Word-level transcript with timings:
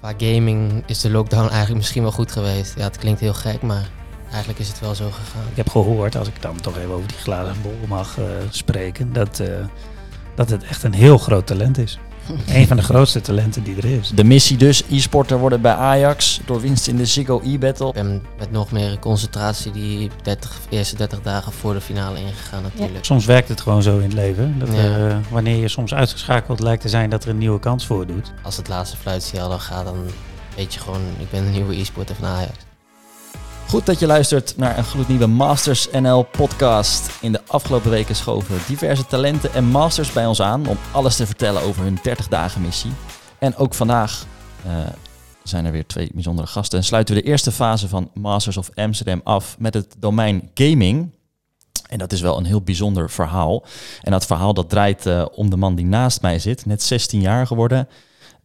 Qua 0.00 0.14
gaming 0.16 0.82
is 0.86 1.00
de 1.00 1.10
lockdown 1.10 1.48
eigenlijk 1.48 1.76
misschien 1.76 2.02
wel 2.02 2.12
goed 2.12 2.32
geweest. 2.32 2.74
Ja, 2.76 2.82
het 2.82 2.98
klinkt 2.98 3.20
heel 3.20 3.34
gek, 3.34 3.62
maar 3.62 3.88
eigenlijk 4.30 4.58
is 4.58 4.68
het 4.68 4.80
wel 4.80 4.94
zo 4.94 5.10
gegaan. 5.10 5.48
Ik 5.50 5.56
heb 5.56 5.68
gehoord, 5.68 6.16
als 6.16 6.28
ik 6.28 6.42
dan 6.42 6.60
toch 6.60 6.76
even 6.76 6.90
over 6.90 7.08
die 7.08 7.16
glazen 7.16 7.62
bol 7.62 7.78
mag 7.88 8.18
uh, 8.18 8.24
spreken, 8.50 9.12
dat, 9.12 9.40
uh, 9.40 9.48
dat 10.34 10.50
het 10.50 10.64
echt 10.64 10.82
een 10.82 10.94
heel 10.94 11.18
groot 11.18 11.46
talent 11.46 11.78
is. 11.78 11.98
een 12.46 12.66
van 12.66 12.76
de 12.76 12.82
grootste 12.82 13.20
talenten 13.20 13.62
die 13.62 13.76
er 13.76 13.84
is. 13.84 14.08
De 14.08 14.24
missie 14.24 14.56
dus, 14.56 14.82
e-sporter 14.90 15.38
worden 15.38 15.60
bij 15.60 15.72
Ajax 15.72 16.40
door 16.46 16.60
winst 16.60 16.86
in 16.86 16.96
de 16.96 17.06
Ziggo 17.06 17.40
e-battle. 17.44 17.92
En 17.92 18.22
met 18.38 18.50
nog 18.50 18.72
meer 18.72 18.98
concentratie 18.98 19.72
die 19.72 20.10
30, 20.22 20.58
eerste 20.68 20.96
30 20.96 21.22
dagen 21.22 21.52
voor 21.52 21.74
de 21.74 21.80
finale 21.80 22.18
ingegaan 22.18 22.62
natuurlijk. 22.62 22.94
Ja. 22.94 23.02
Soms 23.02 23.24
werkt 23.24 23.48
het 23.48 23.60
gewoon 23.60 23.82
zo 23.82 23.96
in 23.96 24.02
het 24.02 24.12
leven. 24.12 24.58
Dat 24.58 24.68
ja. 24.72 25.08
uh, 25.08 25.16
wanneer 25.30 25.56
je 25.56 25.68
soms 25.68 25.94
uitgeschakeld 25.94 26.60
lijkt 26.60 26.82
te 26.82 26.88
zijn 26.88 27.10
dat 27.10 27.24
er 27.24 27.30
een 27.30 27.38
nieuwe 27.38 27.58
kans 27.58 27.86
voor 27.86 28.06
doet. 28.06 28.32
Als 28.42 28.56
het 28.56 28.68
laatste 28.68 28.96
fluitsignaal 28.96 29.48
dan 29.48 29.60
gaat, 29.60 29.84
dan 29.84 30.06
weet 30.56 30.74
je 30.74 30.80
gewoon, 30.80 31.00
ik 31.18 31.30
ben 31.30 31.44
een 31.44 31.52
nieuwe 31.52 31.80
e-sporter 31.80 32.14
van 32.14 32.28
Ajax. 32.28 32.69
Goed 33.70 33.86
dat 33.86 33.98
je 33.98 34.06
luistert 34.06 34.56
naar 34.56 34.78
een 34.78 34.84
gloednieuwe 34.84 35.26
Masters 35.26 35.90
NL 35.90 36.22
podcast. 36.22 37.18
In 37.20 37.32
de 37.32 37.40
afgelopen 37.46 37.90
weken 37.90 38.16
schoven 38.16 38.58
diverse 38.66 39.06
talenten 39.06 39.52
en 39.52 39.64
masters 39.64 40.12
bij 40.12 40.26
ons 40.26 40.42
aan 40.42 40.66
om 40.66 40.76
alles 40.92 41.16
te 41.16 41.26
vertellen 41.26 41.62
over 41.62 41.82
hun 41.82 41.98
30 42.02 42.28
dagen 42.28 42.60
missie. 42.60 42.90
En 43.38 43.56
ook 43.56 43.74
vandaag 43.74 44.26
uh, 44.66 44.72
zijn 45.42 45.64
er 45.64 45.72
weer 45.72 45.86
twee 45.86 46.10
bijzondere 46.14 46.46
gasten 46.46 46.78
en 46.78 46.84
sluiten 46.84 47.14
we 47.14 47.20
de 47.20 47.26
eerste 47.26 47.52
fase 47.52 47.88
van 47.88 48.10
Masters 48.14 48.56
of 48.56 48.70
Amsterdam 48.74 49.20
af 49.24 49.58
met 49.58 49.74
het 49.74 49.94
domein 49.98 50.50
gaming. 50.54 51.14
En 51.88 51.98
dat 51.98 52.12
is 52.12 52.20
wel 52.20 52.38
een 52.38 52.44
heel 52.44 52.62
bijzonder 52.62 53.10
verhaal. 53.10 53.64
En 54.02 54.10
dat 54.10 54.26
verhaal 54.26 54.54
dat 54.54 54.68
draait 54.68 55.06
uh, 55.06 55.24
om 55.32 55.50
de 55.50 55.56
man 55.56 55.74
die 55.74 55.86
naast 55.86 56.22
mij 56.22 56.38
zit, 56.38 56.66
net 56.66 56.82
16 56.82 57.20
jaar 57.20 57.46
geworden. 57.46 57.88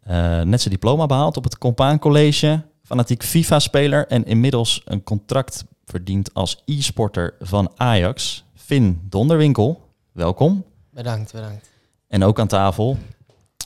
Uh, 0.07 0.41
net 0.41 0.61
zijn 0.61 0.73
diploma 0.73 1.05
behaald 1.05 1.37
op 1.37 1.43
het 1.43 1.57
Compaan 1.57 1.99
College 1.99 2.63
fanatiek 2.85 3.23
FIFA-speler 3.23 4.07
en 4.07 4.25
inmiddels 4.25 4.81
een 4.85 5.03
contract 5.03 5.65
verdient 5.85 6.33
als 6.33 6.63
e-sporter 6.65 7.35
van 7.39 7.71
Ajax. 7.75 8.43
Finn 8.53 9.01
Donderwinkel, 9.09 9.89
welkom. 10.11 10.63
Bedankt, 10.89 11.31
bedankt. 11.31 11.69
En 12.07 12.23
ook 12.23 12.39
aan 12.39 12.47
tafel 12.47 12.97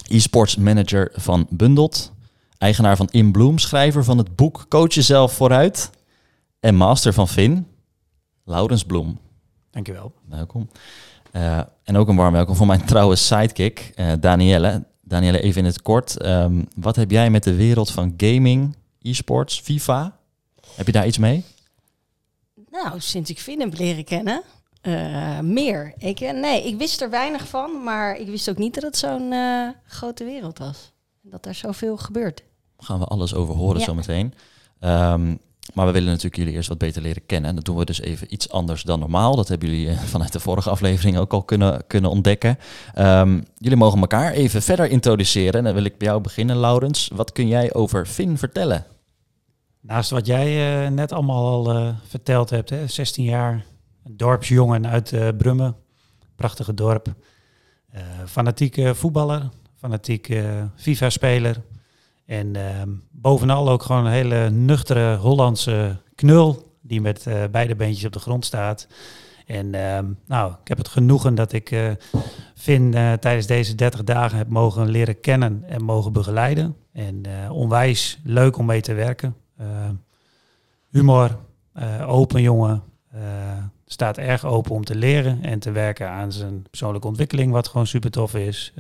e-sports 0.08 0.56
manager 0.56 1.12
van 1.14 1.48
Bundelt, 1.50 2.12
eigenaar 2.58 2.98
van 2.98 3.08
InBloom, 3.10 3.58
schrijver 3.58 4.04
van 4.04 4.18
het 4.18 4.36
boek 4.36 4.66
Coach 4.70 4.94
Jezelf 4.94 5.34
Vooruit 5.34 5.90
en 6.60 6.76
master 6.76 7.14
van 7.14 7.28
Finn, 7.28 7.68
Laurens 8.44 8.84
Bloem. 8.84 9.20
Dankjewel. 9.72 10.14
Welkom. 10.30 10.70
Uh, 11.32 11.60
en 11.84 11.98
ook 11.98 12.08
een 12.08 12.16
warm 12.16 12.34
welkom 12.34 12.56
voor 12.56 12.68
mijn 12.68 12.86
trouwe 12.86 13.16
sidekick, 13.16 13.94
uh, 13.96 14.12
Danielle. 14.20 14.88
Danielle, 15.02 15.42
even 15.42 15.62
in 15.62 15.68
het 15.68 15.82
kort. 15.82 16.26
Um, 16.26 16.68
wat 16.76 16.96
heb 16.96 17.12
jij 17.12 17.30
met 17.30 17.44
de 17.44 17.56
wereld 17.56 17.92
van 17.92 18.14
gaming 18.18 18.76
e-sports, 19.02 19.60
FIFA. 19.60 20.20
Heb 20.76 20.86
je 20.86 20.92
daar 20.92 21.08
iets 21.08 21.18
mee? 21.18 21.44
Nou, 22.72 23.00
sinds 23.00 23.30
ik 23.30 23.40
Finn 23.40 23.60
heb 23.60 23.78
leren 23.78 24.04
kennen, 24.04 24.42
uh, 24.82 25.40
meer. 25.40 25.94
Ik, 25.98 26.20
eh, 26.20 26.34
nee, 26.34 26.68
ik 26.68 26.78
wist 26.78 27.02
er 27.02 27.10
weinig 27.10 27.48
van, 27.48 27.84
maar 27.84 28.16
ik 28.16 28.28
wist 28.28 28.50
ook 28.50 28.58
niet 28.58 28.74
dat 28.74 28.84
het 28.84 28.98
zo'n 28.98 29.32
uh, 29.32 29.70
grote 29.86 30.24
wereld 30.24 30.58
was. 30.58 30.92
Dat 31.22 31.46
er 31.46 31.56
zoveel 31.56 31.98
gebeurt. 31.98 32.44
Gaan 32.78 33.00
we 33.00 33.06
alles 33.06 33.34
over 33.34 33.56
horen 33.56 33.80
ja. 33.80 33.86
zometeen. 33.86 34.34
Um, 34.80 35.40
maar 35.74 35.86
we 35.86 35.92
willen 35.92 36.08
natuurlijk 36.08 36.36
jullie 36.36 36.54
eerst 36.54 36.70
wat 36.70 36.78
beter 36.78 37.02
leren 37.02 37.26
kennen. 37.26 37.50
En 37.50 37.56
dat 37.56 37.66
doen 37.66 37.78
we 37.78 37.86
dus 37.86 38.02
even 38.02 38.34
iets 38.34 38.50
anders 38.50 38.84
dan 38.84 39.00
normaal. 39.00 39.36
Dat 39.36 39.48
hebben 39.48 39.70
jullie 39.70 39.98
vanuit 40.16 40.32
de 40.32 40.40
vorige 40.40 40.70
aflevering 40.70 41.18
ook 41.18 41.34
al 41.34 41.44
kunnen, 41.44 41.84
kunnen 41.88 42.10
ontdekken. 42.10 42.58
Um, 42.98 43.44
jullie 43.58 43.78
mogen 43.78 44.00
elkaar 44.00 44.32
even 44.32 44.62
verder 44.62 44.90
introduceren. 44.90 45.54
En 45.54 45.64
dan 45.64 45.74
wil 45.74 45.84
ik 45.84 45.98
bij 45.98 46.08
jou 46.08 46.22
beginnen, 46.22 46.58
Laurens. 46.58 47.10
Wat 47.14 47.32
kun 47.32 47.48
jij 47.48 47.74
over 47.74 48.06
Finn 48.06 48.38
vertellen? 48.38 48.86
Naast 49.82 50.10
wat 50.10 50.26
jij 50.26 50.84
uh, 50.86 50.92
net 50.92 51.12
allemaal 51.12 51.46
al 51.46 51.76
uh, 51.76 51.90
verteld 52.08 52.50
hebt, 52.50 52.70
hè? 52.70 52.88
16 52.88 53.24
jaar, 53.24 53.66
dorpsjongen 54.10 54.88
uit 54.88 55.38
Brummen, 55.38 55.76
prachtige 56.36 56.74
dorp. 56.74 57.14
fanatieke 58.26 58.96
voetballer, 58.96 59.50
fanatieke 59.76 60.70
FIFA-speler. 60.76 61.62
En 62.30 62.56
ehm, 62.56 62.90
bovenal 63.12 63.70
ook 63.70 63.84
gewoon 63.84 64.06
een 64.06 64.12
hele 64.12 64.50
nuchtere 64.50 65.16
Hollandse 65.16 66.02
knul 66.16 66.76
die 66.82 67.02
met 67.02 67.26
uh, 67.28 67.44
beide 67.52 67.76
beentjes 67.76 68.06
op 68.06 68.14
de 68.14 68.20
grond 68.20 68.46
staat. 68.46 68.88
En 69.46 69.66
uh, 69.66 70.00
nou, 70.26 70.52
ik 70.52 70.68
heb 70.68 70.78
het 70.78 70.88
genoegen 70.88 71.36
dat 71.36 71.52
ik 71.52 71.72
uh, 71.72 71.92
Finn 72.56 72.96
uh, 72.96 73.14
tijdens 73.14 73.48
deze 73.48 73.76
30 73.76 74.04
dagen 74.04 74.38
heb 74.38 74.50
mogen 74.50 74.90
leren 74.90 75.20
kennen 75.20 75.64
en 75.68 75.84
mogen 75.84 76.14
begeleiden. 76.14 76.76
En 76.94 77.22
onwijs 77.52 78.20
leuk 78.24 78.58
om 78.58 78.66
mee 78.66 78.82
te 78.82 78.94
werken. 78.94 79.36
humor, 80.90 81.38
open 82.08 82.42
jongen, 82.42 82.84
staat 83.86 84.18
erg 84.18 84.46
open 84.46 84.72
om 84.72 84.84
te 84.84 84.96
leren 84.96 85.44
en 85.44 85.60
te 85.60 85.72
werken 85.72 86.10
aan 86.10 86.32
zijn 86.32 86.66
persoonlijke 86.70 87.08
ontwikkeling, 87.08 87.52
wat 87.52 87.68
gewoon 87.68 87.88
super 87.88 88.12
tof 88.12 88.36
is. 88.36 88.74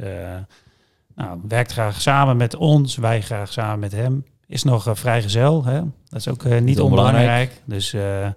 Nou, 1.19 1.39
werkt 1.47 1.71
graag 1.71 2.01
samen 2.01 2.37
met 2.37 2.55
ons, 2.55 2.95
wij 2.95 3.21
graag 3.21 3.51
samen 3.51 3.79
met 3.79 3.91
hem. 3.91 4.25
Is 4.47 4.63
nog 4.63 4.87
uh, 4.87 4.95
vrijgezel, 4.95 5.63
hè? 5.63 5.79
dat 6.07 6.19
is 6.19 6.27
ook 6.27 6.43
uh, 6.43 6.61
niet 6.61 6.79
onbelangrijk. 6.79 7.61
Dus 7.65 7.93
uh, 7.93 8.27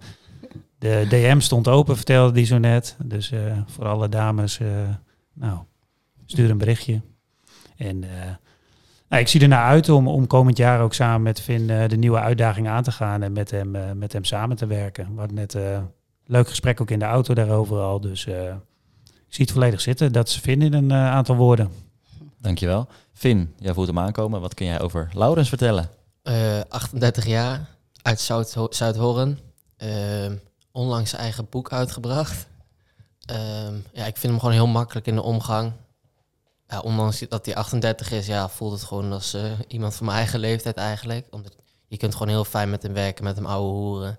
de 0.78 1.06
DM 1.08 1.40
stond 1.40 1.68
open, 1.68 1.96
vertelde 1.96 2.32
die 2.32 2.44
zo 2.44 2.58
net. 2.58 2.96
Dus 3.04 3.32
voor 3.66 3.84
alle 3.84 4.08
dames, 4.08 4.60
nou, 5.32 5.58
stuur 6.26 6.50
een 6.50 6.58
berichtje. 6.58 7.00
En 7.76 7.98
nou, 9.08 9.22
ik 9.22 9.28
zie 9.28 9.40
ernaar 9.40 9.66
uit 9.66 9.88
om, 9.88 10.08
om 10.08 10.26
komend 10.26 10.56
jaar 10.56 10.80
ook 10.80 10.94
samen 10.94 11.22
met 11.22 11.40
Vin 11.40 11.66
de 11.66 11.96
nieuwe 11.96 12.18
uitdaging 12.18 12.68
aan 12.68 12.82
te 12.82 12.92
gaan 12.92 13.22
en 13.22 13.32
met 13.32 13.50
hem, 13.50 13.98
met 13.98 14.12
hem 14.12 14.24
samen 14.24 14.56
te 14.56 14.66
werken. 14.66 15.08
We 15.12 15.18
hadden 15.18 15.36
net 15.36 15.56
leuk 16.26 16.48
gesprek 16.48 16.80
ook 16.80 16.90
in 16.90 16.98
de 16.98 17.04
auto 17.04 17.34
daarover 17.34 17.78
al. 17.78 18.00
Dus 18.00 18.26
ik 18.26 18.54
zie 19.28 19.44
het 19.44 19.52
volledig 19.52 19.80
zitten. 19.80 20.12
Dat 20.12 20.28
is 20.28 20.36
Vin 20.36 20.62
in 20.62 20.72
een 20.72 20.92
aantal 20.92 21.36
woorden. 21.36 21.90
Dankjewel. 22.42 22.88
Finn, 23.12 23.54
jij 23.58 23.74
voelt 23.74 23.86
hem 23.86 23.98
aankomen. 23.98 24.40
Wat 24.40 24.54
kun 24.54 24.66
jij 24.66 24.80
over 24.80 25.10
Laurens 25.12 25.48
vertellen? 25.48 25.90
Uh, 26.22 26.60
38 26.68 27.26
jaar, 27.26 27.68
uit 28.02 28.20
Zuid-Hoorn. 28.70 29.38
Uh, 29.78 30.32
onlangs 30.72 31.10
zijn 31.10 31.22
eigen 31.22 31.46
boek 31.50 31.72
uitgebracht. 31.72 32.46
Uh, 33.30 33.36
ja, 33.92 34.06
ik 34.06 34.16
vind 34.16 34.22
hem 34.22 34.38
gewoon 34.38 34.54
heel 34.54 34.66
makkelijk 34.66 35.06
in 35.06 35.14
de 35.14 35.22
omgang. 35.22 35.72
Ja, 36.66 36.80
ondanks 36.80 37.24
dat 37.28 37.46
hij 37.46 37.54
38 37.54 38.10
is, 38.10 38.26
ja, 38.26 38.48
voelt 38.48 38.72
het 38.72 38.82
gewoon 38.82 39.12
als 39.12 39.34
uh, 39.34 39.42
iemand 39.68 39.94
van 39.94 40.06
mijn 40.06 40.18
eigen 40.18 40.40
leeftijd 40.40 40.76
eigenlijk. 40.76 41.26
Omdat 41.30 41.56
je 41.88 41.96
kunt 41.96 42.12
gewoon 42.12 42.28
heel 42.28 42.44
fijn 42.44 42.70
met 42.70 42.82
hem 42.82 42.92
werken, 42.92 43.24
met 43.24 43.36
hem 43.36 43.46
ouwe 43.46 43.72
hoeren. 43.72 44.18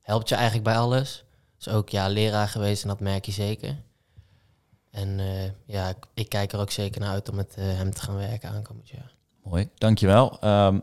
Helpt 0.00 0.28
je 0.28 0.34
eigenlijk 0.34 0.64
bij 0.64 0.76
alles. 0.76 1.24
Is 1.58 1.68
ook 1.68 1.88
ja, 1.88 2.08
leraar 2.08 2.48
geweest 2.48 2.82
en 2.82 2.88
dat 2.88 3.00
merk 3.00 3.24
je 3.26 3.32
zeker. 3.32 3.76
En 4.94 5.18
uh, 5.18 5.44
ja, 5.66 5.88
ik, 5.88 5.96
ik, 6.14 6.28
kijk 6.28 6.52
er 6.52 6.58
ook 6.58 6.70
zeker 6.70 7.00
naar 7.00 7.10
uit 7.10 7.28
om 7.28 7.36
met 7.36 7.54
uh, 7.58 7.64
hem 7.64 7.94
te 7.94 8.00
gaan 8.00 8.16
werken 8.16 8.48
aankomend 8.48 8.88
jaar. 8.88 9.14
Mooi, 9.42 9.68
dankjewel. 9.74 10.38
Um, 10.44 10.82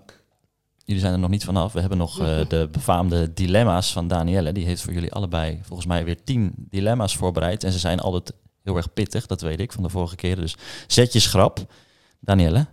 jullie 0.85 1.01
zijn 1.01 1.13
er 1.13 1.19
nog 1.19 1.29
niet 1.29 1.43
vanaf. 1.43 1.73
We 1.73 1.79
hebben 1.79 1.97
nog 1.97 2.19
uh, 2.19 2.47
de 2.47 2.67
befaamde 2.71 3.33
dilemma's 3.33 3.91
van 3.91 4.07
Danielle. 4.07 4.51
Die 4.51 4.65
heeft 4.65 4.81
voor 4.81 4.93
jullie 4.93 5.13
allebei 5.13 5.59
volgens 5.63 5.87
mij 5.87 6.03
weer 6.03 6.23
tien 6.23 6.53
dilemma's 6.57 7.15
voorbereid. 7.15 7.63
En 7.63 7.71
ze 7.71 7.79
zijn 7.79 7.99
altijd 7.99 8.33
heel 8.63 8.75
erg 8.75 8.93
pittig, 8.93 9.25
dat 9.25 9.41
weet 9.41 9.59
ik 9.59 9.71
van 9.71 9.83
de 9.83 9.89
vorige 9.89 10.15
keren. 10.15 10.41
Dus 10.41 10.55
zet 10.87 11.13
je 11.13 11.19
schrap. 11.19 11.73
Danielle? 12.19 12.65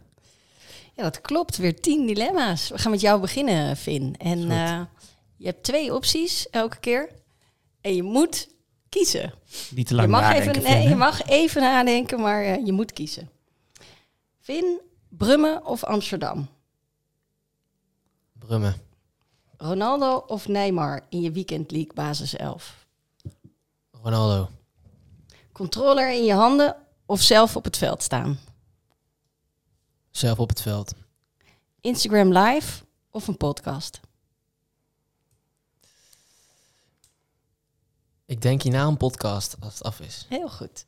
Ja, 0.95 1.03
dat 1.03 1.21
klopt. 1.21 1.57
Weer 1.57 1.81
tien 1.81 2.07
dilemma's. 2.07 2.69
We 2.69 2.79
gaan 2.79 2.91
met 2.91 3.01
jou 3.01 3.21
beginnen, 3.21 3.77
Finn. 3.77 4.17
En 4.17 4.41
je 5.37 5.47
hebt 5.47 5.63
twee 5.63 5.95
opties 5.95 6.51
elke 6.51 6.81
keer. 6.81 7.11
En 7.81 7.95
je 7.95 8.03
moet 8.03 8.49
kiezen. 8.89 9.33
Niet 9.71 9.87
te 9.87 9.95
lang 9.95 10.07
je 10.07 10.13
mag 10.13 10.21
nadenken. 10.21 10.51
Even, 10.51 10.63
nee, 10.63 10.89
je 10.89 10.95
mag 10.95 11.23
even 11.23 11.63
nadenken, 11.63 12.21
maar 12.21 12.45
uh, 12.45 12.67
je 12.67 12.73
moet 12.73 12.93
kiezen. 12.93 13.31
Vin, 14.41 14.81
Brummen 15.09 15.65
of 15.67 15.85
Amsterdam? 15.85 16.49
Brummen. 18.33 18.75
Ronaldo 19.57 20.25
of 20.27 20.49
Neymar 20.49 21.07
in 21.09 21.21
je 21.21 21.33
Weekend 21.33 21.71
League 21.71 21.95
basis 21.95 22.37
11? 22.37 22.87
Ronaldo. 23.91 24.51
Controller 25.53 26.13
in 26.13 26.25
je 26.25 26.33
handen 26.33 26.77
of 27.07 27.21
zelf 27.21 27.57
op 27.57 27.65
het 27.65 27.77
veld 27.77 28.03
staan? 28.03 28.39
Zelf 30.11 30.39
op 30.39 30.49
het 30.49 30.61
veld. 30.61 30.95
Instagram 31.81 32.33
live 32.33 32.85
of 33.11 33.29
een 33.29 33.37
podcast? 33.37 34.01
Ik 38.29 38.43
denk 38.43 38.63
hierna 38.63 38.85
een 38.87 38.97
podcast 38.97 39.57
als 39.61 39.73
het 39.75 39.83
af 39.83 40.01
is. 40.01 40.27
Heel 40.29 40.49
goed. 40.49 40.85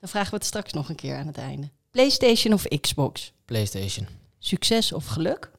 Dan 0.00 0.08
vragen 0.08 0.30
we 0.30 0.36
het 0.36 0.44
straks 0.44 0.72
nog 0.72 0.88
een 0.88 0.94
keer 0.94 1.16
aan 1.16 1.26
het 1.26 1.38
einde. 1.38 1.68
PlayStation 1.90 2.52
of 2.54 2.64
Xbox? 2.80 3.32
PlayStation. 3.44 4.06
Succes 4.38 4.92
of 4.92 5.06
geluk? 5.06 5.50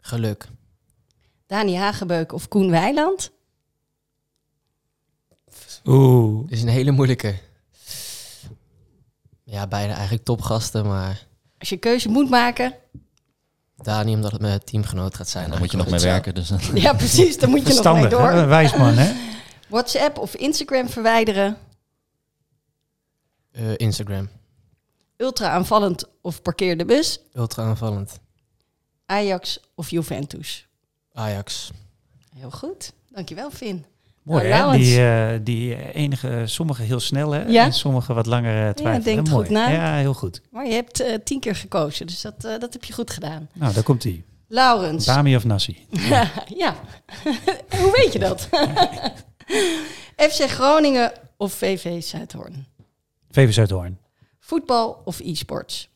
Geluk. 0.00 0.48
Dani 1.46 1.76
Hagebeuk 1.76 2.32
of 2.32 2.48
Koen 2.48 2.70
Weiland? 2.70 3.30
Oeh. 5.84 6.40
Dit 6.48 6.56
is 6.56 6.62
een 6.62 6.68
hele 6.68 6.90
moeilijke. 6.90 7.34
Ja, 9.44 9.66
beide 9.66 9.92
eigenlijk 9.92 10.24
topgasten, 10.24 10.86
maar... 10.86 11.26
Als 11.58 11.68
je 11.68 11.76
keuze 11.76 12.08
moet 12.08 12.30
maken... 12.30 12.74
Dani, 13.76 14.14
omdat 14.14 14.32
het 14.32 14.40
mijn 14.40 14.64
teamgenoot 14.64 15.14
gaat 15.14 15.28
zijn. 15.28 15.50
Dan 15.50 15.58
moet 15.58 15.70
je 15.70 15.76
nog 15.76 15.88
mee 15.90 16.00
werken. 16.00 16.34
Dus 16.34 16.52
Ja, 16.74 16.92
precies. 16.92 17.38
Daar 17.38 17.48
moet 17.48 17.58
je 17.66 17.74
nog 17.74 17.84
mee 17.84 17.94
Verstandig, 17.94 18.10
door. 18.10 18.30
hè? 18.30 18.44
Wijsman, 18.46 18.94
hè? 18.94 19.31
WhatsApp 19.72 20.18
of 20.18 20.34
Instagram 20.34 20.88
verwijderen. 20.88 21.56
Eh, 23.52 23.76
Instagram. 23.76 24.28
Ultra 25.16 25.48
aanvallend 25.48 26.04
of 26.20 26.42
parkeer 26.42 26.76
de 26.78 26.84
bus. 26.84 27.20
Ultra 27.34 27.62
aanvallend. 27.64 28.18
Ajax 29.06 29.60
of 29.74 29.90
Juventus. 29.90 30.66
Ajax. 31.12 31.70
Heel 32.36 32.50
goed. 32.50 32.92
Dankjewel, 33.10 33.50
Finn. 33.50 33.84
Mooi, 34.22 34.48
Nou, 34.48 34.72
hè? 34.72 34.78
Die, 34.78 35.00
eh, 35.06 35.38
die 35.42 35.92
enige, 35.92 36.42
sommige 36.46 36.82
heel 36.82 37.00
snel, 37.00 37.30
hè? 37.30 37.42
Ja. 37.42 37.64
En 37.64 37.72
sommige 37.72 38.12
wat 38.14 38.26
langer 38.26 38.66
eh, 38.68 38.74
twijfelen. 38.74 39.04
denkt 39.14 39.30
Mooi. 39.30 39.44
goed 39.44 39.54
na. 39.54 39.68
Ja, 39.68 39.94
heel 39.96 40.14
goed. 40.14 40.40
Maar 40.50 40.66
je 40.66 40.72
hebt 40.72 41.00
eh, 41.00 41.14
tien 41.24 41.40
keer 41.40 41.56
gekozen, 41.56 42.06
dus 42.06 42.20
dat, 42.20 42.44
eh, 42.44 42.58
dat 42.58 42.72
heb 42.72 42.84
je 42.84 42.92
goed 42.92 43.10
gedaan. 43.10 43.48
Nou, 43.52 43.72
daar 43.74 43.82
komt 43.82 44.02
hij. 44.02 44.24
Laurens. 44.48 45.04
Bami 45.06 45.36
of 45.36 45.44
Nassi? 45.44 45.86
ja. 46.62 46.74
Hoe 47.80 47.92
weet 48.02 48.12
je 48.12 48.18
dat? 48.18 48.48
FC 50.30 50.48
Groningen 50.48 51.12
of 51.36 51.52
VV 51.54 52.02
Zuidhoorn. 52.02 52.66
VV 53.30 53.52
Zuidhoorn. 53.52 53.98
Voetbal 54.40 55.02
of 55.04 55.20
e-sports. 55.20 55.88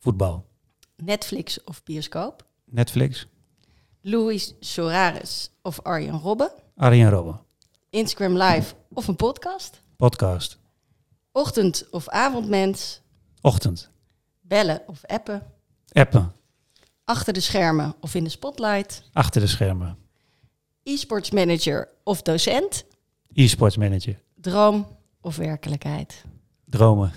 Voetbal. 0.00 0.44
Netflix 0.96 1.58
of 1.64 1.82
bioscoop. 1.84 2.42
Netflix. 2.64 3.26
Luis 4.00 4.54
Soares 4.60 5.50
of 5.62 5.80
Arjen 5.82 6.18
Robben. 6.18 6.50
Arjen 6.76 7.10
Robben. 7.10 7.40
Instagram 7.90 8.36
Live 8.36 8.74
of 8.92 9.08
een 9.08 9.16
podcast. 9.16 9.80
Podcast. 9.96 10.58
Ochtend- 11.32 11.86
of 11.90 12.08
avondmens. 12.08 13.00
Ochtend. 13.40 13.90
Bellen 14.40 14.82
of 14.86 15.04
appen. 15.04 15.42
Appen. 15.92 16.32
Achter 17.04 17.32
de 17.32 17.40
schermen 17.40 17.94
of 18.00 18.14
in 18.14 18.24
de 18.24 18.30
spotlight. 18.30 19.02
Achter 19.12 19.40
de 19.40 19.46
schermen. 19.46 19.96
E-sports 20.82 21.30
manager 21.30 21.88
of 22.04 22.22
docent. 22.22 22.84
E-sports 23.34 23.76
manager. 23.76 24.20
Droom 24.34 24.86
of 25.20 25.36
werkelijkheid. 25.36 26.24
Dromen. 26.64 27.12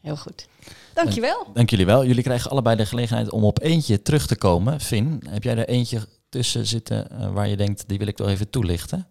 Heel 0.00 0.16
goed. 0.16 0.48
Dankjewel. 0.94 1.46
Dank 1.54 1.70
jullie 1.70 1.86
wel. 1.86 2.04
Jullie 2.04 2.22
krijgen 2.22 2.50
allebei 2.50 2.76
de 2.76 2.86
gelegenheid 2.86 3.30
om 3.30 3.44
op 3.44 3.62
eentje 3.62 4.02
terug 4.02 4.26
te 4.26 4.36
komen. 4.36 4.80
Finn, 4.80 5.22
heb 5.28 5.42
jij 5.42 5.56
er 5.56 5.68
eentje 5.68 6.08
tussen 6.28 6.66
zitten 6.66 7.10
eh, 7.10 7.32
waar 7.32 7.48
je 7.48 7.56
denkt, 7.56 7.88
die 7.88 7.98
wil 7.98 8.06
ik 8.06 8.18
wel 8.18 8.28
even 8.28 8.50
toelichten? 8.50 9.06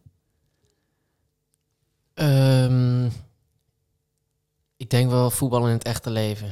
Ehm, 2.14 3.06
ik 4.78 4.90
denk 4.90 5.10
wel 5.10 5.30
voetbal 5.30 5.66
in 5.68 5.74
het 5.74 5.84
echte 5.84 6.10
leven. 6.10 6.52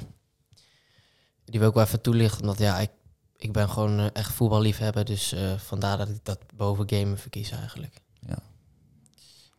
Die 1.45 1.59
wil 1.59 1.69
ik 1.69 1.75
wel 1.75 1.83
even 1.83 2.01
toelichten, 2.01 2.41
omdat 2.41 2.59
ja, 2.59 2.79
ik, 2.79 2.91
ik 3.37 3.51
ben 3.51 3.69
gewoon 3.69 3.99
eh, 3.99 4.05
echt 4.13 4.33
voetballiefhebber. 4.33 5.05
Dus 5.05 5.31
eh, 5.31 5.57
vandaar 5.57 5.97
dat 5.97 6.09
ik 6.09 6.19
dat 6.23 6.39
boven 6.55 6.89
gamen 6.89 7.17
verkies 7.17 7.51
eigenlijk. 7.51 8.01
Ja. 8.27 8.37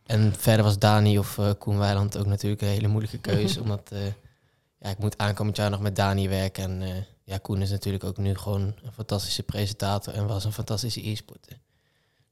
En 0.07 0.33
verder 0.37 0.63
was 0.63 0.79
Dani 0.79 1.19
of 1.19 1.37
eh, 1.37 1.49
Koen 1.57 1.77
Weiland 1.77 2.17
ook 2.17 2.25
natuurlijk 2.25 2.61
een 2.61 2.67
hele 2.67 2.87
moeilijke 2.87 3.17
keuze. 3.31 3.61
omdat 3.61 3.89
eh, 3.91 4.05
ja, 4.79 4.89
ik 4.89 4.97
moet 4.97 5.17
aankomend 5.17 5.57
jaar 5.57 5.69
nog 5.69 5.81
met 5.81 5.95
Dani 5.95 6.29
werken. 6.29 6.63
En 6.63 6.81
eh, 6.81 7.03
ja, 7.23 7.37
Koen 7.37 7.61
is 7.61 7.69
natuurlijk 7.69 8.03
ook 8.03 8.17
nu 8.17 8.35
gewoon 8.35 8.61
een 8.61 8.91
fantastische 8.93 9.43
presentator 9.43 10.13
en 10.13 10.27
was 10.27 10.45
een 10.45 10.51
fantastische 10.51 11.09
e-sporter. 11.09 11.57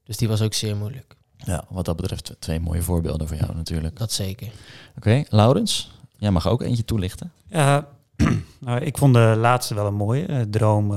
Dus 0.04 0.18
die 0.18 0.28
was 0.28 0.42
ook 0.42 0.54
zeer 0.54 0.76
moeilijk. 0.76 1.16
Ja, 1.38 1.66
wat 1.70 1.86
dat 1.86 1.96
betreft 1.96 2.36
twee 2.40 2.60
mooie 2.60 2.82
voorbeelden 2.82 3.28
voor 3.28 3.38
jou 3.38 3.56
natuurlijk. 3.56 3.98
Dat 3.98 4.12
zeker. 4.12 4.52
Oké, 4.98 5.24
Laurens, 5.30 5.92
jij 6.18 6.32
mag 6.32 6.48
ook 6.48 6.62
eentje 6.62 6.86
toelichten. 6.86 7.32
Ja, 7.48 7.88
nou, 8.60 8.82
ik 8.82 8.98
vond 8.98 9.14
de 9.14 9.36
laatste 9.38 9.76
wel 9.76 9.86
een 9.86 9.94
mooie. 9.94 10.50
droom 10.50 10.94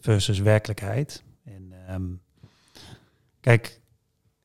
versus 0.00 0.38
werkelijkheid. 0.38 1.22
En, 1.44 1.72
ehm, 1.88 2.02
kijk, 3.40 3.80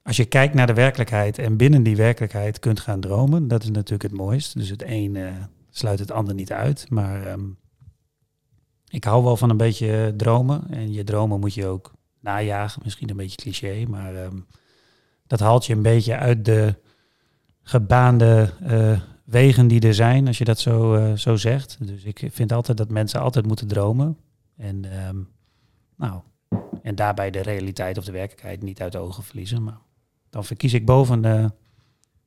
als 0.04 0.18
je 0.18 0.26
kijkt 0.26 0.54
naar 0.54 0.68
de 0.68 0.74
werkelijkheid 0.74 1.38
en 1.38 1.58
binnen 1.58 1.84
die 1.84 1.96
werkelijkheid 1.96 2.60
kunt 2.60 2.80
gaan 2.80 3.00
dromen, 3.00 3.48
dat 3.48 3.64
is 3.64 3.70
natuurlijk 3.70 4.04
het 4.04 4.12
mooist. 4.12 4.58
Dus 4.58 4.70
het 4.70 4.84
een 4.86 5.16
eh, 5.16 5.34
sluit 5.70 6.00
het 6.00 6.12
ander 6.12 6.34
niet 6.34 6.52
uit. 6.52 6.90
Maar 6.90 7.26
ehm, 7.26 7.46
ik 8.88 9.04
hou 9.04 9.24
wel 9.24 9.38
van 9.38 9.50
een 9.50 9.58
beetje 9.58 10.14
dromen. 10.18 10.64
En 10.70 10.94
je 10.94 11.04
dromen 11.04 11.40
moet 11.40 11.54
je 11.54 11.68
ook 11.68 11.94
najagen. 12.20 12.82
Misschien 12.84 13.10
een 13.10 13.18
beetje 13.18 13.38
cliché, 13.38 13.86
maar 13.88 14.16
ehm, 14.16 14.40
dat 15.28 15.40
haalt 15.40 15.66
je 15.66 15.74
een 15.74 15.82
beetje 15.82 16.18
uit 16.18 16.46
de 16.46 16.76
gebaande 17.62 18.54
eh, 18.64 19.02
wegen 19.26 19.68
die 19.68 19.82
er 19.82 19.94
zijn, 19.94 20.28
als 20.28 20.38
je 20.38 20.44
dat 20.44 20.60
zo, 20.60 20.96
eh, 20.96 21.14
zo 21.14 21.36
zegt. 21.36 21.78
Dus 21.88 22.04
ik 22.04 22.28
vind 22.32 22.52
altijd 22.52 22.78
dat 22.78 22.90
mensen 22.90 23.22
altijd 23.22 23.48
moeten 23.48 23.68
dromen. 23.68 24.18
En, 24.58 24.86
ehm, 24.86 25.18
nou, 25.96 26.22
en 26.82 26.96
daarbij 26.96 27.32
de 27.32 27.42
realiteit 27.42 27.98
of 27.98 28.06
de 28.06 28.12
werkelijkheid 28.12 28.62
niet 28.62 28.82
uit 28.82 28.92
de 28.92 28.98
ogen 28.98 29.24
verliezen. 29.24 29.64
Maar 29.64 29.80
dan 30.32 30.46
verkies 30.46 30.74
ik 30.74 30.86
boven, 30.86 31.26
eh, 31.26 31.46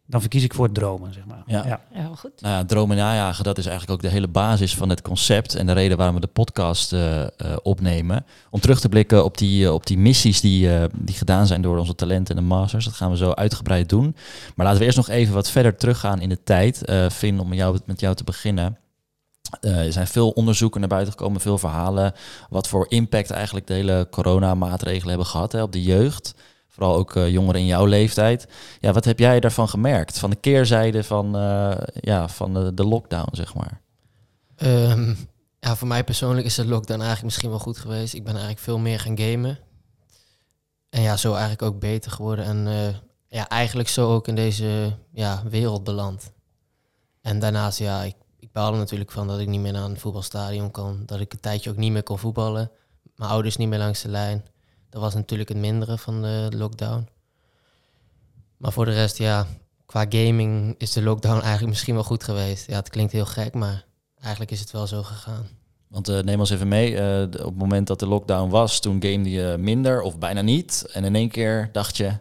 dan 0.07 0.21
verkies 0.21 0.45
ik 0.45 0.55
voor 0.55 0.65
het 0.65 0.75
dromen, 0.75 1.13
zeg 1.13 1.25
maar. 1.25 1.43
Ja. 1.47 1.67
Ja, 1.67 1.81
heel 1.91 2.17
goed. 2.17 2.41
Nou 2.41 2.55
ja, 2.55 2.65
dromen 2.65 2.97
najagen, 2.97 3.45
dat 3.45 3.59
is 3.59 3.67
eigenlijk 3.67 3.99
ook 3.99 4.09
de 4.09 4.15
hele 4.15 4.29
basis 4.29 4.75
van 4.75 4.89
het 4.89 5.03
concept 5.03 5.55
en 5.55 5.67
de 5.67 5.73
reden 5.73 5.97
waarom 5.97 6.15
we 6.15 6.21
de 6.21 6.27
podcast 6.27 6.93
eh, 6.93 7.23
eh, 7.23 7.29
opnemen. 7.63 8.25
Om 8.51 8.61
terug 8.61 8.81
te 8.81 8.89
blikken 8.89 9.25
op 9.25 9.39
die, 9.39 9.67
eh, 9.67 9.73
op 9.73 9.87
die 9.87 9.99
missies 9.99 10.41
die, 10.41 10.75
eh, 10.77 10.85
die 10.97 11.15
gedaan 11.15 11.47
zijn 11.47 11.63
door 11.63 11.79
onze 11.79 11.95
talenten 11.95 12.37
en 12.37 12.43
de 12.43 12.49
masters. 12.49 12.85
Dat 12.85 12.95
gaan 12.95 13.11
we 13.11 13.17
zo 13.17 13.31
uitgebreid 13.31 13.89
doen. 13.89 14.17
Maar 14.55 14.67
laten 14.67 14.81
we 14.81 14.85
eerst 14.85 14.97
nog 14.97 15.09
even 15.09 15.35
wat 15.35 15.51
verder 15.51 15.77
teruggaan 15.77 16.21
in 16.21 16.29
de 16.29 16.43
tijd. 16.43 16.85
Eh 16.85 17.09
Finn, 17.09 17.41
om 17.41 17.49
met 17.49 17.59
jou, 17.59 17.79
met 17.87 18.01
jou 18.01 18.15
te 18.15 18.25
beginnen. 18.25 18.79
Eh, 19.61 19.87
er 19.87 19.93
zijn 19.93 20.07
veel 20.07 20.31
onderzoeken 20.31 20.81
naar 20.81 20.89
buiten 20.89 21.13
gekomen, 21.13 21.41
veel 21.41 21.59
verhalen. 21.59 22.13
Wat 22.49 22.69
voor 22.69 22.87
impact 22.89 23.31
eigenlijk 23.31 23.67
de 23.67 23.75
hele 23.75 24.07
coronamaatregelen 24.11 25.09
hebben 25.09 25.27
gehad 25.27 25.53
hè, 25.53 25.63
op 25.63 25.73
de 25.73 25.83
jeugd. 25.83 26.35
Vooral 26.75 26.95
ook 26.97 27.17
eh, 27.17 27.29
jongeren 27.29 27.61
in 27.61 27.67
jouw 27.67 27.85
leeftijd. 27.85 28.47
Ja, 28.81 28.93
wat 28.93 29.05
heb 29.05 29.19
jij 29.19 29.41
daarvan 29.41 29.69
gemerkt? 29.69 30.19
Van 30.19 30.31
de 30.31 30.37
keerzijde 30.37 31.05
van, 31.05 31.37
eh, 31.37 31.77
ja, 31.95 32.29
van 32.29 32.75
de, 32.75 32.85
lockdown, 32.85 33.29
zeg 33.33 33.55
maar. 33.55 33.81
Ehm, 34.57 35.15
ja, 35.61 35.77
voor 35.77 35.89
mij 35.89 36.05
persoonlijk 36.05 36.47
is 36.47 36.55
de 36.55 36.67
lockdown 36.67 37.01
eigenlijk 37.01 37.25
misschien 37.25 37.51
wel 37.51 37.59
goed 37.59 37.79
geweest. 37.79 38.15
Ik 38.15 38.25
ben 38.25 38.33
eigenlijk 38.33 38.63
veel 38.63 38.79
meer 38.79 39.01
gaan 39.01 39.19
gamen. 39.19 39.59
En 40.91 41.03
ja, 41.03 41.17
zo 41.17 41.31
eigenlijk 41.33 41.63
ook 41.63 41.79
beter 41.79 42.11
geworden. 42.11 42.45
En 42.45 42.67
eh, 42.67 42.95
ja, 43.29 43.49
eigenlijk 43.49 43.89
zo 43.89 44.15
ook 44.15 44.29
in 44.29 44.35
deze 44.35 44.97
ja, 45.13 45.43
wereld 45.49 45.85
beland. 45.85 46.33
En 47.21 47.39
daarnaast, 47.39 47.79
ja, 47.79 48.03
ik, 48.03 48.17
ik 48.39 48.49
er 48.53 48.73
natuurlijk 48.73 49.11
van 49.11 49.27
dat 49.27 49.39
ik 49.39 49.49
niet 49.49 49.61
meer 49.61 49.73
naar 49.73 49.85
een 49.85 49.99
voetbalstadion 49.99 50.71
kan. 50.71 51.03
Dat 51.07 51.21
ik 51.21 51.33
een 51.33 51.41
tijdje 51.41 51.71
ook 51.71 51.77
niet 51.77 51.93
meer 51.93 52.03
kon 52.03 52.19
voetballen. 52.19 52.71
Mijn 53.17 53.31
ouders 53.31 53.57
niet 53.57 53.69
meer 53.69 53.79
langs 53.79 54.03
de 54.03 54.09
lijn. 54.09 54.45
Dat 54.95 55.03
was 55.03 55.15
natuurlijk 55.15 55.49
het 55.49 55.59
mindere 55.59 55.99
van 55.99 56.23
de 56.23 56.49
lockdown. 56.53 57.09
Maar 58.57 58.73
voor 58.73 58.85
de 58.85 58.93
rest, 58.93 59.19
ja, 59.19 59.47
qua 59.87 60.07
gaming 60.09 60.75
is 60.79 60.93
de 60.93 61.03
lockdown 61.03 61.41
eigenlijk 61.41 61.69
misschien 61.69 61.95
wel 61.95 62.05
goed 62.05 62.25
geweest. 62.25 62.67
Ja, 62.67 62.75
het 62.77 62.89
klinkt 62.89 63.13
heel 63.13 63.25
gek, 63.27 63.55
maar 63.55 63.85
eigenlijk 64.21 64.51
is 64.51 64.61
het 64.61 64.71
wel 64.71 64.87
zo 64.87 65.03
gegaan. 65.03 65.47
Want 65.89 66.09
eh, 66.09 66.19
neem 66.23 66.39
ons 66.41 66.51
even 66.51 66.69
mee, 66.69 66.95
de- 66.95 67.29
op 67.39 67.45
het 67.45 67.57
moment 67.59 67.87
dat 67.87 67.99
de 67.99 68.07
lockdown 68.07 68.51
was, 68.51 68.81
toen 68.81 69.03
gamede 69.03 69.31
je 69.31 69.57
minder 69.59 70.01
of 70.03 70.19
bijna 70.19 70.41
niet. 70.41 70.87
En 70.93 71.05
in 71.05 71.15
één 71.15 71.29
keer 71.29 71.69
dacht 71.73 71.97
je, 71.97 72.13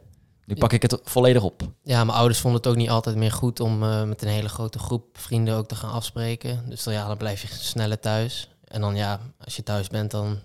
nu 0.45 0.55
pak 0.55 0.74
ik 0.74 0.81
het 0.81 1.00
volledig 1.03 1.43
op. 1.43 1.62
Ja, 1.83 2.03
mijn 2.03 2.17
ouders 2.17 2.39
vonden 2.39 2.59
het 2.62 2.69
ook 2.69 2.75
niet 2.77 2.89
altijd 2.89 3.15
meer 3.15 3.31
goed 3.31 3.59
om 3.59 3.83
eh, 3.83 4.03
met 4.03 4.21
een 4.21 4.27
hele 4.27 4.50
grote 4.50 4.79
groep 4.79 5.17
vrienden 5.17 5.55
ook 5.55 5.67
te 5.67 5.75
gaan 5.75 5.91
afspreken. 5.91 6.69
Dus 6.69 6.83
dan, 6.83 6.93
ja, 6.93 7.07
dan 7.07 7.17
blijf 7.17 7.41
je 7.41 7.48
sneller 7.48 8.00
thuis. 8.00 8.50
En 8.67 8.81
dan 8.81 8.95
ja, 8.95 9.19
als 9.43 9.55
je 9.55 9.63
thuis 9.63 9.88
bent, 9.88 10.12
dan 10.12 10.39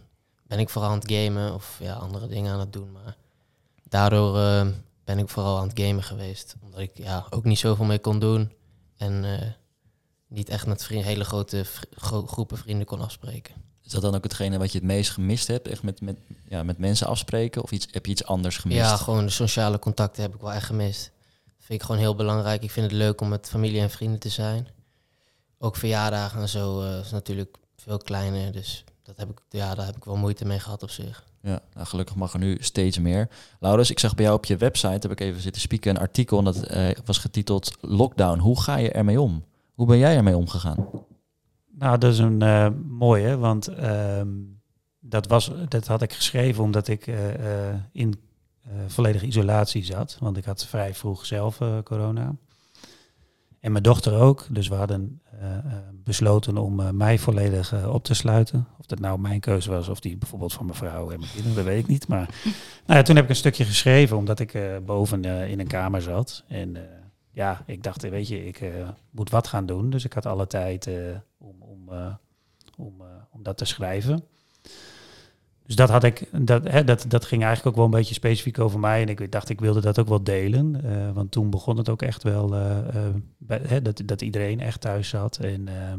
ben 0.48 0.58
ik 0.58 0.68
vooral 0.68 0.90
aan 0.90 0.98
het 0.98 1.12
gamen 1.12 1.54
of 1.54 1.76
ja, 1.80 1.92
andere 1.94 2.26
dingen 2.26 2.52
aan 2.52 2.60
het 2.60 2.72
doen. 2.72 2.92
Maar 2.92 3.16
daardoor 3.88 4.38
eh, 4.38 4.66
ben 5.04 5.18
ik 5.18 5.28
vooral 5.28 5.58
aan 5.58 5.68
het 5.68 5.80
gamen 5.80 6.02
geweest. 6.02 6.54
Omdat 6.62 6.80
ik 6.80 6.90
ja, 6.94 7.26
ook 7.30 7.44
niet 7.44 7.58
zoveel 7.58 7.84
mee 7.84 7.98
kon 7.98 8.18
doen. 8.18 8.52
En 8.96 9.24
eh, 9.24 9.46
niet 10.26 10.48
echt 10.48 10.66
met 10.66 10.84
vrienden, 10.84 11.06
hele 11.06 11.24
grote 11.24 11.64
gro- 11.96 12.26
groepen 12.26 12.58
vrienden 12.58 12.86
kon 12.86 13.00
afspreken. 13.00 13.54
Is 13.82 13.90
dat 13.94 14.02
dan 14.02 14.14
ook 14.14 14.22
hetgene 14.22 14.58
wat 14.58 14.72
je 14.72 14.78
het 14.78 14.86
meest 14.86 15.10
gemist 15.10 15.46
hebt? 15.46 15.68
Echt 15.68 15.82
met, 15.82 16.00
met, 16.00 16.18
ja, 16.48 16.62
met 16.62 16.78
mensen 16.78 17.06
afspreken? 17.06 17.62
Of 17.62 17.70
iets, 17.70 17.86
heb 17.90 18.06
je 18.06 18.12
iets 18.12 18.24
anders 18.24 18.56
gemist? 18.56 18.80
Ja, 18.80 18.96
gewoon 18.96 19.24
de 19.24 19.30
sociale 19.32 19.78
contacten 19.78 20.22
heb 20.22 20.34
ik 20.34 20.40
wel 20.40 20.52
echt 20.52 20.66
gemist. 20.66 21.10
Dat 21.44 21.66
vind 21.66 21.80
ik 21.80 21.86
gewoon 21.86 22.00
heel 22.00 22.14
belangrijk. 22.14 22.62
Ik 22.62 22.70
vind 22.70 22.86
het 22.86 22.94
leuk 22.94 23.20
om 23.20 23.28
met 23.28 23.48
familie 23.48 23.80
en 23.80 23.90
vrienden 23.90 24.18
te 24.20 24.28
zijn. 24.28 24.68
Ook 25.58 25.76
verjaardagen 25.76 26.40
en 26.40 26.48
zo 26.48 26.82
eh, 26.82 26.98
is 26.98 27.10
natuurlijk 27.10 27.56
veel 27.76 27.98
kleiner. 27.98 28.52
Dus 28.52 28.84
dat 29.08 29.16
heb 29.16 29.30
ik, 29.30 29.40
ja, 29.48 29.74
daar 29.74 29.86
heb 29.86 29.96
ik 29.96 30.04
wel 30.04 30.16
moeite 30.16 30.44
mee 30.44 30.58
gehad 30.58 30.82
op 30.82 30.90
zich. 30.90 31.24
Ja, 31.42 31.60
nou, 31.74 31.86
gelukkig 31.86 32.16
mag 32.16 32.32
er 32.32 32.38
nu 32.38 32.56
steeds 32.60 32.98
meer. 32.98 33.28
Laurens, 33.60 33.90
ik 33.90 33.98
zag 33.98 34.14
bij 34.14 34.24
jou 34.24 34.36
op 34.36 34.44
je 34.44 34.56
website, 34.56 35.08
heb 35.08 35.10
ik 35.10 35.20
even 35.20 35.40
zitten 35.40 35.62
spieken, 35.62 35.90
een 35.90 36.00
artikel 36.00 36.38
en 36.38 36.44
dat 36.44 36.62
eh, 36.62 36.90
was 37.04 37.18
getiteld 37.18 37.76
Lockdown. 37.80 38.38
Hoe 38.38 38.60
ga 38.60 38.76
je 38.76 38.90
ermee 38.90 39.20
om? 39.20 39.44
Hoe 39.74 39.86
ben 39.86 39.98
jij 39.98 40.16
ermee 40.16 40.36
omgegaan? 40.36 40.88
Nou, 41.70 41.98
dat 41.98 42.12
is 42.12 42.18
een 42.18 42.42
eh, 42.42 42.68
mooie, 42.88 43.36
want 43.36 43.68
ehm, 43.68 44.28
dat, 45.00 45.26
was, 45.26 45.50
dat 45.68 45.86
had 45.86 46.02
ik 46.02 46.12
geschreven 46.12 46.64
omdat 46.64 46.88
ik 46.88 47.06
eh, 47.06 47.68
eh, 47.68 47.76
in 47.92 48.14
eh, 48.62 48.70
volledige 48.86 49.26
isolatie 49.26 49.84
zat. 49.84 50.16
Want 50.20 50.36
ik 50.36 50.44
had 50.44 50.66
vrij 50.66 50.94
vroeg 50.94 51.26
zelf 51.26 51.60
eh, 51.60 51.78
corona. 51.84 52.36
en 53.60 53.72
mijn 53.72 53.84
dochter 53.84 54.20
ook. 54.20 54.46
Dus 54.50 54.68
we 54.68 54.74
hadden 54.74 55.22
besloten 56.08 56.56
om 56.56 56.80
eh, 56.80 56.90
mij 56.90 57.18
volledig 57.18 57.72
eh, 57.72 57.94
op 57.94 58.04
te 58.04 58.14
sluiten. 58.14 58.66
Of 58.78 58.86
dat 58.86 58.98
nou 58.98 59.18
mijn 59.18 59.40
keuze 59.40 59.70
was 59.70 59.88
of 59.88 60.00
die 60.00 60.16
bijvoorbeeld 60.16 60.52
van 60.52 60.66
mijn 60.66 60.78
vrouw 60.78 61.10
en 61.10 61.18
mijn 61.18 61.30
kinderen, 61.32 61.56
dat 61.56 61.64
weet 61.64 61.82
ik 61.82 61.86
niet. 61.86 62.08
Maar 62.08 62.28
nou 62.86 62.98
ja, 62.98 63.02
toen 63.02 63.14
heb 63.14 63.24
ik 63.24 63.30
een 63.30 63.36
stukje 63.36 63.64
geschreven 63.64 64.16
omdat 64.16 64.40
ik 64.40 64.54
eh, 64.54 64.76
boven 64.86 65.24
eh, 65.24 65.50
in 65.50 65.60
een 65.60 65.66
kamer 65.66 66.02
zat. 66.02 66.44
En 66.48 66.76
eh, 66.76 66.82
ja, 67.30 67.62
ik 67.66 67.82
dacht, 67.82 68.04
eh, 68.04 68.10
weet 68.10 68.28
je, 68.28 68.46
ik 68.46 68.60
eh, 68.60 68.88
moet 69.10 69.30
wat 69.30 69.46
gaan 69.46 69.66
doen. 69.66 69.90
Dus 69.90 70.04
ik 70.04 70.12
had 70.12 70.26
alle 70.26 70.46
tijd 70.46 70.86
eh, 70.86 70.94
om, 71.38 71.62
om, 71.62 71.88
eh, 71.88 72.14
om, 72.76 73.00
eh, 73.00 73.06
om 73.30 73.42
dat 73.42 73.56
te 73.56 73.64
schrijven. 73.64 74.24
Dus 75.68 75.76
dat 75.76 75.88
had 75.88 76.04
ik, 76.04 76.28
dat, 76.46 76.68
hè, 76.68 76.84
dat, 76.84 77.04
dat 77.08 77.24
ging 77.24 77.42
eigenlijk 77.44 77.68
ook 77.70 77.76
wel 77.82 77.84
een 77.92 77.98
beetje 77.98 78.14
specifiek 78.14 78.58
over 78.58 78.78
mij. 78.80 79.02
En 79.02 79.08
ik 79.08 79.32
dacht, 79.32 79.48
ik 79.48 79.60
wilde 79.60 79.80
dat 79.80 79.98
ook 79.98 80.08
wel 80.08 80.22
delen. 80.22 80.84
eh, 80.84 81.10
want 81.12 81.30
toen 81.30 81.50
begon 81.50 81.76
het 81.76 81.88
ook 81.88 82.02
echt 82.02 82.22
wel 82.22 82.54
eh, 82.54 82.78
eh, 83.06 83.14
bij- 83.38 83.60
hè, 83.66 83.82
dat, 83.82 84.02
dat 84.04 84.22
iedereen 84.22 84.60
echt 84.60 84.80
thuis 84.80 85.08
zat. 85.08 85.36
En 85.36 85.68
eh, 85.68 85.92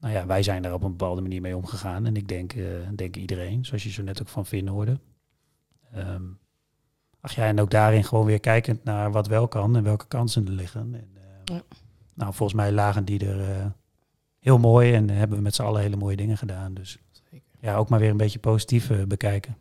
nou 0.00 0.14
ja, 0.14 0.26
wij 0.26 0.42
zijn 0.42 0.62
daar 0.62 0.72
op 0.74 0.82
een 0.82 0.90
bepaalde 0.96 1.20
manier 1.20 1.40
mee 1.40 1.56
omgegaan. 1.56 2.06
En 2.06 2.16
ik 2.16 2.28
denk, 2.28 2.54
denk 2.96 3.16
iedereen, 3.16 3.64
zoals 3.64 3.82
je 3.82 3.90
zo 3.90 4.02
net 4.02 4.20
ook 4.20 4.28
van 4.28 4.46
Finn 4.46 4.68
hoorde. 4.68 4.98
Ehm, 5.92 6.22
ach 7.20 7.34
ja, 7.34 7.46
en 7.46 7.60
ook 7.60 7.70
daarin 7.70 8.04
gewoon 8.04 8.26
weer 8.26 8.40
kijkend 8.40 8.84
naar 8.84 9.12
wat 9.12 9.26
wel 9.26 9.48
kan 9.48 9.76
en 9.76 9.82
welke 9.82 10.06
kansen 10.06 10.46
er 10.46 10.52
liggen. 10.52 10.94
En, 10.94 11.08
Ja. 11.44 11.62
Nou, 12.14 12.34
volgens 12.34 12.58
mij 12.58 12.72
lagen 12.72 13.04
die 13.04 13.26
er 13.26 13.72
heel 14.38 14.58
mooi 14.58 14.92
en 14.94 15.10
hebben 15.10 15.36
we 15.36 15.42
met 15.42 15.54
z'n 15.54 15.62
allen 15.62 15.80
hele 15.80 15.96
mooie 15.96 16.16
dingen 16.16 16.36
gedaan. 16.38 16.74
Dus 16.74 16.98
ja, 17.62 17.76
ook 17.76 17.88
maar 17.88 18.00
weer 18.00 18.10
een 18.10 18.16
beetje 18.16 18.38
positief 18.38 18.90
eh, 18.90 19.02
bekijken. 19.02 19.56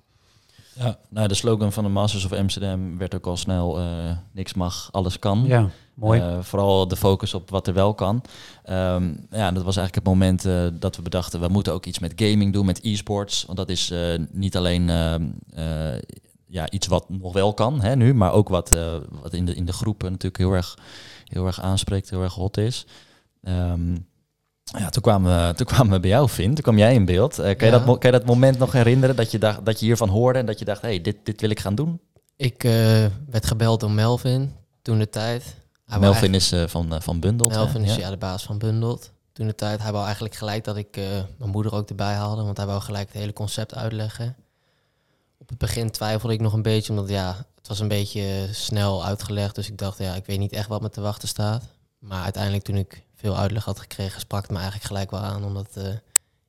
Ja, 0.73 0.97
nou, 1.09 1.27
de 1.27 1.33
slogan 1.33 1.71
van 1.71 1.83
de 1.83 1.89
Masters 1.89 2.25
of 2.25 2.31
Amsterdam 2.31 2.97
werd 2.97 3.15
ook 3.15 3.25
al 3.25 3.37
snel 3.37 3.79
eh, 3.79 3.85
niks 4.31 4.53
mag, 4.53 4.89
alles 4.91 5.19
kan. 5.19 5.43
Ja, 5.45 5.69
mooi. 5.93 6.19
Eh, 6.19 6.37
vooral 6.41 6.87
de 6.87 6.95
focus 6.95 7.33
op 7.33 7.49
wat 7.49 7.67
er 7.67 7.73
wel 7.73 7.93
kan. 7.93 8.21
Ehm, 8.63 9.13
ja, 9.29 9.51
dat 9.51 9.63
was 9.63 9.77
eigenlijk 9.77 9.95
het 9.95 10.03
moment 10.03 10.41
dat 10.81 10.95
we 10.95 11.01
bedachten, 11.01 11.39
we 11.41 11.47
moeten 11.47 11.73
ook 11.73 11.85
iets 11.85 11.99
met 11.99 12.13
gaming 12.15 12.53
doen, 12.53 12.65
met 12.65 12.83
e-sports. 12.83 13.43
Want 13.45 13.57
dat 13.57 13.69
is 13.69 13.93
niet 14.31 14.57
alleen 14.57 14.89
ehm, 14.89 15.29
eh, 15.53 16.01
ja, 16.47 16.69
iets 16.69 16.87
wat 16.87 17.09
nog 17.09 17.33
wel 17.33 17.53
kan 17.53 17.81
hè, 17.81 17.95
nu, 17.95 18.13
maar 18.13 18.31
ook 18.31 18.49
wat, 18.49 18.77
wat 19.21 19.33
in, 19.33 19.45
de, 19.45 19.55
in 19.55 19.65
de 19.65 19.73
groepen 19.73 20.11
natuurlijk 20.11 20.37
heel 20.37 20.53
erg, 20.53 20.77
heel 21.25 21.45
erg 21.45 21.61
aanspreekt, 21.61 22.09
heel 22.09 22.23
erg 22.23 22.33
hot 22.33 22.57
is. 22.57 22.85
Ehm, 23.43 23.95
ja, 24.79 24.89
toen 24.89 25.01
kwamen, 25.01 25.47
we, 25.47 25.53
toen 25.53 25.65
kwamen 25.65 25.93
we 25.93 25.99
bij 25.99 26.09
jou, 26.09 26.29
Vin. 26.29 26.53
Toen 26.53 26.63
kwam 26.63 26.77
jij 26.77 26.93
in 26.93 27.05
beeld. 27.05 27.39
Eh, 27.39 27.57
kan, 27.57 27.67
je 27.67 27.73
dat, 27.73 27.83
kan 27.83 28.11
je 28.11 28.17
dat 28.17 28.25
moment 28.25 28.57
nog 28.57 28.71
herinneren 28.71 29.15
dat 29.15 29.31
je, 29.31 29.37
dacht, 29.39 29.65
dat 29.65 29.79
je 29.79 29.85
hiervan 29.85 30.09
hoorde 30.09 30.39
en 30.39 30.45
dat 30.45 30.59
je 30.59 30.65
dacht, 30.65 30.81
hey, 30.81 31.01
dit, 31.01 31.15
dit 31.23 31.41
wil 31.41 31.49
ik 31.49 31.59
gaan 31.59 31.75
doen? 31.75 31.99
Ik 32.35 32.63
eh, 32.63 32.71
werd 33.29 33.45
gebeld 33.45 33.79
door 33.79 33.91
Melvin 33.91 34.53
toen 34.81 34.99
de 34.99 35.09
tijd. 35.09 35.43
Hij 35.85 35.99
wou 35.99 36.11
Melvin 36.11 36.33
is 36.33 36.51
eh, 36.51 36.67
van, 36.67 36.93
eh, 36.93 37.01
van 37.01 37.19
Bundelt. 37.19 37.51
hè? 37.51 37.57
Melvin 37.57 37.81
is 37.83 37.95
Ja. 37.95 37.99
ja. 38.01 38.09
de 38.09 38.17
baas 38.17 38.43
van 38.43 38.57
Bundelt. 38.57 39.11
Toen 39.33 39.47
de 39.47 39.55
tijd, 39.55 39.81
hij 39.81 39.91
wou 39.91 40.03
eigenlijk 40.05 40.35
gelijk 40.35 40.63
dat 40.63 40.77
ik 40.77 40.97
eh, 40.97 41.03
mijn 41.37 41.51
moeder 41.51 41.73
ook 41.73 41.89
erbij 41.89 42.13
haalde, 42.13 42.43
want 42.43 42.57
hij 42.57 42.65
wou 42.65 42.81
gelijk 42.81 43.07
het 43.07 43.17
hele 43.17 43.33
concept 43.33 43.75
uitleggen. 43.75 44.35
Op 45.37 45.49
het 45.49 45.57
begin 45.57 45.91
twijfelde 45.91 46.33
ik 46.33 46.41
nog 46.41 46.53
een 46.53 46.61
beetje, 46.61 46.91
omdat 46.91 47.09
ja, 47.09 47.45
het 47.55 47.67
was 47.67 47.79
een 47.79 47.87
beetje 47.87 48.47
snel 48.51 49.05
uitgelegd. 49.05 49.55
Dus 49.55 49.69
ik 49.69 49.77
dacht, 49.77 49.97
ja, 49.97 50.15
ik 50.15 50.25
weet 50.25 50.39
niet 50.39 50.53
echt 50.53 50.67
wat 50.67 50.81
me 50.81 50.89
te 50.89 51.01
wachten 51.01 51.27
staat. 51.27 51.63
Maar 51.99 52.23
uiteindelijk 52.23 52.63
toen 52.63 52.75
ik 52.75 53.03
veel 53.21 53.37
uitleg 53.37 53.65
had 53.65 53.79
gekregen, 53.79 54.19
sprak 54.19 54.41
het 54.41 54.51
me 54.51 54.57
eigenlijk 54.57 54.87
gelijk 54.87 55.11
wel 55.11 55.19
aan. 55.19 55.43
Omdat 55.43 55.77
eh, 55.77 55.93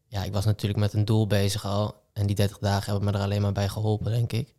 ja, 0.07 0.25
ik 0.25 0.33
was 0.33 0.45
natuurlijk 0.45 0.81
met 0.81 0.93
een 0.93 1.05
doel 1.05 1.27
bezig 1.27 1.65
al. 1.67 1.95
En 2.13 2.27
die 2.27 2.37
30 2.37 2.59
dagen 2.59 2.93
hebben 2.93 3.11
me 3.13 3.19
er 3.19 3.25
alleen 3.25 3.43
maar 3.43 3.53
bij 3.53 3.69
geholpen, 3.69 4.13
denk 4.13 4.33
ik. 4.33 4.55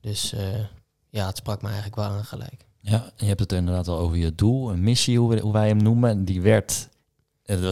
Dus 0.00 0.32
eh, 0.32 0.64
ja, 1.10 1.26
het 1.26 1.36
sprak 1.36 1.60
me 1.62 1.66
eigenlijk 1.66 1.96
wel 1.96 2.04
aan 2.04 2.24
gelijk. 2.24 2.66
Ja, 2.80 3.12
je 3.16 3.24
hebt 3.26 3.40
het 3.40 3.52
inderdaad 3.52 3.88
al 3.88 3.98
over 3.98 4.16
je 4.16 4.34
doel, 4.34 4.70
een 4.70 4.82
missie, 4.82 5.18
hoe, 5.18 5.40
hoe 5.40 5.52
wij 5.52 5.68
hem 5.68 5.82
noemen. 5.82 6.24
Die 6.24 6.42
werd, 6.42 6.88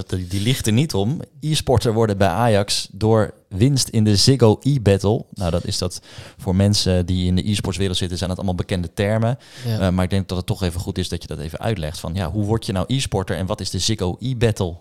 die, 0.06 0.26
die 0.26 0.40
ligt 0.40 0.66
er 0.66 0.72
niet 0.72 0.94
om. 0.94 1.20
E-sporter 1.40 1.92
worden 1.92 2.18
bij 2.18 2.28
Ajax 2.28 2.88
door 2.92 3.34
winst 3.48 3.88
in 3.88 4.04
de 4.04 4.16
Ziggo 4.16 4.58
e-battle. 4.62 5.24
Nou, 5.30 5.50
dat 5.50 5.64
is 5.64 5.78
dat 5.78 6.00
voor 6.36 6.56
mensen 6.56 7.06
die 7.06 7.26
in 7.26 7.36
de 7.36 7.50
e-sportswereld 7.50 7.96
zitten, 7.96 8.16
zijn 8.16 8.30
dat 8.30 8.38
allemaal 8.38 8.56
bekende 8.56 8.92
termen. 8.92 9.38
Ja. 9.66 9.78
Eh, 9.78 9.88
maar 9.92 10.04
ik 10.04 10.10
denk 10.10 10.28
dat 10.28 10.36
het 10.36 10.46
toch 10.46 10.62
even 10.62 10.80
goed 10.80 10.98
is 10.98 11.08
dat 11.08 11.22
je 11.22 11.28
dat 11.28 11.38
even 11.38 11.58
uitlegt. 11.58 12.00
Van 12.00 12.14
ja, 12.14 12.30
hoe 12.30 12.44
word 12.44 12.66
je 12.66 12.72
nou 12.72 12.84
e-sporter 12.88 13.36
en 13.36 13.46
wat 13.46 13.60
is 13.60 13.70
de 13.70 13.78
Ziggo 13.78 14.16
e-battle? 14.18 14.76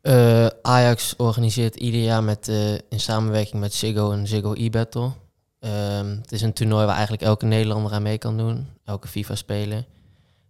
Eh, 0.00 0.46
Ajax 0.62 1.16
organiseert 1.16 1.76
ieder 1.76 2.00
jaar 2.00 2.22
met, 2.22 2.48
eh, 2.48 2.72
in 2.72 3.00
samenwerking 3.00 3.60
met 3.60 3.74
Ziggo 3.74 4.10
een 4.10 4.26
Ziggo 4.26 4.52
e-battle. 4.54 5.10
Ehm, 5.58 6.16
het 6.20 6.32
is 6.32 6.42
een 6.42 6.52
toernooi 6.52 6.84
waar 6.84 6.94
eigenlijk 6.94 7.22
elke 7.22 7.46
Nederlander 7.46 7.92
aan 7.92 8.02
mee 8.02 8.18
kan 8.18 8.36
doen. 8.36 8.66
Elke 8.84 9.08
FIFA-speler. 9.08 9.84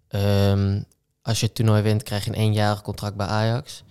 Ehm, 0.08 0.80
als 1.22 1.40
je 1.40 1.46
het 1.46 1.54
toernooi 1.54 1.82
wint, 1.82 2.02
krijg 2.02 2.24
je 2.24 2.30
een 2.30 2.36
eenjarig 2.36 2.82
contract 2.82 3.16
bij 3.16 3.26
Ajax. 3.26 3.82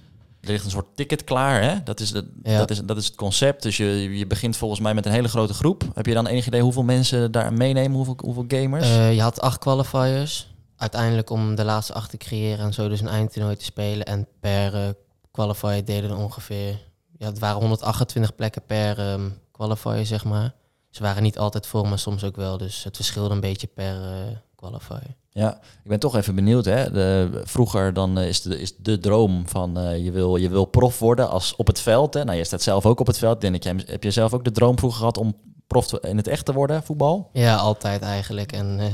Er 0.42 0.50
ligt 0.50 0.66
een 0.66 0.72
soort 0.72 0.96
ticket 0.96 1.24
klaar, 1.24 1.62
hè? 1.62 1.84
Dat 1.84 2.00
is, 2.00 2.12
de, 2.12 2.32
Ja. 2.44 2.58
dat 2.58 2.70
is, 2.70 2.82
dat 2.84 2.98
is 2.98 3.06
het 3.06 3.16
concept. 3.16 3.64
Dus 3.64 3.78
je, 3.78 4.18
je 4.18 4.28
begint 4.28 4.58
volgens 4.58 4.80
mij 4.80 4.94
met 4.94 5.06
een 5.06 5.12
hele 5.12 5.28
grote 5.28 5.54
groep. 5.54 5.84
Heb 5.94 6.06
je 6.06 6.14
dan 6.14 6.28
enig 6.28 6.48
idee 6.48 6.62
hoeveel 6.62 6.84
mensen 6.84 7.32
daar 7.32 7.54
meenemen? 7.54 7.96
Hoeveel, 7.96 8.18
hoeveel 8.24 8.46
gamers? 8.48 8.88
Eh, 8.88 9.14
je 9.14 9.22
had 9.22 9.42
acht 9.42 9.58
qualifiers. 9.60 10.54
Uiteindelijk 10.76 11.30
om 11.30 11.56
de 11.56 11.64
laatste 11.64 11.94
acht 11.94 12.10
te 12.10 12.18
creëren 12.18 12.66
en 12.66 12.74
zo 12.74 12.90
dus 12.90 13.02
een 13.02 13.08
eindtoernooi 13.08 13.56
te 13.56 13.64
spelen. 13.64 14.06
En 14.06 14.28
per 14.40 14.76
eh, 14.76 14.90
qualifier 15.32 15.86
deden 15.86 16.10
er 16.10 16.18
ongeveer... 16.18 16.80
Ja, 17.18 17.26
het 17.28 17.40
waren 17.40 17.60
128 17.60 18.36
plekken 18.36 18.66
per 18.66 19.00
ehm, 19.00 19.30
qualifier, 19.52 20.06
zeg 20.06 20.24
maar. 20.24 20.54
Ze 20.90 21.04
waren 21.04 21.24
niet 21.24 21.38
altijd 21.38 21.68
vol, 21.68 21.84
maar 21.84 22.00
soms 22.00 22.24
ook 22.24 22.36
wel. 22.36 22.58
Dus 22.58 22.84
het 22.84 22.96
verschilde 22.96 23.34
een 23.34 23.40
beetje 23.40 23.68
per 23.68 23.96
eh, 24.04 24.12
qualifier. 24.56 25.16
Ja, 25.34 25.60
ik 25.84 25.90
ben 25.90 26.00
toch 26.00 26.16
even 26.16 26.36
benieuwd. 26.36 26.66
Hè? 26.66 26.92
De, 26.92 27.42
vroeger 27.44 27.94
dan 27.94 28.18
eh, 28.18 28.28
is, 28.28 28.42
de, 28.42 28.60
is 28.60 28.76
de 28.78 29.00
droom 29.00 29.48
van 29.48 29.78
eh, 29.78 30.04
je, 30.04 30.12
wil, 30.12 30.36
je 30.36 30.50
wil 30.50 30.66
prof 30.66 31.00
worden 31.00 31.30
als 31.30 31.56
op 31.56 31.68
het 31.68 31.80
veld. 31.80 32.14
Hè? 32.14 32.24
Nou, 32.24 32.38
je 32.38 32.44
staat 32.44 32.62
zelf 32.62 32.86
ook 32.86 33.00
op 33.00 33.08
het 33.08 33.18
veld. 33.18 33.42
Denk 33.42 33.64
heb 33.64 34.04
je 34.04 34.12
zelf 34.12 34.34
ook 34.34 34.44
de 34.44 34.52
droom 34.52 34.78
vroeger 34.78 35.00
gehad 35.00 35.18
om 35.18 35.36
prof 35.68 35.94
in 35.94 36.18
het 36.18 36.28
echt 36.28 36.46
te 36.46 36.54
worden, 36.54 36.84
voetbal? 36.84 37.30
Ja, 37.34 37.56
altijd 37.56 38.02
eigenlijk. 38.02 38.52
En 38.52 38.80
eh, 38.80 38.86
ja, 38.86 38.94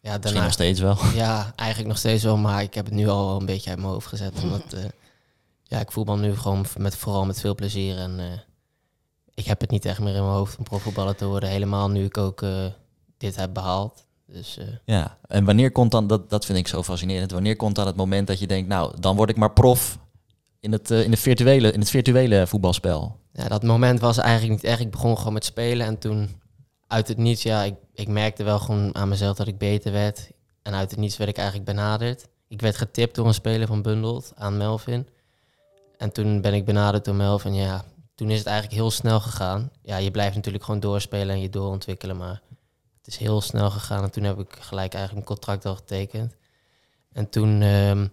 Misschien 0.00 0.20
daarna... 0.20 0.42
nog 0.42 0.52
steeds 0.52 0.80
wel. 0.80 0.96
Ja, 1.14 1.52
eigenlijk 1.56 1.88
nog 1.88 1.98
steeds 1.98 2.24
wel, 2.24 2.36
maar 2.36 2.62
ik 2.62 2.74
heb 2.74 2.84
het 2.84 2.94
nu 2.94 3.08
al 3.08 3.40
een 3.40 3.46
beetje 3.46 3.70
uit 3.70 3.78
mijn 3.78 3.92
hoofd 3.92 4.06
gezet. 4.06 4.32
Omdat 4.42 4.76
ja, 5.62 5.80
ik 5.80 5.92
voetbal 5.92 6.16
nu 6.16 6.36
gewoon 6.36 6.66
met, 6.76 6.96
vooral 6.96 7.24
met 7.24 7.40
veel 7.40 7.54
plezier. 7.54 7.98
En 7.98 8.42
ik 9.34 9.46
heb 9.46 9.60
het 9.60 9.70
niet 9.70 9.84
echt 9.84 9.98
meer 9.98 10.14
in 10.14 10.22
mijn 10.22 10.34
hoofd 10.34 10.58
om 10.58 10.64
profvoetballer 10.64 11.16
te 11.16 11.26
worden. 11.26 11.48
Helemaal 11.48 11.90
nu 11.90 12.04
ik 12.04 12.18
ook 12.18 12.44
dit 13.18 13.36
heb 13.36 13.54
behaald. 13.54 14.06
Dus 14.32 14.58
eh, 14.58 14.66
Ja, 14.84 15.18
en 15.28 15.44
wanneer 15.44 15.72
komt 15.72 15.90
dan, 15.90 16.06
dat, 16.06 16.30
dat 16.30 16.44
vind 16.44 16.58
ik 16.58 16.68
zo 16.68 16.82
fascinerend, 16.82 17.30
wanneer 17.30 17.56
komt 17.56 17.74
dan 17.74 17.86
het 17.86 17.96
moment 17.96 18.26
dat 18.26 18.38
je 18.38 18.46
denkt, 18.46 18.68
nou, 18.68 19.00
dan 19.00 19.16
word 19.16 19.30
ik 19.30 19.36
maar 19.36 19.52
prof 19.52 19.98
in 20.60 20.72
het, 20.72 20.90
eh, 20.90 21.02
in 21.02 21.10
de 21.10 21.16
virtuele, 21.16 21.72
in 21.72 21.80
het 21.80 21.90
virtuele 21.90 22.46
voetbalspel? 22.46 23.16
ja, 23.38 23.48
dat 23.48 23.62
moment 23.62 24.00
was 24.00 24.18
eigenlijk 24.18 24.50
niet 24.50 24.70
echt. 24.70 24.80
Ik 24.80 24.90
begon 24.90 25.18
gewoon 25.18 25.32
met 25.32 25.44
spelen 25.44 25.86
en 25.86 25.98
toen 25.98 26.40
uit 26.86 27.08
het 27.08 27.16
niets, 27.16 27.42
ja, 27.42 27.62
ik, 27.62 27.74
ik 27.92 28.08
merkte 28.08 28.44
wel 28.44 28.58
gewoon 28.58 28.94
aan 28.94 29.08
mezelf 29.08 29.36
dat 29.36 29.46
ik 29.46 29.58
beter 29.58 29.92
werd. 29.92 30.30
En 30.62 30.74
uit 30.74 30.90
het 30.90 31.00
niets 31.00 31.16
werd 31.16 31.30
ik 31.30 31.36
eigenlijk 31.36 31.68
benaderd. 31.68 32.28
Ik 32.48 32.60
werd 32.60 32.76
getipt 32.76 33.14
door 33.14 33.26
een 33.26 33.34
speler 33.34 33.66
van 33.66 33.82
Bundelt 33.82 34.32
aan 34.34 34.56
Melvin. 34.56 35.08
En 35.96 36.12
toen 36.12 36.40
ben 36.40 36.54
ik 36.54 36.64
benaderd 36.64 37.04
door 37.04 37.14
Melvin. 37.14 37.54
Ja, 37.54 37.84
toen 38.14 38.30
is 38.30 38.38
het 38.38 38.46
eigenlijk 38.46 38.76
heel 38.76 38.90
snel 38.90 39.20
gegaan. 39.20 39.70
Ja, 39.82 39.96
je 39.96 40.10
blijft 40.10 40.34
natuurlijk 40.34 40.64
gewoon 40.64 40.80
doorspelen 40.80 41.34
en 41.34 41.40
je 41.40 41.48
doorontwikkelen, 41.48 42.16
maar 42.16 42.42
het 42.47 42.47
is 43.08 43.16
heel 43.16 43.40
snel 43.40 43.70
gegaan. 43.70 44.02
En 44.02 44.10
toen 44.10 44.24
heb 44.24 44.38
ik 44.38 44.56
gelijk 44.58 44.94
eigenlijk 44.94 45.28
een 45.28 45.34
contract 45.34 45.64
al 45.64 45.74
getekend. 45.74 46.34
En 47.12 47.28
toen 47.28 47.62
ehm, 47.62 48.06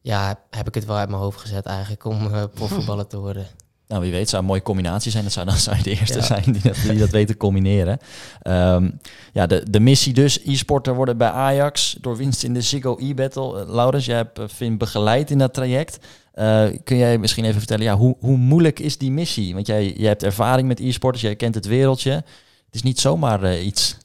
ja, 0.00 0.40
heb 0.50 0.68
ik 0.68 0.74
het 0.74 0.84
wel 0.84 0.96
uit 0.96 1.08
mijn 1.08 1.20
hoofd 1.20 1.40
gezet 1.40 1.66
eigenlijk 1.66 2.04
om 2.04 2.34
eh 2.34 2.44
profvoetballer 2.54 3.06
te 3.06 3.18
worden. 3.18 3.46
Nou, 3.90 4.02
wie 4.02 4.10
weet, 4.10 4.28
zou 4.28 4.42
een 4.42 4.48
mooie 4.48 4.62
combinatie 4.62 5.10
zijn. 5.10 5.24
Dat 5.24 5.32
zou 5.32 5.46
dan 5.50 5.56
zou 5.56 5.76
je 5.76 5.82
de 5.82 5.90
eerste 5.90 6.18
Ja. 6.18 6.24
zijn 6.24 6.42
die 6.44 6.62
dat, 6.62 6.76
die 6.82 6.98
dat 6.98 7.10
weet 7.10 7.26
te 7.26 7.36
combineren. 7.36 7.98
Ehm, 8.42 8.90
ja, 9.32 9.46
de, 9.46 9.70
de 9.70 9.80
missie 9.80 10.12
dus, 10.12 10.38
e-sporter 10.44 10.94
worden 10.94 11.16
bij 11.16 11.30
Ajax 11.30 11.96
door 12.00 12.16
winst 12.16 12.42
in 12.42 12.54
de 12.54 12.60
Ziggo 12.60 12.96
e-battle. 12.98 13.60
Eh, 13.60 13.68
Laurens, 13.68 14.04
jij 14.06 14.16
hebt 14.16 14.38
eh, 14.38 14.44
Finn 14.48 14.78
begeleid 14.78 15.30
in 15.30 15.38
dat 15.38 15.54
traject. 15.54 15.98
Eh, 16.32 16.66
kun 16.84 16.96
jij 16.96 17.18
misschien 17.18 17.44
even 17.44 17.58
vertellen, 17.58 17.84
ja, 17.84 17.96
hoe, 17.96 18.16
hoe 18.20 18.36
moeilijk 18.36 18.78
is 18.78 18.98
die 18.98 19.10
missie? 19.10 19.54
Want 19.54 19.66
jij, 19.66 19.92
jij 19.92 20.08
hebt 20.08 20.22
ervaring 20.22 20.68
met 20.68 20.80
e-sporters, 20.80 21.22
jij 21.22 21.36
kent 21.36 21.54
het 21.54 21.66
wereldje. 21.66 22.24
Het 22.70 22.78
is 22.78 22.84
niet 22.84 23.00
zomaar 23.00 23.42
eh, 23.42 23.66
iets. 23.66 23.98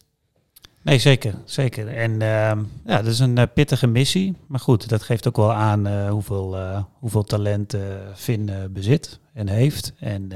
Nee, 0.81 0.99
zeker. 0.99 1.33
zeker. 1.43 1.87
En 1.87 2.11
ehm, 2.21 2.59
ja, 2.85 2.97
dat 3.01 3.05
is 3.05 3.19
een 3.19 3.37
eh, 3.37 3.47
pittige 3.53 3.87
missie. 3.87 4.35
Maar 4.47 4.59
goed, 4.59 4.89
dat 4.89 5.03
geeft 5.03 5.27
ook 5.27 5.35
wel 5.35 5.53
aan 5.53 5.87
eh, 5.87 6.09
hoeveel, 6.09 6.57
hoeveel 6.99 7.23
talent 7.23 7.77
Finn 8.15 8.51
bezit 8.69 9.19
en 9.33 9.47
heeft. 9.47 9.93
En 9.99 10.31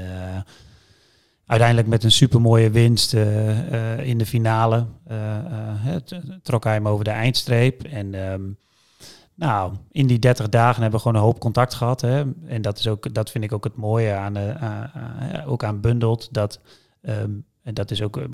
uiteindelijk 1.46 1.88
met 1.88 2.04
een 2.04 2.10
supermooie 2.12 2.70
winst 2.70 3.12
in 3.98 4.18
de 4.18 4.26
finale 4.26 4.86
trok 6.42 6.64
hij 6.64 6.72
hem 6.72 6.88
over 6.88 7.04
de 7.04 7.10
eindstreep. 7.10 7.82
En 7.82 8.14
ehm, 8.14 8.42
nou, 9.34 9.72
in 9.90 10.06
die 10.06 10.18
30 10.18 10.48
dagen 10.48 10.82
hebben 10.82 11.00
we 11.00 11.06
gewoon 11.06 11.20
een 11.22 11.26
hoop 11.28 11.40
contact 11.40 11.74
gehad. 11.74 12.00
Hè. 12.00 12.24
En 12.46 12.62
dat, 12.62 12.78
is 12.78 12.88
ook, 12.88 13.14
dat 13.14 13.30
vind 13.30 13.44
ik 13.44 13.52
ook 13.52 13.64
het 13.64 13.76
mooie 13.76 14.12
aan, 14.12 14.38
aan- 14.38 15.44
ook 15.46 15.64
aan 15.64 15.80
Bundelt. 15.80 16.28
Dat 16.32 16.60
ehm, 17.02 17.30
en 17.70 17.76
dat 17.76 17.90
is 17.90 18.02
ook, 18.02 18.16
eh, 18.16 18.24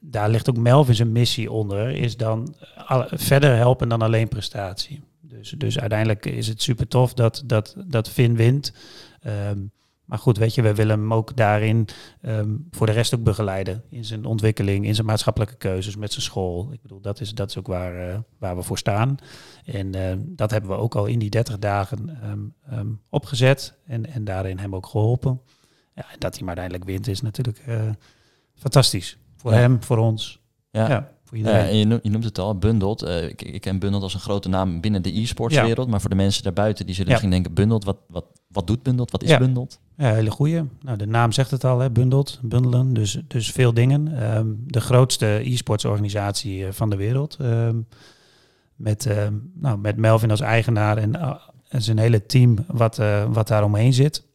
daar 0.00 0.30
ligt 0.30 0.48
ook 0.48 0.56
Melvin 0.56 0.94
zijn 0.94 1.12
missie 1.12 1.50
onder, 1.50 1.90
is 1.90 2.16
dan 2.16 2.54
alle- 2.86 3.08
verder 3.10 3.56
helpen 3.56 3.88
dan 3.88 4.02
alleen 4.02 4.28
prestatie. 4.28 5.02
Dus, 5.20 5.50
dus 5.50 5.78
uiteindelijk 5.78 6.26
is 6.26 6.48
het 6.48 6.62
super 6.62 6.88
tof 6.88 7.14
dat, 7.14 7.42
dat, 7.46 7.74
dat 7.86 8.08
Finn 8.08 8.36
wint. 8.36 8.72
Ehm, 9.20 9.58
maar 10.04 10.18
goed, 10.18 10.38
weet 10.38 10.54
je, 10.54 10.62
we 10.62 10.74
willen 10.74 10.98
hem 10.98 11.14
ook 11.14 11.36
daarin 11.36 11.88
ehm, 12.20 12.56
voor 12.70 12.86
de 12.86 12.92
rest 12.92 13.14
ook 13.14 13.22
begeleiden. 13.22 13.82
In 13.88 14.04
zijn 14.04 14.24
ontwikkeling, 14.24 14.86
in 14.86 14.94
zijn 14.94 15.06
maatschappelijke 15.06 15.56
keuzes 15.56 15.96
met 15.96 16.12
zijn 16.12 16.24
school. 16.24 16.72
Ik 16.72 16.82
bedoel, 16.82 17.00
dat 17.00 17.20
is, 17.20 17.34
dat 17.34 17.50
is 17.50 17.58
ook 17.58 17.66
waar, 17.66 18.08
eh, 18.08 18.18
waar 18.38 18.56
we 18.56 18.62
voor 18.62 18.78
staan. 18.78 19.16
En 19.64 19.94
ehm, 19.94 20.18
dat 20.22 20.50
hebben 20.50 20.70
we 20.70 20.76
ook 20.76 20.94
al 20.94 21.06
in 21.06 21.18
die 21.18 21.30
30 21.30 21.58
dagen 21.58 22.16
opgezet. 23.08 23.74
En, 23.86 24.06
en 24.06 24.24
daarin 24.24 24.58
hem 24.58 24.74
ook 24.74 24.86
geholpen. 24.86 25.40
Ja, 25.94 26.10
en 26.12 26.18
dat 26.18 26.34
hij 26.34 26.44
maar 26.44 26.56
uiteindelijk 26.56 26.90
wint 26.90 27.08
is 27.08 27.20
natuurlijk 27.20 27.58
eh, 27.66 27.88
fantastisch. 28.60 29.16
Voor 29.36 29.52
Ja. 29.52 29.58
hem, 29.58 29.82
voor 29.82 29.98
ons. 29.98 30.40
Ja. 30.70 30.88
Ja, 30.88 31.10
voor 31.24 31.36
iedereen. 31.38 31.66
en 31.68 31.76
je, 31.76 31.84
noemt, 31.84 32.02
je 32.02 32.10
noemt 32.10 32.24
het 32.24 32.38
al, 32.38 32.58
Bundled. 32.58 33.02
Eh, 33.02 33.28
ik, 33.28 33.42
ik 33.42 33.60
ken 33.60 33.78
Bundled 33.78 34.02
als 34.02 34.14
een 34.14 34.20
grote 34.20 34.48
naam 34.48 34.80
binnen 34.80 35.02
de 35.02 35.20
e-sportswereld. 35.20 35.88
Maar 35.88 36.00
voor 36.00 36.10
de 36.10 36.16
mensen 36.16 36.42
daarbuiten, 36.42 36.86
die 36.86 36.94
zullen 36.94 37.10
misschien 37.10 37.30
denken, 37.30 37.54
Bundled, 37.54 37.84
wat, 37.84 37.96
wat, 38.08 38.24
wat 38.48 38.66
doet 38.66 38.82
Bundled? 38.82 39.10
Wat 39.10 39.22
is 39.22 39.28
Ja. 39.30 39.38
Bundled? 39.38 39.78
Ja, 39.96 40.12
hele 40.14 40.30
goeie. 40.30 40.62
Nou, 40.82 40.96
de 40.98 41.06
naam 41.06 41.32
zegt 41.32 41.50
het 41.50 41.64
al, 41.64 41.78
hè, 41.78 41.90
bundeld, 41.90 42.38
bundelen. 42.42 42.92
Dus, 42.92 43.18
dus 43.28 43.50
veel 43.50 43.74
dingen. 43.74 44.20
Ehm, 44.22 44.46
de 44.66 44.80
grootste 44.80 45.26
e-sportsorganisatie 45.44 46.66
eh, 46.66 46.72
van 46.72 46.90
de 46.90 46.96
wereld. 46.96 47.36
Ehm, 47.40 47.76
met, 48.76 49.06
ehm, 49.06 49.34
nou, 49.54 49.78
met 49.78 49.96
Melvin 49.96 50.30
als 50.30 50.40
eigenaar 50.40 50.96
en, 50.96 51.16
uh, 51.16 51.34
en 51.68 51.82
zijn 51.82 51.98
hele 51.98 52.26
team 52.26 52.56
wat, 52.66 52.98
eh, 52.98 53.24
wat 53.32 53.48
daar 53.48 53.64
omheen 53.64 53.92
zit. 53.92 54.28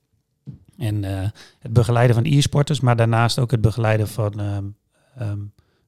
En 0.77 1.03
eh, 1.03 1.29
het 1.59 1.73
begeleiden 1.73 2.15
van 2.15 2.25
e-sporters, 2.25 2.79
maar 2.79 2.95
daarnaast 2.95 3.39
ook 3.39 3.51
het 3.51 3.61
begeleiden 3.61 4.07
van, 4.07 4.39
ehm, 4.39 4.65
ehm, 5.17 5.39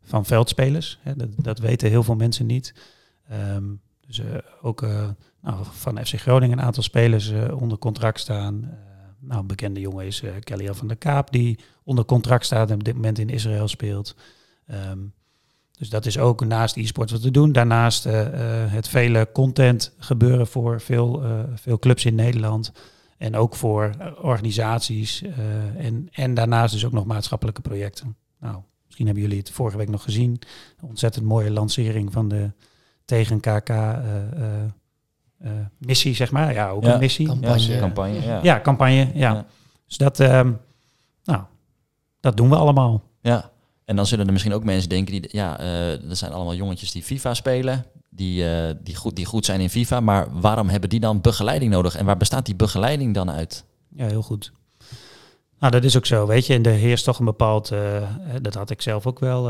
van 0.02 0.26
veldspelers. 0.26 1.00
Hè, 1.02 1.16
dat, 1.16 1.30
dat 1.38 1.60
weten 1.60 1.90
heel 1.90 2.04
veel 2.04 2.16
mensen 2.16 2.46
niet. 2.46 2.74
Ehm, 3.30 3.64
dus 4.08 4.20
eh, 4.20 4.26
ook 4.62 4.82
eh, 4.82 5.10
nou, 5.42 5.58
van 5.72 6.06
FC 6.06 6.14
Groningen 6.20 6.58
een 6.58 6.66
aantal 6.66 6.84
spelers 6.84 7.32
onder 7.52 7.78
contract 7.78 8.20
staan. 8.20 8.70
Nou, 9.20 9.40
een 9.40 9.48
bekende 9.48 9.80
jongen 9.80 10.06
is 10.06 10.24
Kelly 10.44 10.74
van 10.74 10.88
der 10.88 10.98
Kaap, 10.98 11.32
die 11.32 11.60
onder 11.84 12.06
contract 12.06 12.46
staat 12.46 12.70
en 12.70 12.76
op 12.76 12.84
dit 12.84 12.96
moment 12.96 13.20
in 13.20 13.30
Israël 13.30 13.68
speelt. 13.68 14.16
Dus 15.78 15.90
dat 15.90 16.06
is 16.06 16.18
ook 16.18 16.46
naast 16.46 16.78
e-sport 16.78 17.12
wat 17.12 17.22
we 17.22 17.32
doen. 17.32 17.52
Daarnaast 17.52 18.04
het 18.04 18.88
vele 18.88 19.30
content 19.34 19.94
gebeuren 19.98 20.48
voor 20.48 20.82
veel, 20.82 21.24
veel 21.56 21.80
clubs 21.80 22.06
in 22.06 22.16
Nederland. 22.16 22.72
En 23.18 23.36
ook 23.36 23.56
voor 23.56 23.92
organisaties. 24.22 25.22
eh, 25.22 25.86
en, 25.86 26.08
en 26.12 26.34
daarnaast 26.34 26.74
dus 26.74 26.86
ook 26.86 26.92
nog 26.92 27.06
maatschappelijke 27.06 27.62
projecten. 27.62 28.16
Nou, 28.40 28.58
misschien 28.86 29.06
hebben 29.06 29.24
jullie 29.24 29.40
het 29.40 29.52
vorige 29.52 29.78
week 29.78 29.90
nog 29.90 30.04
gezien. 30.04 30.32
Een 30.82 30.88
ontzettend 30.90 31.26
mooie 31.26 31.52
lancering 31.52 32.14
van 32.14 32.28
de 32.28 32.52
tegen 33.06 33.40
KK 33.40 33.70
eh, 33.70 33.98
eh, 34.32 34.64
eh, 35.40 35.52
missie, 35.78 36.16
zeg 36.16 36.32
maar. 36.32 36.54
Ja, 36.54 36.70
ook 36.70 36.84
Ja, 36.84 36.94
een 36.94 37.00
missie. 37.00 37.28
campagne. 37.28 37.74
Ja, 37.74 37.80
campagne. 37.80 38.22
Ja. 38.22 38.40
ja, 38.44 38.62
campagne. 38.62 38.96
Ja. 39.14 39.34
Ja. 39.34 39.46
Dus 39.88 39.98
dat, 39.98 40.20
ehm, 40.20 40.52
nou, 41.24 41.44
dat 42.20 42.38
doen 42.38 42.50
we 42.50 42.56
allemaal. 42.56 43.04
Ja, 43.22 43.52
en 43.86 43.96
dan 43.96 44.06
zullen 44.06 44.26
er 44.26 44.32
misschien 44.32 44.54
ook 44.54 44.64
mensen 44.64 44.90
denken 44.90 45.12
die, 45.22 45.30
ja, 45.32 45.60
eh 45.60 46.10
er 46.10 46.16
zijn 46.16 46.32
allemaal 46.32 46.56
jongetjes 46.56 46.92
die 46.92 47.04
FIFA 47.04 47.34
spelen, 47.34 47.86
die, 48.18 48.50
eh, 48.50 48.76
die, 48.84 48.96
goed, 48.96 49.16
die 49.16 49.26
goed 49.26 49.46
zijn 49.46 49.62
in 49.62 49.70
FIFA, 49.70 50.00
maar 50.00 50.28
waarom 50.42 50.70
hebben 50.70 50.90
die 50.90 51.00
dan 51.00 51.22
begeleiding 51.22 51.72
nodig 51.72 51.96
en 51.96 52.06
waar 52.06 52.18
bestaat 52.18 52.46
die 52.46 52.56
begeleiding 52.56 53.14
dan 53.14 53.32
uit? 53.32 53.66
Ja, 53.96 54.06
heel 54.06 54.22
goed. 54.22 54.52
Nou, 55.60 55.72
dat 55.72 55.84
is 55.84 55.98
ook 55.98 56.06
zo, 56.06 56.28
weet 56.28 56.46
je. 56.46 56.54
En 56.54 56.64
er 56.64 56.72
heerst 56.72 57.06
toch 57.06 57.20
een 57.20 57.26
bepaald... 57.26 57.72
eh, 57.72 57.98
eh, 57.98 58.08
dat 58.42 58.54
had 58.54 58.70
ik 58.70 58.82
zelf 58.82 59.08
ook 59.08 59.20
wel... 59.20 59.50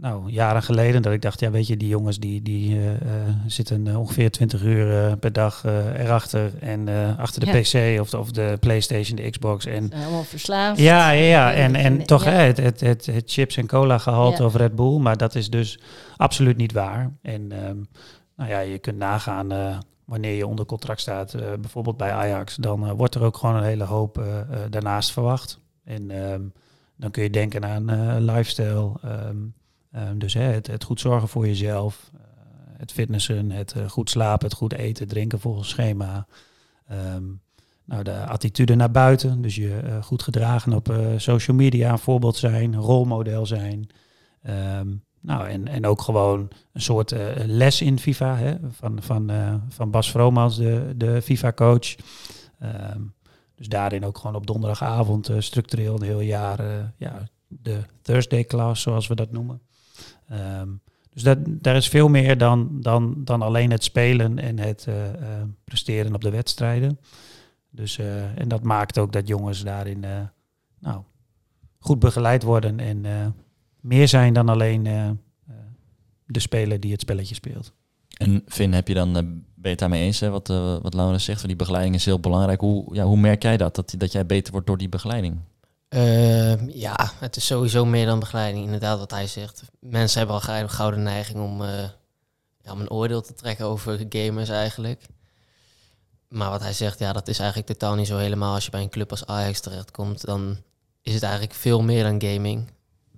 nou, 0.00 0.30
jaren 0.30 0.62
geleden, 0.62 1.02
dat 1.02 1.12
ik 1.12 1.22
dacht, 1.22 1.40
ja, 1.40 1.50
weet 1.50 1.66
je, 1.66 1.76
die 1.76 1.88
jongens 1.88 2.18
die, 2.18 2.42
die 2.42 2.76
eh, 2.76 2.94
eh, 2.94 3.00
zitten 3.46 3.86
eh, 3.86 3.98
ongeveer 4.00 4.30
20 4.30 4.62
uur 4.62 5.16
per 5.16 5.32
dag 5.32 5.64
eh, 5.64 6.00
erachter 6.00 6.50
en 6.60 6.88
achter 7.18 7.40
de 7.40 7.46
Ja. 7.46 7.52
PC 7.94 8.00
of 8.00 8.10
de, 8.10 8.18
of 8.18 8.30
de 8.30 8.56
PlayStation, 8.60 9.16
de 9.16 9.30
Xbox 9.30 9.66
en 9.66 9.92
helemaal 9.94 10.24
verslaafd. 10.24 10.80
Ja, 10.80 11.10
ja, 11.10 11.24
ja. 11.24 11.52
En, 11.52 11.74
en 11.74 12.02
toch 12.06 12.24
hè, 12.24 12.30
het, 12.30 12.56
het, 12.56 12.80
het, 12.80 13.06
het 13.06 13.30
chips 13.32 13.56
en 13.56 13.66
cola 13.66 13.98
gehalte 13.98 14.38
Ja. 14.42 14.44
over 14.44 14.60
Red 14.60 14.74
Bull, 14.74 14.98
maar 14.98 15.16
dat 15.16 15.34
is 15.34 15.50
dus 15.50 15.78
absoluut 16.16 16.56
niet 16.56 16.72
waar. 16.72 17.12
En 17.22 17.52
ehm, 17.52 17.76
nou 18.36 18.50
ja, 18.50 18.58
je 18.60 18.78
kunt 18.78 18.98
nagaan 18.98 19.80
wanneer 20.04 20.34
je 20.36 20.46
onder 20.46 20.64
contract 20.66 21.00
staat, 21.00 21.34
bijvoorbeeld 21.60 21.96
bij 21.96 22.12
Ajax, 22.12 22.56
dan 22.56 22.92
wordt 22.96 23.14
er 23.14 23.22
ook 23.22 23.36
gewoon 23.36 23.56
een 23.56 23.62
hele 23.64 23.84
hoop 23.84 24.22
daarnaast 24.70 25.12
verwacht. 25.12 25.58
En 25.84 26.10
ehm, 26.10 26.40
dan 26.96 27.10
kun 27.10 27.22
je 27.22 27.30
denken 27.30 27.64
aan 27.64 28.20
lifestyle, 28.24 28.92
ehm, 29.02 29.36
ehm, 29.92 30.18
dus 30.18 30.34
hè, 30.34 30.42
het, 30.42 30.84
goed 30.84 31.00
zorgen 31.00 31.28
voor 31.28 31.46
jezelf, 31.46 32.10
eh, 32.14 32.20
het 32.76 32.92
fitnessen, 32.92 33.50
het 33.50 33.72
eh, 33.72 33.88
goed 33.88 34.10
slapen, 34.10 34.48
het 34.48 34.56
goed 34.56 34.72
eten, 34.72 35.08
drinken 35.08 35.40
volgens 35.40 35.68
schema. 35.68 36.26
Ehm, 36.86 37.24
nou, 37.84 38.02
de 38.02 38.26
attitude 38.26 38.74
naar 38.74 38.90
buiten, 38.90 39.42
dus 39.42 39.54
je 39.54 39.76
eh, 39.76 40.02
goed 40.02 40.22
gedragen 40.22 40.72
op 40.72 40.94
social 41.16 41.56
media, 41.56 41.92
een 41.92 41.98
voorbeeld 41.98 42.36
zijn, 42.36 42.76
rolmodel 42.76 43.46
zijn. 43.46 43.88
Ehm, 44.42 44.88
nou, 45.20 45.48
en, 45.48 45.68
en 45.68 45.86
ook 45.86 46.00
gewoon 46.00 46.48
een 46.72 46.80
soort 46.80 47.14
les 47.46 47.80
in 47.80 47.98
FIFA 47.98 48.36
hè, 48.36 48.56
van, 48.70 49.02
van, 49.02 49.30
van 49.68 49.90
Bas 49.90 50.10
Vromans, 50.10 50.56
de, 50.56 50.92
de 50.96 51.22
FIFA-coach. 51.22 51.94
Dus 53.54 53.68
daarin 53.68 54.04
ook 54.04 54.18
gewoon 54.18 54.36
op 54.36 54.46
donderdagavond 54.46 55.30
structureel 55.38 55.94
een 55.94 56.02
heel 56.02 56.20
jaar 56.20 56.92
ja, 56.96 57.28
de 57.48 57.80
Thursday 58.02 58.44
class, 58.44 58.82
zoals 58.82 59.06
we 59.06 59.14
dat 59.14 59.32
noemen. 59.32 59.60
Ehm, 60.32 60.68
dus 61.10 61.22
dat, 61.22 61.38
daar 61.44 61.76
is 61.76 61.88
veel 61.88 62.08
meer 62.08 62.38
dan, 62.38 62.80
dan, 62.80 63.14
dan 63.16 63.42
alleen 63.42 63.70
het 63.70 63.84
spelen 63.84 64.38
en 64.38 64.58
het 64.58 64.84
eh, 64.88 65.08
eh, 65.08 65.42
presteren 65.64 66.14
op 66.14 66.20
de 66.20 66.30
wedstrijden. 66.30 66.98
Dus, 67.70 67.98
eh, 67.98 68.38
en 68.38 68.48
dat 68.48 68.62
maakt 68.62 68.98
ook 68.98 69.12
dat 69.12 69.28
jongens 69.28 69.64
daarin 69.64 70.04
nou, 70.78 71.02
goed 71.78 71.98
begeleid 71.98 72.42
worden 72.42 72.80
en 72.80 73.34
meer 73.80 74.08
zijn 74.08 74.32
dan 74.32 74.48
alleen 74.48 74.82
de 76.26 76.40
speler 76.40 76.80
die 76.80 76.92
het 76.92 77.00
spelletje 77.00 77.34
speelt. 77.34 77.72
En 78.16 78.42
Finn, 78.46 78.72
heb 78.72 78.88
je 78.88 78.94
dan, 78.94 79.12
ben 79.54 79.70
je 79.70 79.76
daarmee 79.76 80.02
eens, 80.02 80.20
hè, 80.20 80.30
wat, 80.30 80.48
wat 80.82 80.94
Laurens 80.94 81.24
zegt, 81.24 81.46
die 81.46 81.56
begeleiding 81.56 81.94
is 81.94 82.04
heel 82.04 82.20
belangrijk. 82.20 82.60
Hoe, 82.60 82.94
ja, 82.94 83.04
hoe 83.04 83.16
merk 83.16 83.42
jij 83.42 83.56
dat, 83.56 83.74
dat, 83.74 83.94
dat 83.98 84.12
jij 84.12 84.26
beter 84.26 84.52
wordt 84.52 84.66
door 84.66 84.78
die 84.78 84.88
begeleiding? 84.88 85.36
Ehm, 85.92 86.68
ja, 86.68 87.12
het 87.18 87.36
is 87.36 87.46
sowieso 87.46 87.84
meer 87.84 88.06
dan 88.06 88.18
begeleiding, 88.18 88.64
inderdaad 88.64 88.98
wat 88.98 89.10
hij 89.10 89.26
zegt. 89.26 89.62
Mensen 89.80 90.18
hebben 90.18 90.36
al 90.36 90.42
gauw 90.42 90.60
een 90.60 90.70
gouden 90.70 91.02
neiging 91.02 91.40
om, 91.40 91.62
eh, 91.62 91.88
ja, 92.62 92.72
om 92.72 92.80
een 92.80 92.90
oordeel 92.90 93.22
te 93.22 93.34
trekken 93.34 93.66
over 93.66 94.06
gamers 94.08 94.48
eigenlijk. 94.48 95.02
Maar 96.28 96.50
wat 96.50 96.60
hij 96.60 96.72
zegt, 96.72 96.98
ja, 96.98 97.12
dat 97.12 97.28
is 97.28 97.38
eigenlijk 97.38 97.68
totaal 97.68 97.94
niet 97.94 98.06
zo 98.06 98.16
helemaal. 98.16 98.54
Als 98.54 98.64
je 98.64 98.70
bij 98.70 98.82
een 98.82 98.88
club 98.88 99.10
als 99.10 99.26
Ajax 99.26 99.60
terechtkomt, 99.60 100.24
dan 100.24 100.56
is 101.02 101.14
het 101.14 101.22
eigenlijk 101.22 101.54
veel 101.54 101.82
meer 101.82 102.02
dan 102.02 102.30
gaming. 102.30 102.70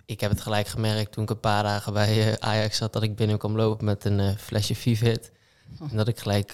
Ik 0.04 0.20
heb 0.20 0.30
het 0.30 0.40
gelijk 0.40 0.66
gemerkt 0.66 1.12
toen 1.12 1.22
ik 1.24 1.30
een 1.30 1.40
paar 1.40 1.62
dagen 1.62 1.92
bij 1.92 2.32
eh, 2.32 2.48
Ajax 2.48 2.76
zat, 2.76 2.92
dat 2.92 3.02
ik 3.02 3.16
binnen 3.16 3.38
kwam 3.38 3.56
lopen 3.56 3.84
met 3.84 4.04
een 4.04 4.20
eh, 4.20 4.36
flesje 4.36 4.74
Vivit. 4.74 5.32
En 5.90 5.96
dat 5.96 6.08
ik 6.08 6.18
gelijk 6.18 6.52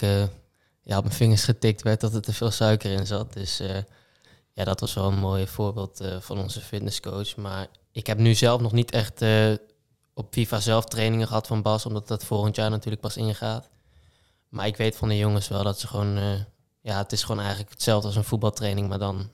ja, 0.81 0.97
op 0.97 1.03
mijn 1.03 1.15
vingers 1.15 1.43
getikt 1.43 1.81
werd 1.81 2.01
dat 2.01 2.13
er 2.13 2.21
te 2.21 2.33
veel 2.33 2.51
suiker 2.51 2.91
in 2.91 3.07
zat. 3.07 3.33
Dus 3.33 3.61
ja, 4.53 4.63
dat 4.63 4.79
was 4.79 4.93
wel 4.93 5.07
een 5.07 5.19
mooi 5.19 5.47
voorbeeld 5.47 5.99
eh, 5.99 6.19
van 6.19 6.39
onze 6.39 6.61
fitnesscoach. 6.61 7.35
Maar 7.35 7.67
ik 7.91 8.07
heb 8.07 8.17
nu 8.17 8.33
zelf 8.33 8.61
nog 8.61 8.71
niet 8.71 8.91
echt 8.91 9.21
eh, 9.21 9.53
op 10.13 10.33
FIFA 10.33 10.59
zelf 10.59 10.85
trainingen 10.85 11.27
gehad 11.27 11.47
van 11.47 11.61
Bas, 11.61 11.85
omdat 11.85 12.07
dat 12.07 12.25
volgend 12.25 12.55
jaar 12.55 12.69
natuurlijk 12.69 13.01
pas 13.01 13.17
ingaat. 13.17 13.69
Maar 14.49 14.67
ik 14.67 14.77
weet 14.77 14.95
van 14.95 15.07
de 15.07 15.17
jongens 15.17 15.47
wel 15.47 15.63
dat 15.63 15.79
ze 15.79 15.87
gewoon, 15.87 16.17
eh, 16.17 16.39
ja, 16.81 16.97
het 16.97 17.11
is 17.11 17.23
gewoon 17.23 17.39
eigenlijk 17.39 17.69
hetzelfde 17.69 18.07
als 18.07 18.15
een 18.15 18.23
voetbaltraining, 18.23 18.87
maar 18.87 18.99
dan 18.99 19.29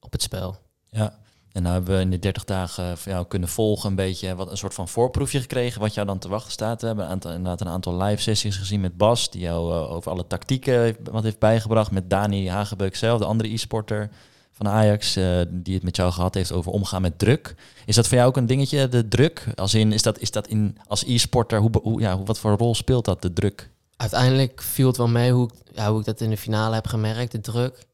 op 0.00 0.12
het 0.12 0.22
spel. 0.22 0.56
Ja. 0.90 1.20
En 1.52 1.62
nou 1.62 1.74
hebben 1.74 1.96
we 1.96 2.00
in 2.00 2.10
de 2.10 2.18
30 2.18 2.44
dagen 2.44 2.98
van 2.98 3.12
jou 3.12 3.26
kunnen 3.26 3.48
volgen 3.48 3.90
een 3.90 3.96
beetje 3.96 4.34
wat 4.34 4.50
een 4.50 4.56
soort 4.56 4.74
van 4.74 4.88
voorproefje 4.88 5.40
gekregen 5.40 5.80
wat 5.80 5.94
jou 5.94 6.06
dan 6.06 6.18
te 6.18 6.28
wachten 6.28 6.52
staat. 6.52 6.80
We 6.80 6.86
hebben 6.86 7.04
een 7.04 7.10
aantal, 7.10 7.30
inderdaad 7.30 7.60
een 7.60 7.68
aantal 7.68 8.02
live 8.02 8.22
sessies 8.22 8.56
gezien 8.56 8.80
met 8.80 8.96
Bas, 8.96 9.30
die 9.30 9.40
jou 9.40 9.72
over 9.72 10.10
alle 10.10 10.26
tactieken 10.26 10.96
wat 11.10 11.22
heeft 11.22 11.38
bijgebracht. 11.38 11.90
Met 11.90 12.10
Dani 12.10 12.48
Hagebeuk 12.48 12.96
zelf, 12.96 13.18
de 13.18 13.24
andere 13.24 13.52
e-sporter 13.52 14.10
van 14.52 14.68
Ajax, 14.68 15.16
eh, 15.16 15.40
die 15.48 15.74
het 15.74 15.82
met 15.82 15.96
jou 15.96 16.12
gehad 16.12 16.34
heeft 16.34 16.52
over 16.52 16.72
omgaan 16.72 17.02
met 17.02 17.18
druk. 17.18 17.54
Is 17.86 17.94
dat 17.94 18.08
voor 18.08 18.16
jou 18.16 18.28
ook 18.28 18.36
een 18.36 18.46
dingetje, 18.46 18.88
de 18.88 19.08
druk? 19.08 19.46
Als 19.54 19.74
in, 19.74 19.92
is 19.92 20.02
dat, 20.02 20.18
is 20.18 20.30
dat 20.30 20.46
in, 20.46 20.78
als 20.86 21.04
e-sporter, 21.04 21.60
hoe, 21.60 21.70
hoe, 21.82 22.00
ja, 22.00 22.22
wat 22.22 22.38
voor 22.38 22.56
rol 22.56 22.74
speelt 22.74 23.04
dat, 23.04 23.22
de 23.22 23.32
druk? 23.32 23.70
Uiteindelijk 23.96 24.62
viel 24.62 24.86
het 24.86 24.96
wel 24.96 25.08
mee 25.08 25.32
hoe 25.32 25.48
ik, 25.48 25.74
ja, 25.76 25.90
hoe 25.90 26.00
ik 26.00 26.06
dat 26.06 26.20
in 26.20 26.30
de 26.30 26.36
finale 26.36 26.74
heb 26.74 26.86
gemerkt, 26.86 27.32
de 27.32 27.40
druk. 27.40 27.86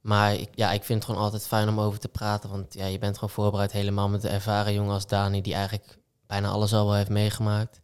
Maar 0.00 0.34
ik, 0.34 0.48
ja, 0.54 0.72
ik 0.72 0.84
vind 0.84 0.98
het 0.98 1.08
gewoon 1.08 1.24
altijd 1.24 1.46
fijn 1.46 1.68
om 1.68 1.80
over 1.80 1.98
te 1.98 2.08
praten. 2.08 2.50
Want 2.50 2.74
ja, 2.74 2.86
je 2.86 2.98
bent 2.98 3.14
gewoon 3.14 3.30
voorbereid 3.30 3.72
helemaal 3.72 4.08
met 4.08 4.22
de 4.22 4.28
ervaren 4.28 4.72
jongen 4.72 4.92
als 4.92 5.06
Dani, 5.06 5.40
die 5.40 5.54
eigenlijk 5.54 5.98
bijna 6.26 6.48
alles 6.48 6.74
al 6.74 6.84
wel 6.84 6.94
heeft 6.94 7.08
meegemaakt. 7.08 7.80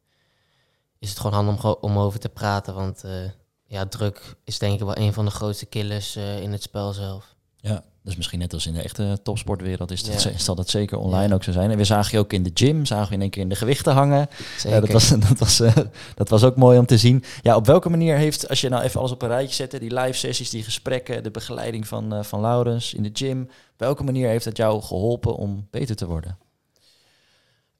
Is 0.98 1.08
het 1.08 1.18
gewoon 1.18 1.44
handig 1.44 1.64
om, 1.64 1.76
om 1.80 1.98
over 1.98 2.18
te 2.18 2.28
praten. 2.28 2.74
Want 2.74 3.04
eh, 3.04 3.12
ja, 3.64 3.86
druk 3.86 4.36
is 4.44 4.58
denk 4.58 4.74
ik 4.74 4.80
wel 4.80 4.96
een 4.96 5.12
van 5.12 5.24
de 5.24 5.30
grootste 5.30 5.66
killers 5.66 6.16
eh, 6.16 6.42
in 6.42 6.52
het 6.52 6.62
spel 6.62 6.92
zelf. 6.92 7.34
Dus 8.06 8.16
misschien 8.16 8.38
net 8.38 8.52
als 8.52 8.66
in 8.66 8.72
de 8.72 8.82
echte 8.82 9.18
topsportwereld 9.22 9.90
is 9.90 10.02
dat, 10.04 10.22
Ja. 10.22 10.38
zal 10.38 10.54
dat 10.54 10.68
zeker 10.68 10.98
online 10.98 11.28
Ja. 11.28 11.34
ook 11.34 11.42
zo 11.42 11.52
zijn. 11.52 11.70
En 11.70 11.76
we 11.76 11.84
zagen 11.84 12.10
je 12.12 12.18
ook 12.18 12.32
in 12.32 12.42
de 12.42 12.50
gym, 12.54 12.84
zagen 12.86 13.08
we 13.08 13.14
in 13.14 13.20
één 13.20 13.30
keer 13.30 13.42
in 13.42 13.48
de 13.48 13.54
gewichten 13.56 13.92
hangen. 13.92 14.28
Zeker. 14.58 14.80
Dat, 14.80 14.90
was, 14.90 15.08
dat, 15.28 15.38
was, 15.38 15.60
eh, 15.60 15.76
dat 16.14 16.28
was 16.28 16.44
ook 16.44 16.56
mooi 16.56 16.78
om 16.78 16.86
te 16.86 16.98
zien. 16.98 17.24
Ja, 17.42 17.56
op 17.56 17.66
welke 17.66 17.88
manier 17.88 18.16
heeft, 18.16 18.48
als 18.48 18.60
je 18.60 18.68
nou 18.68 18.82
even 18.82 19.00
alles 19.00 19.12
op 19.12 19.22
een 19.22 19.28
rijtje 19.28 19.54
zet, 19.54 19.72
hè, 19.72 19.78
die 19.78 19.94
live 19.94 20.12
sessies, 20.18 20.50
die 20.50 20.62
gesprekken, 20.62 21.22
de 21.22 21.30
begeleiding 21.30 21.88
van, 21.88 22.14
eh, 22.14 22.22
van 22.22 22.40
Laurens 22.40 22.94
in 22.94 23.02
de 23.02 23.10
gym, 23.12 23.40
op 23.42 23.48
welke 23.76 24.04
manier 24.04 24.28
heeft 24.28 24.44
dat 24.44 24.56
jou 24.56 24.82
geholpen 24.82 25.36
om 25.36 25.66
beter 25.70 25.96
te 25.96 26.06
worden? 26.06 26.38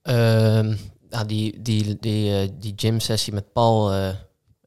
Ehm, 0.03 0.75
nou, 1.11 1.27
die, 1.27 1.63
die, 1.63 1.97
die, 2.01 2.41
eh, 2.41 2.49
die 2.61 2.73
gym-sessie 2.77 3.33
met 3.33 3.53
Paul 3.53 3.93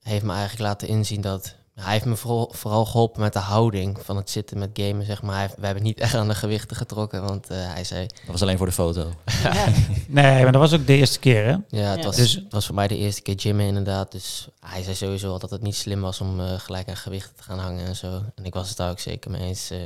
heeft 0.02 0.24
me 0.24 0.32
eigenlijk 0.32 0.62
laten 0.62 0.88
inzien 0.88 1.22
dat... 1.22 1.56
Hij 1.79 1.93
heeft 1.93 2.05
me 2.05 2.15
vooral, 2.15 2.51
vooral 2.55 2.85
geholpen 2.85 3.21
met 3.21 3.33
de 3.33 3.39
houding 3.39 3.97
van 4.03 4.15
het 4.15 4.29
zitten 4.29 4.57
met 4.59 4.69
gamen, 4.73 5.05
zeg 5.05 5.21
maar. 5.21 5.39
Heeft- 5.39 5.55
we 5.57 5.65
hebben 5.65 5.83
niet 5.83 5.99
echt 5.99 6.13
aan 6.15 6.27
de 6.27 6.35
gewichten 6.35 6.75
getrokken, 6.77 7.23
want 7.23 7.49
eh, 7.49 7.57
hij 7.73 7.83
zei... 7.83 8.05
Dat 8.07 8.31
was 8.31 8.41
alleen 8.41 8.57
voor 8.57 8.65
de 8.65 8.71
foto. 8.71 9.13
Ja. 9.43 9.65
Nee, 10.07 10.43
maar 10.43 10.51
dat 10.51 10.61
was 10.61 10.73
ook 10.73 10.87
de 10.87 10.95
eerste 10.95 11.19
keer, 11.19 11.45
hè? 11.45 11.51
Ja, 11.51 11.89
het, 11.89 11.99
Ja. 11.99 12.05
Was, 12.05 12.15
Dus- 12.15 12.33
het 12.35 12.51
was 12.53 12.65
voor 12.65 12.75
mij 12.75 12.87
de 12.87 12.97
eerste 12.97 13.21
keer 13.21 13.39
gymmen 13.39 13.65
inderdaad. 13.65 14.11
Dus 14.11 14.47
hij 14.59 14.83
zei 14.83 14.95
sowieso 14.95 15.31
al 15.31 15.39
dat 15.39 15.49
het 15.49 15.61
niet 15.61 15.75
slim 15.75 16.01
was 16.01 16.21
om 16.21 16.39
eh, 16.39 16.59
gelijk 16.59 16.89
aan 16.89 16.95
gewichten 16.97 17.35
te 17.35 17.43
gaan 17.43 17.59
hangen 17.59 17.85
en 17.85 17.95
zo. 17.95 18.21
En 18.35 18.43
ik 18.45 18.53
was 18.53 18.67
het 18.67 18.77
daar 18.77 18.89
ook 18.91 18.99
zeker 18.99 19.31
mee 19.31 19.41
eens. 19.41 19.69
eh, 19.69 19.83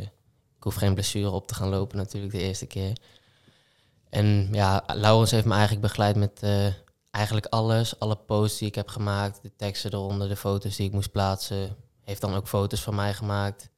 ik 0.58 0.69
hoef 0.69 0.75
geen 0.75 0.93
blessure 0.93 1.29
op 1.29 1.47
te 1.47 1.53
gaan 1.56 1.69
lopen 1.69 1.97
natuurlijk 1.97 2.34
de 2.34 2.39
eerste 2.41 2.65
keer. 2.65 2.93
En 4.10 4.47
ja, 4.51 4.84
Laurens 4.93 5.32
heeft 5.32 5.45
me 5.45 5.51
eigenlijk 5.51 5.82
begeleid 5.82 6.15
met 6.15 6.39
eh, 6.41 6.65
eigenlijk 7.12 7.45
alles. 7.45 7.99
Alle 7.99 8.15
posts 8.15 8.58
die 8.60 8.67
ik 8.67 8.75
heb 8.75 8.88
gemaakt, 8.88 9.39
de 9.41 9.51
teksten 9.58 9.93
eronder, 9.93 10.27
de 10.27 10.36
foto's 10.36 10.75
die 10.75 10.88
ik 10.88 10.93
moest 10.93 11.12
plaatsen. 11.12 11.75
Heeft 12.04 12.22
dan 12.22 12.34
ook 12.34 12.48
foto's 12.48 12.82
van 12.82 12.96
mij 12.96 13.13
gemaakt. 13.13 13.70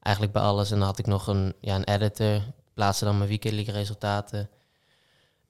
Eigenlijk 0.00 0.34
bij 0.34 0.42
alles. 0.42 0.70
En 0.70 0.78
dan 0.78 0.86
had 0.86 0.98
ik 0.98 1.06
nog 1.06 1.26
een, 1.26 1.54
ja, 1.60 1.74
een 1.74 1.84
editor. 1.84 2.34
Ik 2.36 2.74
plaatste 2.74 3.04
dan 3.04 3.16
mijn 3.16 3.28
Weekend 3.28 3.54
League 3.54 3.74
resultaten. 3.74 4.50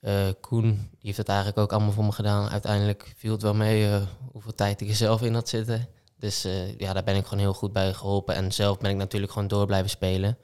Eh, 0.02 0.28
Koen, 0.40 0.70
die 0.70 0.98
heeft 1.00 1.16
het 1.16 1.28
eigenlijk 1.28 1.58
ook 1.58 1.72
allemaal 1.72 1.92
voor 1.92 2.04
me 2.04 2.12
gedaan. 2.12 2.48
Uiteindelijk 2.48 3.12
viel 3.16 3.32
het 3.32 3.42
wel 3.42 3.54
mee 3.54 3.88
eh, 3.88 4.02
hoeveel 4.32 4.54
tijd 4.54 4.80
ik 4.80 4.88
er 4.88 4.94
zelf 4.94 5.22
in 5.22 5.34
had 5.34 5.48
zitten. 5.48 5.88
Dus 6.16 6.44
eh, 6.44 6.78
ja, 6.78 6.92
daar 6.92 7.04
ben 7.04 7.16
ik 7.16 7.24
gewoon 7.24 7.38
heel 7.38 7.54
goed 7.54 7.72
bij 7.72 7.94
geholpen. 7.94 8.34
En 8.34 8.52
zelf 8.52 8.78
ben 8.78 8.90
ik 8.90 8.96
natuurlijk 8.96 9.32
gewoon 9.32 9.48
door 9.48 9.66
blijven 9.66 9.90
spelen. 9.90 10.38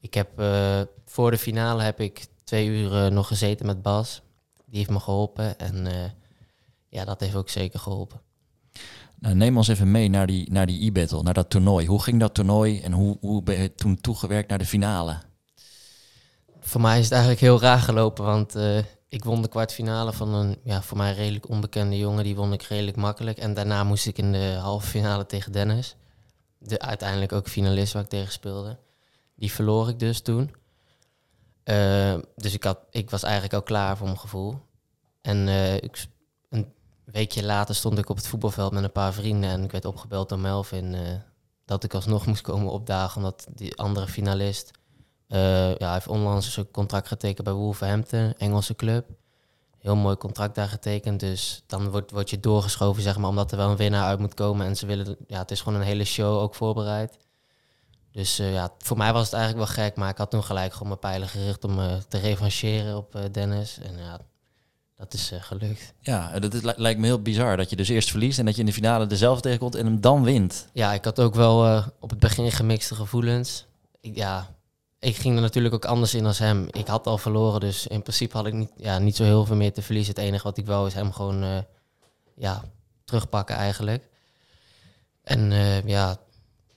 Ik 0.00 0.14
heb 0.14 0.28
voor 1.04 1.30
de 1.30 1.38
finale 1.38 1.82
heb 1.82 2.00
ik 2.00 2.26
twee 2.44 2.66
uur 2.66 3.12
nog 3.12 3.26
gezeten 3.26 3.66
met 3.66 3.82
Bas. 3.82 4.22
Die 4.66 4.78
heeft 4.78 4.90
me 4.90 5.00
geholpen. 5.00 5.58
En 5.58 5.86
ja, 6.88 7.04
dat 7.04 7.20
heeft 7.20 7.34
ook 7.34 7.48
zeker 7.48 7.78
geholpen. 7.78 8.20
Nou, 9.18 9.34
neem 9.34 9.56
ons 9.56 9.68
even 9.68 9.90
mee 9.90 10.08
naar 10.08 10.26
die, 10.26 10.52
naar 10.52 10.66
die 10.66 10.86
e-battle, 10.86 11.22
naar 11.22 11.34
dat 11.34 11.50
toernooi. 11.50 11.86
Hoe 11.86 12.02
ging 12.02 12.20
dat 12.20 12.34
toernooi 12.34 12.80
en 12.80 12.92
hoe, 12.92 13.16
hoe 13.20 13.42
ben 13.42 13.60
je 13.60 13.74
toen 13.74 14.00
toegewerkt 14.00 14.48
naar 14.48 14.58
de 14.58 14.66
finale? 14.66 15.18
Voor 16.60 16.80
mij 16.80 16.98
is 16.98 17.04
het 17.04 17.12
eigenlijk 17.12 17.42
heel 17.42 17.60
raar 17.60 17.78
gelopen, 17.78 18.24
want 18.24 18.54
eh, 18.54 18.78
ik 19.08 19.24
won 19.24 19.42
de 19.42 19.48
kwartfinale 19.48 20.12
van 20.12 20.34
een 20.34 20.58
ja, 20.64 20.82
voor 20.82 20.96
mij 20.96 21.14
redelijk 21.14 21.48
onbekende 21.48 21.98
jongen. 21.98 22.24
Die 22.24 22.36
won 22.36 22.52
ik 22.52 22.62
redelijk 22.62 22.96
makkelijk. 22.96 23.38
En 23.38 23.54
daarna 23.54 23.84
moest 23.84 24.06
ik 24.06 24.18
in 24.18 24.32
de 24.32 24.56
halve 24.60 24.86
finale 24.86 25.26
tegen 25.26 25.52
Dennis. 25.52 25.96
De, 26.58 26.78
uiteindelijk 26.78 27.32
ook 27.32 27.48
finalist 27.48 27.92
waar 27.92 28.02
ik 28.02 28.08
tegen 28.08 28.32
speelde. 28.32 28.78
Die 29.34 29.52
verloor 29.52 29.88
ik 29.88 29.98
dus 29.98 30.20
toen. 30.20 30.54
Eh, 31.62 32.14
dus 32.36 32.54
ik, 32.54 32.64
had, 32.64 32.78
ik 32.90 33.10
was 33.10 33.22
eigenlijk 33.22 33.54
al 33.54 33.62
klaar 33.62 33.96
voor 33.96 34.06
mijn 34.06 34.18
gevoel. 34.18 34.58
En 35.22 35.48
eh, 35.48 35.74
ik, 35.74 36.06
weekje 37.12 37.44
later 37.44 37.74
stond 37.74 37.98
ik 37.98 38.08
op 38.08 38.16
het 38.16 38.26
voetbalveld 38.26 38.72
met 38.72 38.84
een 38.84 38.92
paar 38.92 39.12
vrienden. 39.12 39.50
En 39.50 39.64
ik 39.64 39.72
werd 39.72 39.84
opgebeld 39.84 40.28
door 40.28 40.38
Melvin 40.38 40.94
eh, 40.94 41.00
dat 41.64 41.84
ik 41.84 41.94
alsnog 41.94 42.26
moest 42.26 42.40
komen 42.40 42.72
opdagen. 42.72 43.16
Omdat 43.16 43.46
die 43.50 43.76
andere 43.76 44.06
finalist 44.06 44.70
eh, 45.28 45.68
ja, 45.68 45.84
hij 45.84 45.92
heeft 45.92 46.08
onlangs 46.08 46.56
een 46.56 46.70
contract 46.70 47.08
getekend 47.08 47.44
bij 47.44 47.52
Wolverhampton, 47.52 48.34
Engelse 48.38 48.74
club. 48.74 49.06
Heel 49.78 49.96
mooi 49.96 50.16
contract 50.16 50.54
daar 50.54 50.68
getekend. 50.68 51.20
Dus 51.20 51.62
dan 51.66 51.90
wordt, 51.90 52.10
word 52.10 52.30
je 52.30 52.40
doorgeschoven, 52.40 53.02
zeg 53.02 53.18
maar, 53.18 53.28
omdat 53.28 53.50
er 53.50 53.56
wel 53.56 53.70
een 53.70 53.76
winnaar 53.76 54.04
uit 54.04 54.18
moet 54.18 54.34
komen. 54.34 54.66
En 54.66 54.76
ze 54.76 54.86
willen, 54.86 55.16
ja, 55.26 55.38
het 55.38 55.50
is 55.50 55.60
gewoon 55.60 55.80
een 55.80 55.86
hele 55.86 56.04
show 56.04 56.38
ook 56.38 56.54
voorbereid. 56.54 57.18
Dus 58.12 58.38
eh, 58.38 58.52
ja, 58.52 58.70
voor 58.78 58.96
mij 58.96 59.12
was 59.12 59.24
het 59.24 59.32
eigenlijk 59.32 59.66
wel 59.66 59.84
gek, 59.84 59.96
maar 59.96 60.10
ik 60.10 60.18
had 60.18 60.30
toen 60.30 60.44
gelijk 60.44 60.72
gewoon 60.72 60.88
mijn 60.88 61.00
pijlen 61.00 61.28
gericht 61.28 61.64
om 61.64 61.76
te 62.08 62.18
revancheren 62.18 62.96
op 62.96 63.18
Dennis. 63.32 63.78
En 63.78 63.98
ja, 63.98 64.20
dat 64.96 65.14
is 65.14 65.30
eh, 65.32 65.42
gelukt. 65.42 65.92
Ja, 66.00 66.38
dat 66.38 66.54
is, 66.54 66.60
lijkt 66.76 67.00
me 67.00 67.06
heel 67.06 67.22
bizar 67.22 67.56
dat 67.56 67.70
je 67.70 67.76
dus 67.76 67.88
eerst 67.88 68.10
verliest 68.10 68.38
en 68.38 68.44
dat 68.44 68.54
je 68.54 68.60
in 68.60 68.66
de 68.66 68.72
finale 68.72 69.06
dezelfde 69.06 69.42
tegenkomt 69.42 69.74
en 69.74 69.84
hem 69.84 70.00
dan 70.00 70.22
wint. 70.22 70.68
Ja, 70.72 70.92
ik 70.92 71.04
had 71.04 71.20
ook 71.20 71.34
wel 71.34 71.66
eh, 71.66 71.86
op 72.00 72.10
het 72.10 72.18
begin 72.18 72.52
gemixte 72.52 72.94
gevoelens. 72.94 73.66
Ik, 74.00 74.16
ja, 74.16 74.54
ik 74.98 75.16
ging 75.16 75.36
er 75.36 75.42
natuurlijk 75.42 75.74
ook 75.74 75.84
anders 75.84 76.14
in 76.14 76.26
als 76.26 76.38
hem. 76.38 76.68
Ik 76.70 76.86
had 76.86 77.06
al 77.06 77.18
verloren, 77.18 77.60
dus 77.60 77.86
in 77.86 78.02
principe 78.02 78.36
had 78.36 78.46
ik 78.46 78.52
niet, 78.52 78.70
ja, 78.76 78.98
niet 78.98 79.16
zo 79.16 79.24
heel 79.24 79.44
veel 79.44 79.56
meer 79.56 79.72
te 79.72 79.82
verliezen. 79.82 80.14
Het 80.14 80.24
enige 80.24 80.44
wat 80.44 80.58
ik 80.58 80.66
wou 80.66 80.86
is 80.86 80.94
hem 80.94 81.12
gewoon 81.12 81.42
eh, 81.42 81.58
ja, 82.34 82.64
terugpakken 83.04 83.56
eigenlijk. 83.56 84.08
En 85.22 85.50
ja, 85.86 86.08
het 86.08 86.18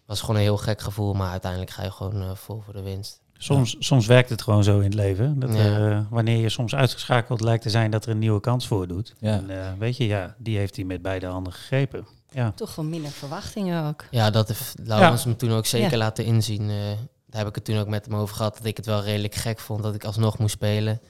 was 0.05 0.19
gewoon 0.19 0.35
een 0.35 0.41
heel 0.41 0.57
gek 0.57 0.81
gevoel, 0.81 1.13
maar 1.13 1.31
uiteindelijk 1.31 1.71
ga 1.71 1.83
je 1.83 1.91
gewoon 1.91 2.37
vol 2.37 2.61
voor 2.61 2.73
de 2.73 2.81
winst. 2.81 3.21
Soms, 3.41 3.75
soms 3.79 4.05
werkt 4.05 4.29
het 4.29 4.41
gewoon 4.41 4.63
zo 4.63 4.77
in 4.77 4.83
het 4.83 4.93
leven. 4.93 5.39
Dat 5.39 5.53
Ja. 5.53 5.59
er, 5.59 5.91
eh, 5.91 6.01
wanneer 6.09 6.37
je 6.37 6.49
soms 6.49 6.75
uitgeschakeld 6.75 7.41
lijkt 7.41 7.63
te 7.63 7.69
zijn, 7.69 7.91
dat 7.91 8.05
er 8.05 8.11
een 8.11 8.19
nieuwe 8.19 8.39
kans 8.39 8.67
voordoet. 8.67 9.13
Ja. 9.19 9.31
En 9.33 9.49
eh, 9.49 9.71
weet 9.77 9.97
je, 9.97 10.05
ja, 10.07 10.35
die 10.37 10.57
heeft 10.57 10.75
hij 10.75 10.85
met 10.85 11.01
beide 11.01 11.25
handen 11.25 11.53
gegrepen. 11.53 12.07
Ja, 12.29 12.51
Toch 12.51 12.75
wel 12.75 12.85
minder 12.85 13.11
verwachtingen 13.11 13.85
ook. 13.87 14.05
Ja, 14.11 14.29
dat 14.29 14.47
heeft 14.47 14.75
Laurens 14.83 15.25
me 15.25 15.35
toen 15.35 15.51
ook 15.51 15.65
zeker 15.65 15.91
Ja. 15.91 15.97
laten 15.97 16.25
inzien. 16.25 16.61
eh, 16.69 16.75
daar 17.25 17.39
heb 17.41 17.47
ik 17.47 17.55
het 17.55 17.65
toen 17.65 17.77
ook 17.77 17.87
met 17.87 18.05
hem 18.05 18.15
over 18.15 18.35
gehad. 18.35 18.57
Dat 18.57 18.65
ik 18.65 18.77
het 18.77 18.85
wel 18.85 19.03
redelijk 19.03 19.35
gek 19.35 19.59
vond 19.59 19.83
dat 19.83 19.95
ik 19.95 20.03
alsnog 20.03 20.37
moest 20.37 20.53
spelen. 20.53 21.01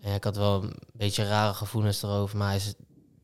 En 0.00 0.14
ik 0.14 0.24
had 0.24 0.36
wel 0.36 0.62
een 0.62 0.72
beetje 0.92 1.24
rare 1.26 1.54
gevoelens 1.54 2.02
erover. 2.02 2.38
Maar 2.38 2.46
hij 2.48 2.56
is, 2.56 2.74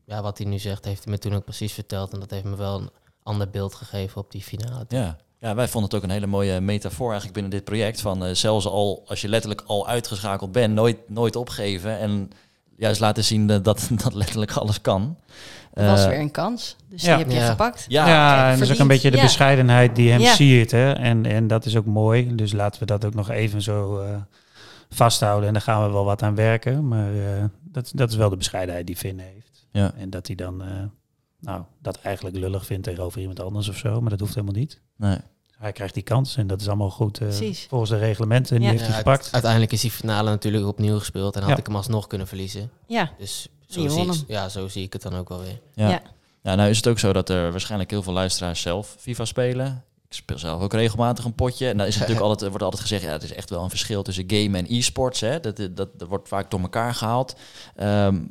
ja, 0.05 0.21
wat 0.21 0.37
hij 0.37 0.47
nu 0.47 0.59
zegt, 0.59 0.85
heeft 0.85 1.03
hij 1.03 1.13
me 1.13 1.19
toen 1.19 1.33
ook 1.35 1.43
precies 1.43 1.73
verteld. 1.73 2.13
En 2.13 2.19
dat 2.19 2.31
heeft 2.31 2.43
me 2.43 2.55
wel 2.55 2.79
een 2.79 2.89
ander 3.23 3.49
beeld 3.49 3.75
gegeven 3.75 4.21
op 4.21 4.31
die 4.31 4.41
finale. 4.41 4.85
Ja. 4.87 5.17
Ja, 5.39 5.55
wij 5.55 5.67
vonden 5.67 5.89
het 5.89 5.99
ook 5.99 6.03
een 6.09 6.13
hele 6.15 6.27
mooie 6.27 6.59
metafoor 6.61 7.05
eigenlijk 7.05 7.33
binnen 7.33 7.51
dit 7.51 7.63
project. 7.63 8.01
Van 8.01 8.25
eh, 8.25 8.33
zelfs 8.33 8.65
al 8.67 9.03
als 9.07 9.21
je 9.21 9.27
letterlijk 9.29 9.63
al 9.65 9.87
uitgeschakeld 9.87 10.51
bent, 10.51 10.73
nooit, 10.73 10.97
nooit 11.09 11.35
opgeven. 11.35 11.97
En 11.99 12.29
juist 12.77 12.99
laten 12.99 13.23
zien 13.23 13.47
dat, 13.47 13.63
dat 13.63 13.89
letterlijk 14.13 14.51
alles 14.51 14.81
kan. 14.81 15.17
Er 15.73 15.85
was 15.85 16.03
Eh, 16.03 16.09
weer 16.09 16.19
een 16.19 16.31
kans, 16.31 16.75
dus 16.89 17.01
ja. 17.01 17.15
die 17.15 17.23
heb 17.25 17.33
je 17.33 17.39
Ja. 17.39 17.49
gepakt. 17.49 17.85
Ja, 17.87 18.07
Ja, 18.07 18.51
en 18.51 18.59
dat 18.59 18.67
is 18.67 18.73
ook 18.73 18.79
een 18.79 18.87
beetje 18.87 19.11
de 19.11 19.17
ja. 19.17 19.23
bescheidenheid 19.23 19.95
die 19.95 20.11
hem 20.11 20.19
Ja. 20.21 20.33
siert. 20.33 20.71
Hè? 20.71 20.91
En, 20.91 21.25
en 21.25 21.47
dat 21.47 21.65
is 21.65 21.75
ook 21.75 21.85
mooi. 21.85 22.35
Dus 22.35 22.51
laten 22.53 22.79
we 22.79 22.85
dat 22.85 23.05
ook 23.05 23.13
nog 23.13 23.29
even 23.29 23.61
zo 23.61 23.99
eh, 23.99 24.15
vasthouden. 24.89 25.47
En 25.47 25.53
daar 25.53 25.61
gaan 25.61 25.83
we 25.85 25.91
wel 25.91 26.05
wat 26.05 26.21
aan 26.21 26.35
werken. 26.35 26.87
Maar 26.87 27.13
eh, 27.13 27.43
dat, 27.63 27.91
dat 27.95 28.09
is 28.09 28.15
wel 28.15 28.29
de 28.29 28.37
bescheidenheid 28.37 28.87
die 28.87 28.95
Finn 28.95 29.19
heeft. 29.19 29.65
Ja. 29.71 29.91
En 29.97 30.09
dat 30.09 30.27
hij 30.27 30.35
dan 30.35 30.61
eh, 30.63 30.67
nou, 31.45 31.63
dat 31.81 31.99
eigenlijk 32.01 32.35
lullig 32.37 32.65
vindt 32.65 32.83
tegenover 32.83 33.19
iemand 33.21 33.39
anders 33.39 33.69
of 33.69 33.77
zo. 33.77 34.01
Maar 34.01 34.09
dat 34.09 34.19
hoeft 34.19 34.35
helemaal 34.35 34.55
niet. 34.59 34.81
nee. 34.97 35.17
Hij 35.55 35.71
krijgt 35.71 35.93
die 35.93 36.03
kans 36.03 36.37
en 36.37 36.47
dat 36.47 36.61
is 36.61 36.67
allemaal 36.67 36.89
goed 36.89 37.17
eh, 37.21 37.27
volgens 37.67 37.89
de 37.91 37.97
reglementen. 37.97 38.55
En 38.55 38.61
die 38.61 38.65
Ja. 38.65 38.71
heeft 38.71 38.81
hij 38.85 38.91
Ja, 38.91 38.97
gepakt. 38.97 39.17
uite- 39.19 39.31
uiteindelijk 39.33 39.71
is 39.71 39.81
die 39.81 39.91
finale 39.91 40.29
natuurlijk 40.29 40.65
opnieuw 40.67 40.97
gespeeld. 40.99 41.35
En 41.35 41.41
had 41.41 41.49
Ja. 41.51 41.57
ik 41.57 41.65
hem 41.65 41.75
alsnog 41.75 42.07
kunnen 42.07 42.27
verliezen. 42.27 42.69
Ja, 42.87 43.11
Dus 43.17 43.47
zo 43.67 43.87
zie, 43.87 44.05
ik, 44.05 44.23
ja, 44.27 44.49
zo 44.49 44.67
zie 44.67 44.83
ik 44.83 44.93
het 44.93 45.01
dan 45.01 45.15
ook 45.15 45.29
wel 45.29 45.39
weer. 45.39 45.59
Ja. 45.73 45.89
Ja. 45.89 46.01
Ja, 46.41 46.55
nou 46.55 46.69
is 46.69 46.77
het 46.77 46.87
ook 46.87 46.99
zo 46.99 47.13
dat 47.13 47.29
er 47.29 47.51
waarschijnlijk 47.51 47.89
heel 47.91 48.03
veel 48.03 48.13
luisteraars 48.13 48.61
zelf 48.61 48.95
FIFA 48.99 49.25
spelen. 49.25 49.83
Ik 50.07 50.13
speel 50.13 50.37
zelf 50.37 50.61
ook 50.61 50.73
regelmatig 50.73 51.25
een 51.25 51.33
potje. 51.35 51.69
En 51.69 51.77
dan 51.77 51.87
is 51.87 51.93
het 51.95 52.01
natuurlijk 52.01 52.27
altijd, 52.31 52.49
wordt 52.49 52.63
altijd 52.65 52.81
gezegd, 52.81 53.03
ja, 53.03 53.11
het 53.11 53.23
is 53.23 53.33
echt 53.33 53.49
wel 53.49 53.63
een 53.63 53.69
verschil 53.69 54.03
tussen 54.03 54.23
game 54.27 54.57
en 54.57 54.65
e-sports. 54.69 55.19
Hè? 55.19 55.39
Dat, 55.39 55.55
dat, 55.57 55.75
dat 55.75 56.07
wordt 56.07 56.27
vaak 56.27 56.51
door 56.51 56.59
elkaar 56.59 56.93
gehaald. 56.93 57.35
Ehm, 57.75 58.21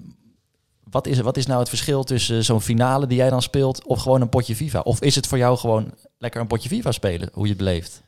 wat, 0.95 1.07
is, 1.07 1.21
wat 1.21 1.37
is 1.37 1.47
nou 1.47 1.59
het 1.59 1.69
verschil 1.69 2.05
tussen 2.05 2.45
zo'n 2.45 2.61
finale 2.61 3.07
die 3.07 3.17
jij 3.17 3.31
dan 3.31 3.43
speelt 3.43 3.85
of 3.87 4.03
gewoon 4.03 4.21
een 4.21 4.29
potje 4.29 4.57
FIFA? 4.57 4.81
Of 4.81 5.01
is 5.01 5.15
het 5.15 5.27
voor 5.27 5.39
jou 5.39 5.59
gewoon 5.59 5.95
lekker 6.19 6.41
een 6.41 6.47
potje 6.47 6.69
FIFA 6.69 6.93
spelen, 6.93 7.29
hoe 7.33 7.43
je 7.43 7.49
het 7.49 7.59
beleeft? 7.59 8.03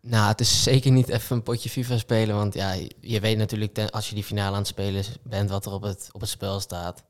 Nou, 0.00 0.28
het 0.28 0.40
is 0.40 0.62
zeker 0.62 0.90
niet 0.90 1.08
even 1.08 1.36
een 1.36 1.42
potje 1.42 1.70
FIFA 1.70 1.98
spelen. 1.98 2.34
Want 2.36 2.54
ja, 2.54 2.74
je 3.00 3.20
weet 3.20 3.36
natuurlijk 3.36 3.74
ten- 3.74 3.90
als 3.90 4.08
je 4.08 4.14
die 4.14 4.24
finale 4.24 4.50
aan 4.52 4.58
het 4.58 4.66
spelen 4.66 5.04
bent 5.22 5.50
wat 5.50 5.66
er 5.66 5.72
op 5.72 5.82
het, 5.82 6.08
op 6.12 6.20
het 6.20 6.30
spel 6.30 6.60
staat. 6.60 7.02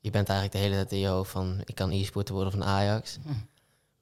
Je 0.00 0.10
bent 0.10 0.28
eigenlijk 0.28 0.58
de 0.58 0.62
hele 0.64 0.80
tijd 0.80 0.92
in 0.92 0.98
je 0.98 1.06
hoofd 1.06 1.30
van 1.30 1.60
ik 1.64 1.74
kan 1.74 1.90
e-sporter 1.90 2.34
worden 2.34 2.52
van 2.52 2.64
Ajax. 2.64 3.18
Hm. 3.22 3.28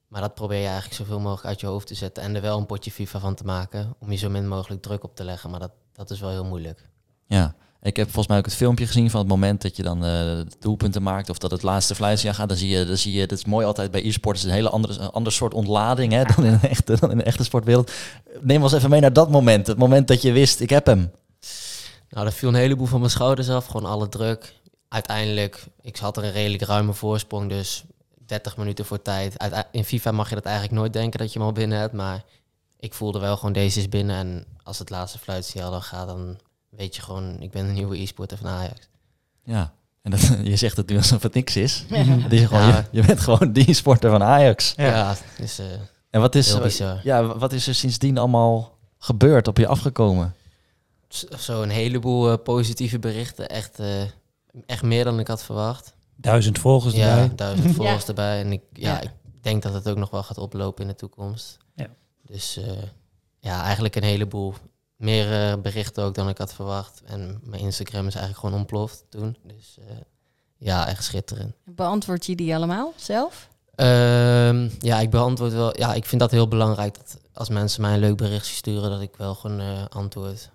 Maar 0.08 0.20
dat 0.20 0.34
probeer 0.34 0.58
je 0.58 0.66
eigenlijk 0.66 0.94
zoveel 0.96 1.20
mogelijk 1.20 1.46
uit 1.46 1.60
je 1.60 1.66
hoofd 1.66 1.86
te 1.86 1.94
zetten. 1.94 2.22
En 2.22 2.34
er 2.34 2.42
wel 2.42 2.58
een 2.58 2.66
potje 2.66 2.90
FIFA 2.90 3.18
van 3.18 3.34
te 3.34 3.44
maken. 3.44 3.94
Om 3.98 4.10
je 4.10 4.16
zo 4.16 4.28
min 4.30 4.48
mogelijk 4.48 4.82
druk 4.82 5.04
op 5.04 5.16
te 5.16 5.24
leggen. 5.24 5.50
Maar 5.50 5.60
dat, 5.60 5.72
dat 5.92 6.10
is 6.10 6.20
wel 6.20 6.30
heel 6.30 6.44
moeilijk. 6.44 6.88
Ja, 7.26 7.54
ik 7.82 7.96
heb 7.96 8.04
volgens 8.06 8.26
mij 8.26 8.38
ook 8.38 8.44
het 8.44 8.54
filmpje 8.54 8.86
gezien 8.86 9.10
van 9.10 9.20
het 9.20 9.28
moment 9.28 9.62
dat 9.62 9.76
je 9.76 9.82
dan 9.82 10.04
eh 10.04 10.40
doelpunten 10.58 11.02
maakt 11.02 11.30
of 11.30 11.38
dat 11.38 11.50
het 11.50 11.62
laatste 11.62 11.94
fluitje 11.94 12.34
gaat. 12.34 12.48
Dan 12.48 12.56
zie 12.58 12.68
je, 12.68 12.84
dan 12.84 12.96
zie 12.96 13.12
je, 13.12 13.26
dat 13.26 13.38
is 13.38 13.44
mooi 13.44 13.66
altijd 13.66 13.90
bij 13.90 14.04
e-sport, 14.06 14.36
het 14.36 14.44
is 14.46 14.50
een 14.52 14.56
hele 14.56 14.70
andere, 14.70 14.98
een 15.00 15.10
ander 15.10 15.32
soort 15.32 15.54
ontlading 15.54 16.12
hè, 16.12 16.24
dan, 16.24 16.44
in 16.44 16.52
een 16.52 16.62
echte, 16.68 16.96
dan 17.00 17.10
in 17.10 17.18
een 17.18 17.24
echte 17.24 17.44
sportwereld. 17.44 17.92
Neem 18.40 18.62
ons 18.62 18.72
even 18.72 18.90
mee 18.90 19.00
naar 19.00 19.12
dat 19.12 19.30
moment, 19.30 19.66
het 19.66 19.78
moment 19.78 20.08
dat 20.08 20.22
je 20.22 20.32
wist, 20.32 20.60
ik 20.60 20.70
heb 20.70 20.86
hem. 20.86 21.10
Nou, 22.08 22.24
dat 22.24 22.34
viel 22.34 22.48
een 22.48 22.54
heleboel 22.54 22.86
van 22.86 22.98
mijn 22.98 23.10
schouders 23.10 23.48
af. 23.48 23.66
Gewoon 23.66 23.90
alle 23.90 24.08
druk. 24.08 24.54
Uiteindelijk, 24.88 25.64
ik 25.80 25.96
had 25.96 26.16
er 26.16 26.24
een 26.24 26.32
redelijk 26.32 26.62
ruime 26.62 26.92
voorsprong. 26.92 27.48
Dus 27.48 27.84
30 28.26 28.56
minuten 28.56 28.84
voor 28.84 29.02
tijd. 29.02 29.38
Uit- 29.38 29.66
In 29.70 29.84
FIFA 29.84 30.10
mag 30.12 30.28
je 30.28 30.34
dat 30.34 30.44
eigenlijk 30.44 30.74
nooit 30.76 30.92
denken 30.92 31.18
dat 31.18 31.32
je 31.32 31.38
hem 31.38 31.48
al 31.48 31.54
binnen 31.54 31.78
hebt. 31.78 31.92
Maar 31.92 32.24
ik 32.78 32.94
voelde 32.94 33.18
wel 33.18 33.36
gewoon 33.36 33.52
deze 33.52 33.78
is 33.78 33.88
binnen. 33.88 34.16
En 34.16 34.44
als 34.62 34.78
het 34.78 34.90
laatste 34.90 35.18
fluitsignaal 35.18 35.70
dan 35.70 35.82
gaat, 35.82 36.08
dan 36.08 36.38
weet 36.70 36.96
je 36.96 37.02
gewoon, 37.02 37.40
ik 37.40 37.50
ben 37.50 37.66
een 37.66 37.72
nieuwe 37.72 38.00
e-sporter 38.00 38.38
van 38.38 38.46
Ajax. 38.50 38.88
Ja. 39.44 39.72
En 40.02 40.10
dat, 40.10 40.20
je 40.42 40.56
zegt 40.56 40.76
het 40.76 40.88
nu 40.88 40.96
alsof 40.96 41.22
het 41.22 41.34
niks 41.34 41.56
is. 41.56 41.84
Het 41.90 42.32
is 42.32 42.44
gewoon, 42.46 42.66
Ja. 42.66 42.76
je, 42.76 43.00
je 43.00 43.06
bent 43.06 43.20
gewoon 43.20 43.52
die 43.52 43.74
sporter 43.74 44.10
van 44.10 44.22
Ajax. 44.22 44.72
Ja. 44.76 44.86
Ja, 44.86 45.16
dus 45.36 45.58
eh, 45.58 45.66
En 46.10 46.20
wat 46.20 46.34
is, 46.34 46.52
heel 46.52 46.60
bizar. 46.60 47.00
ja, 47.02 47.36
wat 47.38 47.52
is 47.52 47.66
er 47.66 47.74
sindsdien 47.74 48.18
allemaal 48.18 48.78
gebeurd, 48.98 49.48
op 49.48 49.56
je 49.56 49.66
afgekomen? 49.66 50.34
Z- 51.08 51.24
Zo 51.24 51.62
een 51.62 51.70
heleboel 51.70 52.30
eh, 52.30 52.42
positieve 52.42 52.98
berichten. 52.98 53.48
Echt, 53.48 53.78
eh, 53.78 54.02
echt 54.66 54.82
meer 54.82 55.04
dan 55.04 55.18
ik 55.18 55.26
had 55.26 55.42
verwacht. 55.44 55.94
Duizend 56.16 56.58
volgers 56.58 56.94
Ja, 56.94 57.08
erbij. 57.18 57.34
duizend 57.36 57.74
volgers 57.76 58.06
erbij. 58.06 58.40
En 58.40 58.52
ik, 58.52 58.62
ja, 58.72 58.90
Ja. 58.92 59.00
ik 59.00 59.10
denk 59.40 59.62
dat 59.62 59.72
het 59.74 59.88
ook 59.88 59.96
nog 59.96 60.10
wel 60.10 60.22
gaat 60.22 60.38
oplopen 60.38 60.82
in 60.82 60.88
de 60.88 60.94
toekomst. 60.96 61.58
Ja. 61.74 61.86
Dus 62.26 62.56
eh, 62.56 62.72
ja, 63.38 63.62
eigenlijk 63.62 63.96
een 63.96 64.02
heleboel. 64.02 64.54
Meer 65.00 65.32
eh, 65.32 65.60
berichten 65.60 66.04
ook 66.04 66.14
dan 66.14 66.28
ik 66.28 66.38
had 66.38 66.54
verwacht. 66.54 67.02
En 67.06 67.40
mijn 67.42 67.62
Instagram 67.62 68.06
is 68.06 68.14
eigenlijk 68.14 68.44
gewoon 68.44 68.58
ontploft 68.58 69.04
toen. 69.08 69.36
Dus 69.42 69.78
eh, 69.78 69.96
ja, 70.56 70.88
echt 70.88 71.04
schitterend. 71.04 71.54
Beantwoord 71.64 72.26
je 72.26 72.34
die 72.34 72.54
allemaal 72.54 72.92
zelf? 72.96 73.48
Ehm, 73.74 74.68
ja, 74.78 75.00
ik 75.00 75.10
beantwoord 75.10 75.52
wel. 75.52 75.78
Ja, 75.78 75.94
ik 75.94 76.04
vind 76.04 76.20
dat 76.20 76.30
heel 76.30 76.48
belangrijk. 76.48 76.96
Dat 76.96 77.20
als 77.32 77.48
mensen 77.48 77.80
mij 77.80 77.94
een 77.94 78.00
leuk 78.00 78.16
berichtje 78.16 78.54
sturen, 78.54 78.90
dat 78.90 79.00
ik 79.00 79.16
wel 79.16 79.34
gewoon 79.34 79.60
eh, 79.60 79.84
antwoord. 79.88 80.50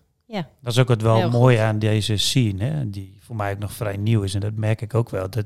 Dat 0.62 0.74
is 0.74 0.80
ook 0.80 0.90
het 0.90 1.02
wel 1.02 1.30
mooie 1.30 1.62
aan 1.62 1.80
deze 1.80 2.18
scene, 2.18 2.64
hè, 2.64 2.90
die 2.90 3.18
voor 3.22 3.36
mij 3.36 3.52
ook 3.52 3.60
nog 3.60 3.74
vrij 3.74 3.98
nieuw 3.98 4.22
is. 4.22 4.34
En 4.34 4.40
dat 4.40 4.54
merk 4.54 4.82
ik 4.82 4.94
ook 4.94 5.10
wel. 5.10 5.30
Dat, 5.30 5.46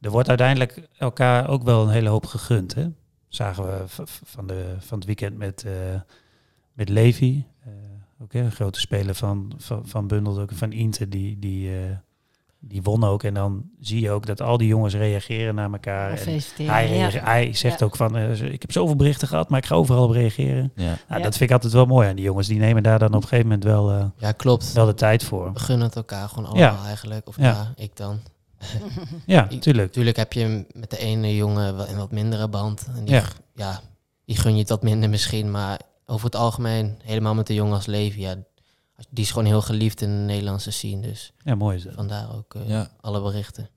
er 0.00 0.10
wordt 0.10 0.28
uiteindelijk 0.28 0.88
elkaar 0.98 1.48
ook 1.48 1.62
wel 1.62 1.82
een 1.82 1.90
hele 1.90 2.08
hoop 2.08 2.26
gegund. 2.26 2.74
Hè. 2.74 2.86
Zagen 3.28 3.64
we 3.64 4.04
van, 4.24 4.46
de, 4.46 4.74
van 4.78 4.98
het 4.98 5.06
weekend 5.06 5.36
met, 5.36 5.64
eh 5.64 6.00
met 6.72 6.88
Levi. 6.88 7.44
Ook 8.22 8.32
een 8.32 8.52
grote 8.52 8.80
speler 8.80 9.14
van, 9.14 9.52
van, 9.56 9.82
van 9.86 10.06
Bundel, 10.06 10.40
ook 10.40 10.50
van 10.54 10.72
Inter, 10.72 11.10
die, 11.10 11.38
die, 11.38 11.70
eh, 11.70 11.76
die 12.58 12.82
won 12.82 13.04
ook. 13.04 13.22
En 13.22 13.34
dan 13.34 13.64
zie 13.80 14.00
je 14.00 14.10
ook 14.10 14.26
dat 14.26 14.40
al 14.40 14.56
die 14.56 14.68
jongens 14.68 14.94
reageren 14.94 15.54
naar 15.54 15.72
elkaar. 15.72 16.10
En 16.10 16.40
hij, 16.66 16.88
ja. 16.96 17.08
hij 17.10 17.52
zegt 17.54 17.78
Ja. 17.78 17.84
ook 17.86 17.96
van, 17.96 18.16
eh, 18.16 18.40
ik 18.52 18.62
heb 18.62 18.72
zoveel 18.72 18.96
berichten 18.96 19.28
gehad, 19.28 19.48
maar 19.48 19.58
ik 19.58 19.66
ga 19.66 19.74
overal 19.74 20.04
op 20.04 20.10
reageren. 20.10 20.72
Ja. 20.74 20.84
Nou, 20.84 20.96
Ja. 21.08 21.18
Dat 21.18 21.36
vind 21.36 21.50
ik 21.50 21.52
altijd 21.56 21.72
wel 21.72 21.86
mooi 21.86 22.08
aan 22.08 22.16
die 22.16 22.24
jongens. 22.24 22.46
Die 22.48 22.58
nemen 22.58 22.82
daar 22.82 22.98
dan 22.98 23.08
op 23.08 23.14
een 23.22 23.28
gegeven 23.28 23.44
moment 23.46 23.64
wel, 23.64 23.90
eh, 23.90 24.04
Ja, 24.16 24.32
klopt. 24.32 24.72
wel 24.72 24.86
de 24.86 24.94
tijd 24.94 25.24
voor. 25.24 25.52
We 25.52 25.58
gunnen 25.58 25.86
het 25.86 25.96
elkaar 25.96 26.28
gewoon 26.28 26.46
allemaal 26.50 26.84
eigenlijk. 26.84 27.28
Of 27.28 27.36
Ja. 27.36 27.42
ja. 27.44 27.72
ik 27.76 27.96
dan. 27.96 28.18
Ja, 29.26 29.48
Ik- 29.48 29.60
tuurlijk. 29.60 29.86
Natuurlijk 29.86 30.16
heb 30.16 30.32
je 30.32 30.66
met 30.72 30.90
de 30.90 30.98
ene 30.98 31.36
jongen 31.36 31.76
wel 31.76 31.88
een 31.88 31.96
wat 31.96 32.10
mindere 32.10 32.48
band. 32.48 32.86
En 32.96 33.04
die, 33.04 33.14
Ja. 33.14 33.20
ja. 33.54 33.64
ja, 33.70 33.80
die 34.24 34.36
gun 34.36 34.52
je 34.54 34.58
het 34.60 34.68
wat 34.68 34.82
minder 34.82 35.10
misschien. 35.10 35.50
Maar 35.50 35.80
over 36.10 36.24
het 36.24 36.36
algemeen, 36.36 36.98
helemaal 37.02 37.34
met 37.34 37.46
de 37.46 37.54
jongen 37.54 37.74
als 37.74 37.86
Levi, 37.86 38.20
ja, 38.20 38.34
die 39.10 39.24
is 39.24 39.30
gewoon 39.30 39.44
heel 39.46 39.62
geliefd 39.62 40.00
in 40.00 40.08
de 40.08 40.14
Nederlandse 40.24 40.70
scene. 40.70 41.00
Dus 41.02 41.32
Ja, 41.44 41.54
mooi 41.54 41.76
is 41.76 41.82
dat. 41.82 41.94
vandaar 41.94 42.34
ook 42.36 42.54
eh, 42.54 42.68
Ja. 42.68 42.90
alle 43.00 43.22
berichten. 43.22 43.68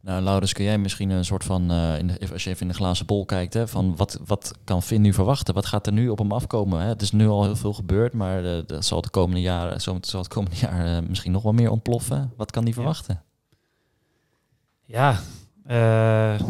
Nou, 0.00 0.22
Laurens, 0.22 0.52
kun 0.52 0.64
jij 0.64 0.78
misschien 0.78 1.10
een 1.10 1.24
soort 1.24 1.44
van, 1.44 1.70
eh, 1.70 1.98
in 1.98 2.06
de, 2.06 2.28
als 2.32 2.44
je 2.44 2.50
even 2.50 2.62
in 2.62 2.68
de 2.68 2.74
glazen 2.74 3.06
bol 3.06 3.24
kijkt, 3.24 3.54
hè, 3.54 3.68
van 3.68 3.96
wat, 3.96 4.18
wat 4.26 4.52
kan 4.64 4.82
Finn 4.82 5.02
nu 5.02 5.12
verwachten? 5.12 5.54
Wat 5.54 5.66
gaat 5.66 5.86
er 5.86 5.92
nu 5.92 6.08
op 6.08 6.18
hem 6.18 6.32
afkomen? 6.32 6.80
Hè? 6.80 6.86
Het 6.88 7.02
is 7.02 7.12
nu 7.12 7.28
al 7.28 7.42
heel 7.44 7.56
veel 7.56 7.72
gebeurd, 7.72 8.12
maar 8.12 8.44
eh, 8.56 8.62
dat 8.66 8.84
zal 8.84 9.00
de 9.00 9.10
komende 9.10 9.40
jaren, 9.40 9.80
zo, 9.80 9.98
zal 10.00 10.20
het 10.20 10.28
komende 10.28 10.56
jaar 10.66 10.96
eh, 10.96 11.08
misschien 11.08 11.32
nog 11.32 11.42
wel 11.42 11.52
meer 11.52 11.70
ontploffen. 11.70 12.32
Wat 12.36 12.50
kan 12.50 12.64
die 12.64 12.74
verwachten? 12.74 13.22
Ja, 14.84 15.20
eh, 15.64 16.40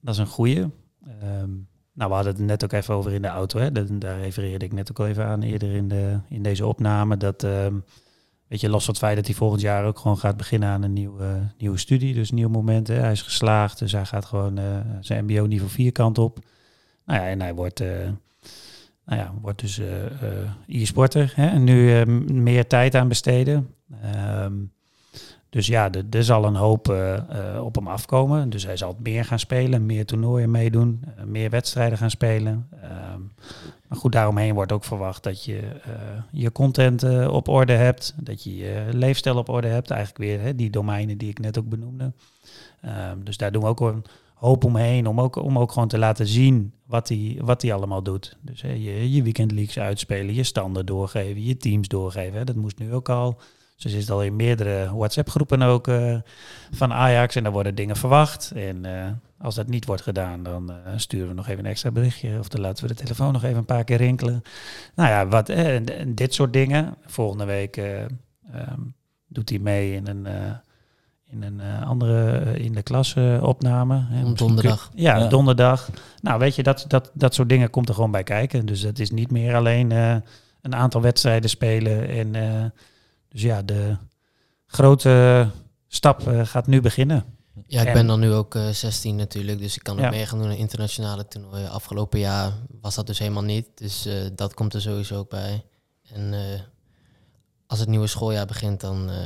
dat 0.00 0.14
is 0.14 0.18
een 0.18 0.26
goeie. 0.26 0.66
Ehm, 1.20 1.50
nou, 1.94 2.08
we 2.08 2.14
hadden 2.14 2.32
het 2.32 2.42
net 2.42 2.64
ook 2.64 2.72
even 2.72 2.94
over 2.94 3.12
in 3.12 3.22
de 3.22 3.28
auto. 3.28 3.58
Hè? 3.60 3.72
Daar 3.98 4.20
refereerde 4.20 4.64
ik 4.64 4.72
net 4.72 4.90
ook 4.90 4.98
al 4.98 5.06
even 5.06 5.26
aan 5.26 5.42
eerder 5.42 5.72
in, 5.74 5.88
de, 5.88 6.18
in 6.28 6.42
deze 6.42 6.66
opname. 6.66 7.16
Dat, 7.16 7.42
ehm, 7.42 7.74
weet 8.48 8.60
je, 8.60 8.68
los 8.68 8.84
van 8.84 8.94
het 8.94 9.02
feit 9.02 9.16
dat 9.16 9.26
hij 9.26 9.34
volgend 9.34 9.60
jaar 9.60 9.84
ook 9.84 9.98
gewoon 9.98 10.18
gaat 10.18 10.36
beginnen 10.36 10.68
aan 10.68 10.82
een 10.82 10.92
nieuwe, 10.92 11.52
nieuwe 11.58 11.78
studie. 11.78 12.14
Dus 12.14 12.30
nieuw 12.30 12.48
moment. 12.48 12.88
Hè? 12.88 12.94
Hij 12.94 13.12
is 13.12 13.22
geslaagd, 13.22 13.78
dus 13.78 13.92
hij 13.92 14.04
gaat 14.06 14.24
gewoon 14.24 14.58
eh, 14.58 14.64
zijn 15.00 15.24
mbo 15.24 15.46
niveau 15.46 15.70
4 15.70 15.92
kant 15.92 16.18
op. 16.18 16.38
Nou 17.04 17.20
ja, 17.20 17.26
en 17.28 17.40
hij 17.40 17.54
wordt... 17.54 17.80
eh, 17.80 18.08
nou 19.06 19.20
ja, 19.20 19.34
wordt 19.40 19.60
dus 19.60 19.78
eh, 19.78 20.04
eh, 20.06 20.50
e-sporter. 20.66 21.32
Hè? 21.36 21.46
En 21.46 21.64
nu 21.64 22.00
eh, 22.00 22.06
meer 22.32 22.66
tijd 22.66 22.94
aan 22.94 23.08
besteden. 23.08 23.74
Ehm, 24.02 24.52
dus 25.54 25.66
ja, 25.66 25.90
er- 26.10 26.24
zal 26.24 26.44
een 26.44 26.54
hoop 26.54 26.88
eh, 26.88 27.14
eh, 27.14 27.64
op 27.64 27.74
hem 27.74 27.88
afkomen. 27.88 28.50
Dus 28.50 28.64
hij 28.64 28.76
zal 28.76 28.96
meer 29.02 29.24
gaan 29.24 29.38
spelen, 29.38 29.86
meer 29.86 30.06
toernooien 30.06 30.50
meedoen, 30.50 31.02
eh, 31.16 31.24
meer 31.24 31.50
wedstrijden 31.50 31.98
gaan 31.98 32.10
spelen. 32.10 32.68
Ehm, 32.82 33.20
maar 33.88 33.98
goed, 33.98 34.12
daaromheen 34.12 34.54
wordt 34.54 34.72
ook 34.72 34.84
verwacht 34.84 35.22
dat 35.22 35.44
je 35.44 35.60
je 36.30 36.52
content 36.52 37.02
op 37.28 37.48
orde 37.48 37.72
hebt, 37.72 38.14
dat 38.20 38.44
je 38.44 38.56
je 38.56 38.88
leefstijl 38.92 39.36
op 39.36 39.48
orde 39.48 39.68
hebt. 39.68 39.90
Eigenlijk 39.90 40.24
weer 40.24 40.40
hè, 40.40 40.54
die 40.54 40.70
domeinen 40.70 41.18
die 41.18 41.28
ik 41.30 41.38
net 41.38 41.58
ook 41.58 41.68
benoemde. 41.68 42.12
Ehm, 42.80 43.18
dus 43.22 43.36
daar 43.36 43.52
doen 43.52 43.62
we 43.62 43.68
ook 43.68 43.80
een 43.80 44.04
hoop 44.34 44.64
omheen, 44.64 45.06
om 45.06 45.20
ook, 45.20 45.36
om 45.36 45.58
ook 45.58 45.72
gewoon 45.72 45.88
te 45.88 45.98
laten 45.98 46.26
zien 46.26 46.72
wat 46.86 47.08
hij 47.08 47.38
wat 47.40 47.70
allemaal 47.70 48.02
doet. 48.02 48.36
Dus 48.40 48.62
hè, 48.62 48.72
je, 48.72 49.12
je 49.12 49.22
weekend 49.22 49.52
leagues 49.52 49.78
uitspelen, 49.78 50.34
je 50.34 50.42
standen 50.42 50.86
doorgeven, 50.86 51.44
je 51.44 51.56
teams 51.56 51.88
doorgeven. 51.88 52.38
Hè. 52.38 52.44
Dat 52.44 52.56
moest 52.56 52.78
nu 52.78 52.94
ook 52.94 53.08
al. 53.08 53.38
Ze 53.74 53.88
zit 53.88 54.10
al 54.10 54.22
in 54.22 54.36
meerdere 54.36 54.96
WhatsApp-groepen 54.96 55.62
ook 55.62 55.88
eh, 55.88 56.16
van 56.70 56.92
Ajax 56.92 57.36
en 57.36 57.42
daar 57.42 57.52
worden 57.52 57.74
dingen 57.74 57.96
verwacht. 57.96 58.52
En 58.54 58.84
eh, 58.84 59.10
als 59.38 59.54
dat 59.54 59.66
niet 59.66 59.86
wordt 59.86 60.02
gedaan, 60.02 60.42
dan 60.42 60.70
eh, 60.70 60.76
sturen 60.96 61.28
we 61.28 61.34
nog 61.34 61.48
even 61.48 61.64
een 61.64 61.70
extra 61.70 61.90
berichtje. 61.90 62.38
Of 62.38 62.48
dan 62.48 62.60
laten 62.60 62.86
we 62.86 62.94
de 62.94 63.02
telefoon 63.02 63.32
nog 63.32 63.44
even 63.44 63.56
een 63.56 63.64
paar 63.64 63.84
keer 63.84 63.96
rinkelen. 63.96 64.42
Nou 64.94 65.08
ja, 65.08 65.26
wat, 65.26 65.46
dit 66.06 66.34
soort 66.34 66.52
dingen. 66.52 66.94
Volgende 67.06 67.44
week 67.44 67.76
eh, 67.76 68.02
ehm, 68.02 68.80
doet 69.28 69.48
hij 69.48 69.58
mee 69.58 69.94
in 69.94 70.06
een, 70.06 70.26
in 71.26 71.42
een 71.42 71.60
andere 71.84 72.40
in 72.58 72.72
de 72.72 72.82
klas 72.82 73.14
opname. 73.40 74.06
Om 74.24 74.36
donderdag. 74.36 74.90
ja, 74.94 75.16
Ja. 75.16 75.26
donderdag. 75.28 75.90
Nou, 76.20 76.38
weet 76.38 76.54
je, 76.54 76.62
dat, 76.62 76.84
dat, 76.88 77.10
dat 77.14 77.34
soort 77.34 77.48
dingen 77.48 77.70
komt 77.70 77.88
er 77.88 77.94
gewoon 77.94 78.10
bij 78.10 78.22
kijken. 78.22 78.66
Dus 78.66 78.80
het 78.80 78.98
is 78.98 79.10
niet 79.10 79.30
meer 79.30 79.54
alleen 79.54 79.90
een 80.60 80.74
aantal 80.74 81.00
wedstrijden 81.00 81.50
spelen. 81.50 82.08
En, 82.08 82.34
dus 83.34 83.42
ja, 83.42 83.62
de 83.62 83.96
grote 84.66 85.48
stap 85.88 86.26
eh, 86.28 86.46
gaat 86.46 86.66
nu 86.66 86.80
beginnen. 86.80 87.24
Ja, 87.66 87.80
ik 87.80 87.86
En- 87.86 87.92
ben 87.92 88.06
dan 88.06 88.20
nu 88.20 88.32
ook 88.32 88.54
eh 88.54 88.68
16 88.68 89.16
natuurlijk, 89.16 89.58
dus 89.58 89.76
ik 89.76 89.82
kan 89.82 89.96
ook 89.96 90.02
Ja. 90.02 90.10
mee 90.10 90.26
gaan 90.26 90.38
doen 90.38 90.48
aan 90.48 90.54
internationale 90.56 91.28
toernooien. 91.28 91.70
Afgelopen 91.70 92.18
jaar 92.18 92.52
was 92.80 92.94
dat 92.94 93.06
dus 93.06 93.18
helemaal 93.18 93.42
niet, 93.42 93.66
dus 93.74 94.06
eh, 94.06 94.14
dat 94.34 94.54
komt 94.54 94.74
er 94.74 94.80
sowieso 94.80 95.18
ook 95.18 95.28
bij. 95.30 95.64
En 96.12 96.34
eh, 96.34 96.60
als 97.66 97.78
het 97.78 97.88
nieuwe 97.88 98.06
schooljaar 98.06 98.46
begint, 98.46 98.80
dan 98.80 99.10
eh, 99.10 99.16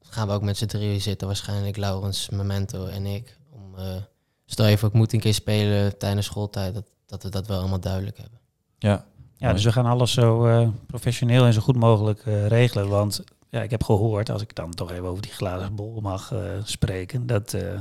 gaan 0.00 0.26
we 0.28 0.32
ook 0.34 0.42
met 0.42 0.56
z'n 0.56 0.66
drieën 0.66 1.00
zitten, 1.00 1.26
waarschijnlijk 1.26 1.76
Laurens, 1.76 2.28
Memento 2.28 2.86
en 2.86 3.06
ik. 3.06 3.38
Om, 3.50 3.74
eh, 3.78 3.96
stel 4.46 4.66
je 4.66 4.78
voor, 4.78 4.88
ik 4.88 4.94
moet 4.94 5.12
een 5.12 5.20
keer 5.20 5.34
spelen 5.34 5.98
tijdens 5.98 6.26
schooltijd, 6.26 6.74
dat, 6.74 6.84
dat 7.06 7.22
we 7.22 7.28
dat 7.28 7.46
wel 7.46 7.58
allemaal 7.58 7.80
duidelijk 7.80 8.16
hebben. 8.18 8.40
Ja, 8.78 9.04
Ja, 9.42 9.52
dus 9.52 9.64
we 9.64 9.72
gaan 9.72 9.86
alles 9.86 10.12
zo 10.12 10.46
eh, 10.46 10.68
professioneel 10.86 11.44
en 11.44 11.52
zo 11.52 11.60
goed 11.60 11.76
mogelijk 11.76 12.20
eh, 12.26 12.46
regelen. 12.46 12.88
Want 12.88 13.24
ja, 13.50 13.62
ik 13.62 13.70
heb 13.70 13.82
gehoord, 13.84 14.30
als 14.30 14.42
ik 14.42 14.54
dan 14.54 14.70
toch 14.74 14.90
even 14.90 15.04
over 15.04 15.22
die 15.22 15.32
glazen 15.32 15.74
bol 15.74 16.00
mag 16.00 16.32
eh, 16.32 16.40
spreken, 16.64 17.26
dat, 17.26 17.54
eh, 17.54 17.80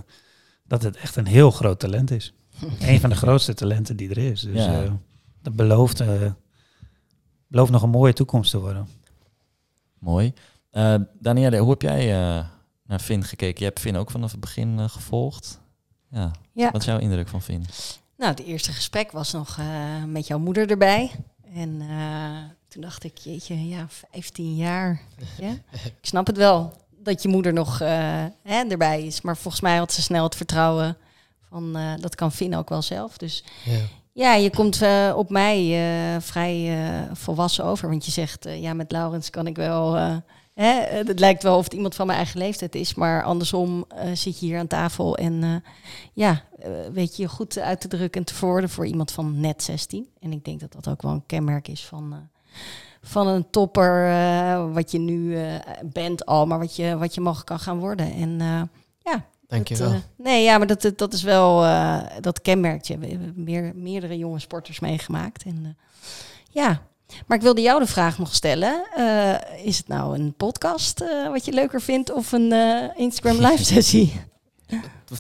dat 0.64 0.84
het 0.84 0.98
echt 0.98 1.16
een 1.16 1.28
heel 1.28 1.52
groot 1.52 1.80
talent 1.80 2.12
is. 2.12 2.34
een 2.80 3.00
van 3.00 3.10
de 3.10 3.16
grootste 3.16 3.54
talenten 3.54 3.96
die 3.96 4.10
er 4.10 4.18
is. 4.18 4.42
Dus 4.42 4.66
Ja. 4.66 4.84
eh, 4.84 4.92
dat 5.42 5.56
belooft, 5.56 6.00
eh, 6.00 6.08
belooft 7.48 7.72
nog 7.72 7.82
een 7.84 7.90
mooie 7.90 8.14
toekomst 8.14 8.52
te 8.52 8.60
worden. 8.60 8.88
mooi. 10.00 10.34
Eh 10.72 10.96
Danielle, 11.20 11.58
hoe 11.58 11.70
heb 11.70 11.82
jij 11.82 12.00
eh, 12.14 12.46
naar 12.86 13.00
Finn 13.00 13.24
gekeken? 13.24 13.60
Je 13.60 13.66
hebt 13.66 13.80
Finn 13.80 13.96
ook 13.98 14.12
vanaf 14.12 14.32
het 14.32 14.40
begin 14.40 14.80
eh, 14.80 14.90
gevolgd. 14.90 15.60
Ja. 16.10 16.32
Ja. 16.54 16.72
Wat 16.72 16.82
is 16.82 16.88
jouw 16.88 16.98
indruk 17.00 17.28
van 17.28 17.42
Finn? 17.42 17.66
Nou, 18.18 18.32
het 18.32 18.40
eerste 18.44 18.72
gesprek 18.72 19.12
was 19.12 19.32
nog 19.32 19.58
eh, 19.58 20.04
met 20.08 20.28
jouw 20.28 20.40
moeder 20.40 20.70
erbij. 20.70 21.12
En 21.54 21.82
eh, 21.82 22.38
toen 22.68 22.82
dacht 22.82 23.04
ik, 23.04 23.18
jeetje, 23.18 23.68
ja, 23.68 23.86
15 23.90 24.56
jaar. 24.56 25.02
je. 25.38 25.48
ik 25.72 25.94
snap 26.02 26.28
het 26.28 26.38
wel 26.38 26.74
dat 26.98 27.22
je 27.22 27.28
moeder 27.28 27.54
nog 27.54 27.82
eh, 27.82 28.26
hè, 28.44 28.64
erbij 28.70 29.04
is. 29.06 29.22
Maar 29.22 29.38
volgens 29.38 29.64
mij 29.64 29.78
had 29.78 29.94
ze 29.94 30.02
snel 30.02 30.24
het 30.24 30.36
vertrouwen 30.36 30.98
van, 31.50 31.76
eh, 31.76 31.94
dat 32.00 32.16
kan 32.16 32.32
Finn 32.32 32.56
ook 32.56 32.70
wel 32.70 32.82
zelf. 32.82 33.18
Dus 33.18 33.44
Ja. 33.64 33.80
ja, 34.14 34.34
je 34.34 34.50
komt 34.50 34.82
op 35.16 35.30
mij 35.30 35.78
vrij 36.22 36.78
volwassen 37.14 37.64
over. 37.66 37.90
Want 37.90 38.06
je 38.06 38.12
zegt, 38.12 38.48
ja, 38.50 38.74
met 38.74 38.92
Laurens 38.92 39.30
kan 39.30 39.48
ik 39.48 39.56
wel... 39.56 40.22
eh, 40.62 40.90
hè, 40.90 40.98
het 40.98 41.20
lijkt 41.20 41.44
wel 41.44 41.58
of 41.58 41.64
het 41.64 41.74
iemand 41.74 41.96
van 41.96 42.06
mijn 42.06 42.18
eigen 42.18 42.40
leeftijd 42.40 42.76
is. 42.76 42.94
Maar 42.94 43.24
andersom 43.24 43.86
eh, 43.88 44.12
zit 44.14 44.40
je 44.40 44.46
hier 44.46 44.60
aan 44.60 44.68
tafel 44.68 45.18
en... 45.18 45.44
eh, 45.44 45.56
ja, 46.14 46.44
weet 46.94 47.16
je 47.16 47.22
je 47.22 47.28
goed 47.28 47.60
uit 47.60 47.82
te 47.82 47.88
drukken 47.88 48.22
en 48.22 48.28
te 48.28 48.34
verwoorden 48.34 48.70
voor 48.70 48.86
iemand 48.86 49.12
van 49.12 49.40
net 49.40 49.64
16. 49.64 50.08
En 50.20 50.32
ik 50.32 50.46
denk 50.46 50.60
dat 50.60 50.72
dat 50.72 50.88
ook 50.88 51.02
wel 51.02 51.12
een 51.12 51.26
kenmerk 51.26 51.68
is 51.68 51.86
van, 51.86 52.30
van 53.02 53.28
een 53.28 53.50
topper, 53.50 54.74
wat 54.74 54.92
je 54.92 55.00
nu 55.00 55.38
bent 55.84 56.26
al, 56.26 56.46
maar 56.46 56.60
wat 56.60 56.76
je, 56.76 56.98
wat 56.98 57.16
je 57.16 57.22
mogelijk 57.22 57.48
kan 57.48 57.60
gaan 57.60 57.80
worden. 57.80 58.14
En 58.14 58.40
ja, 59.04 59.26
Dankjewel. 59.48 59.92
dat, 59.92 59.98
eh, 59.98 60.26
nee, 60.26 60.44
ja, 60.44 60.58
maar 60.58 60.68
dat, 60.68 60.94
dat, 60.96 61.14
is 61.14 61.24
wel, 61.24 61.62
dat 62.22 62.42
kenmerkt 62.42 62.88
je. 62.88 62.98
We 62.98 63.08
hebben 63.08 63.34
meer, 63.36 63.72
meerdere 63.76 64.18
jonge 64.18 64.40
sporters 64.40 64.80
meegemaakt. 64.80 65.44
En 65.44 65.78
Ja, 66.50 66.82
maar 67.28 67.38
ik 67.38 67.44
wilde 67.44 67.62
jou 67.62 67.80
de 67.80 67.88
vraag 67.88 68.18
nog 68.18 68.36
stellen. 68.36 68.84
Eh, 68.96 69.66
is 69.66 69.78
het 69.78 69.88
nou 69.88 70.20
een 70.20 70.34
podcast 70.38 71.00
eh, 71.02 71.30
wat 71.30 71.46
je 71.46 71.52
leuker 71.52 71.82
vindt 71.82 72.12
of 72.14 72.32
een 72.32 72.52
eh, 72.52 72.84
Instagram 72.98 73.38
live 73.48 73.64
sessie? 73.64 74.14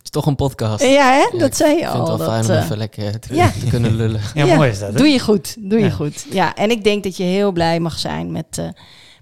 Toch 0.09 0.25
een 0.25 0.35
podcast. 0.35 0.83
ja, 0.83 1.11
hè? 1.11 1.19
Ja, 1.31 1.39
dat 1.39 1.55
zei 1.55 1.69
je 1.75 1.81
Ik 1.81 1.87
vind 1.89 1.99
al. 2.03 2.09
het 2.09 2.17
wel 2.17 2.27
fijn 2.41 2.45
om 2.57 2.63
even 2.63 2.77
lekker 2.77 3.19
te, 3.19 3.35
ja. 3.35 3.51
te 3.59 3.65
kunnen 3.65 3.95
lullen. 3.95 4.21
Ja, 4.33 4.45
Ja, 4.45 4.55
mooi 4.55 4.69
is 4.69 4.79
dat. 4.79 4.91
hè? 4.91 4.97
doe 4.97 5.07
je 5.07 5.19
goed, 5.19 5.55
doe 5.69 5.79
je 5.79 5.91
goed. 5.91 6.25
Ja, 6.29 6.55
en 6.55 6.69
ik 6.71 6.83
denk 6.83 7.03
dat 7.03 7.17
je 7.17 7.23
heel 7.23 7.51
blij 7.51 7.79
mag 7.79 7.99
zijn 7.99 8.31
met, 8.31 8.57
eh, 8.57 8.67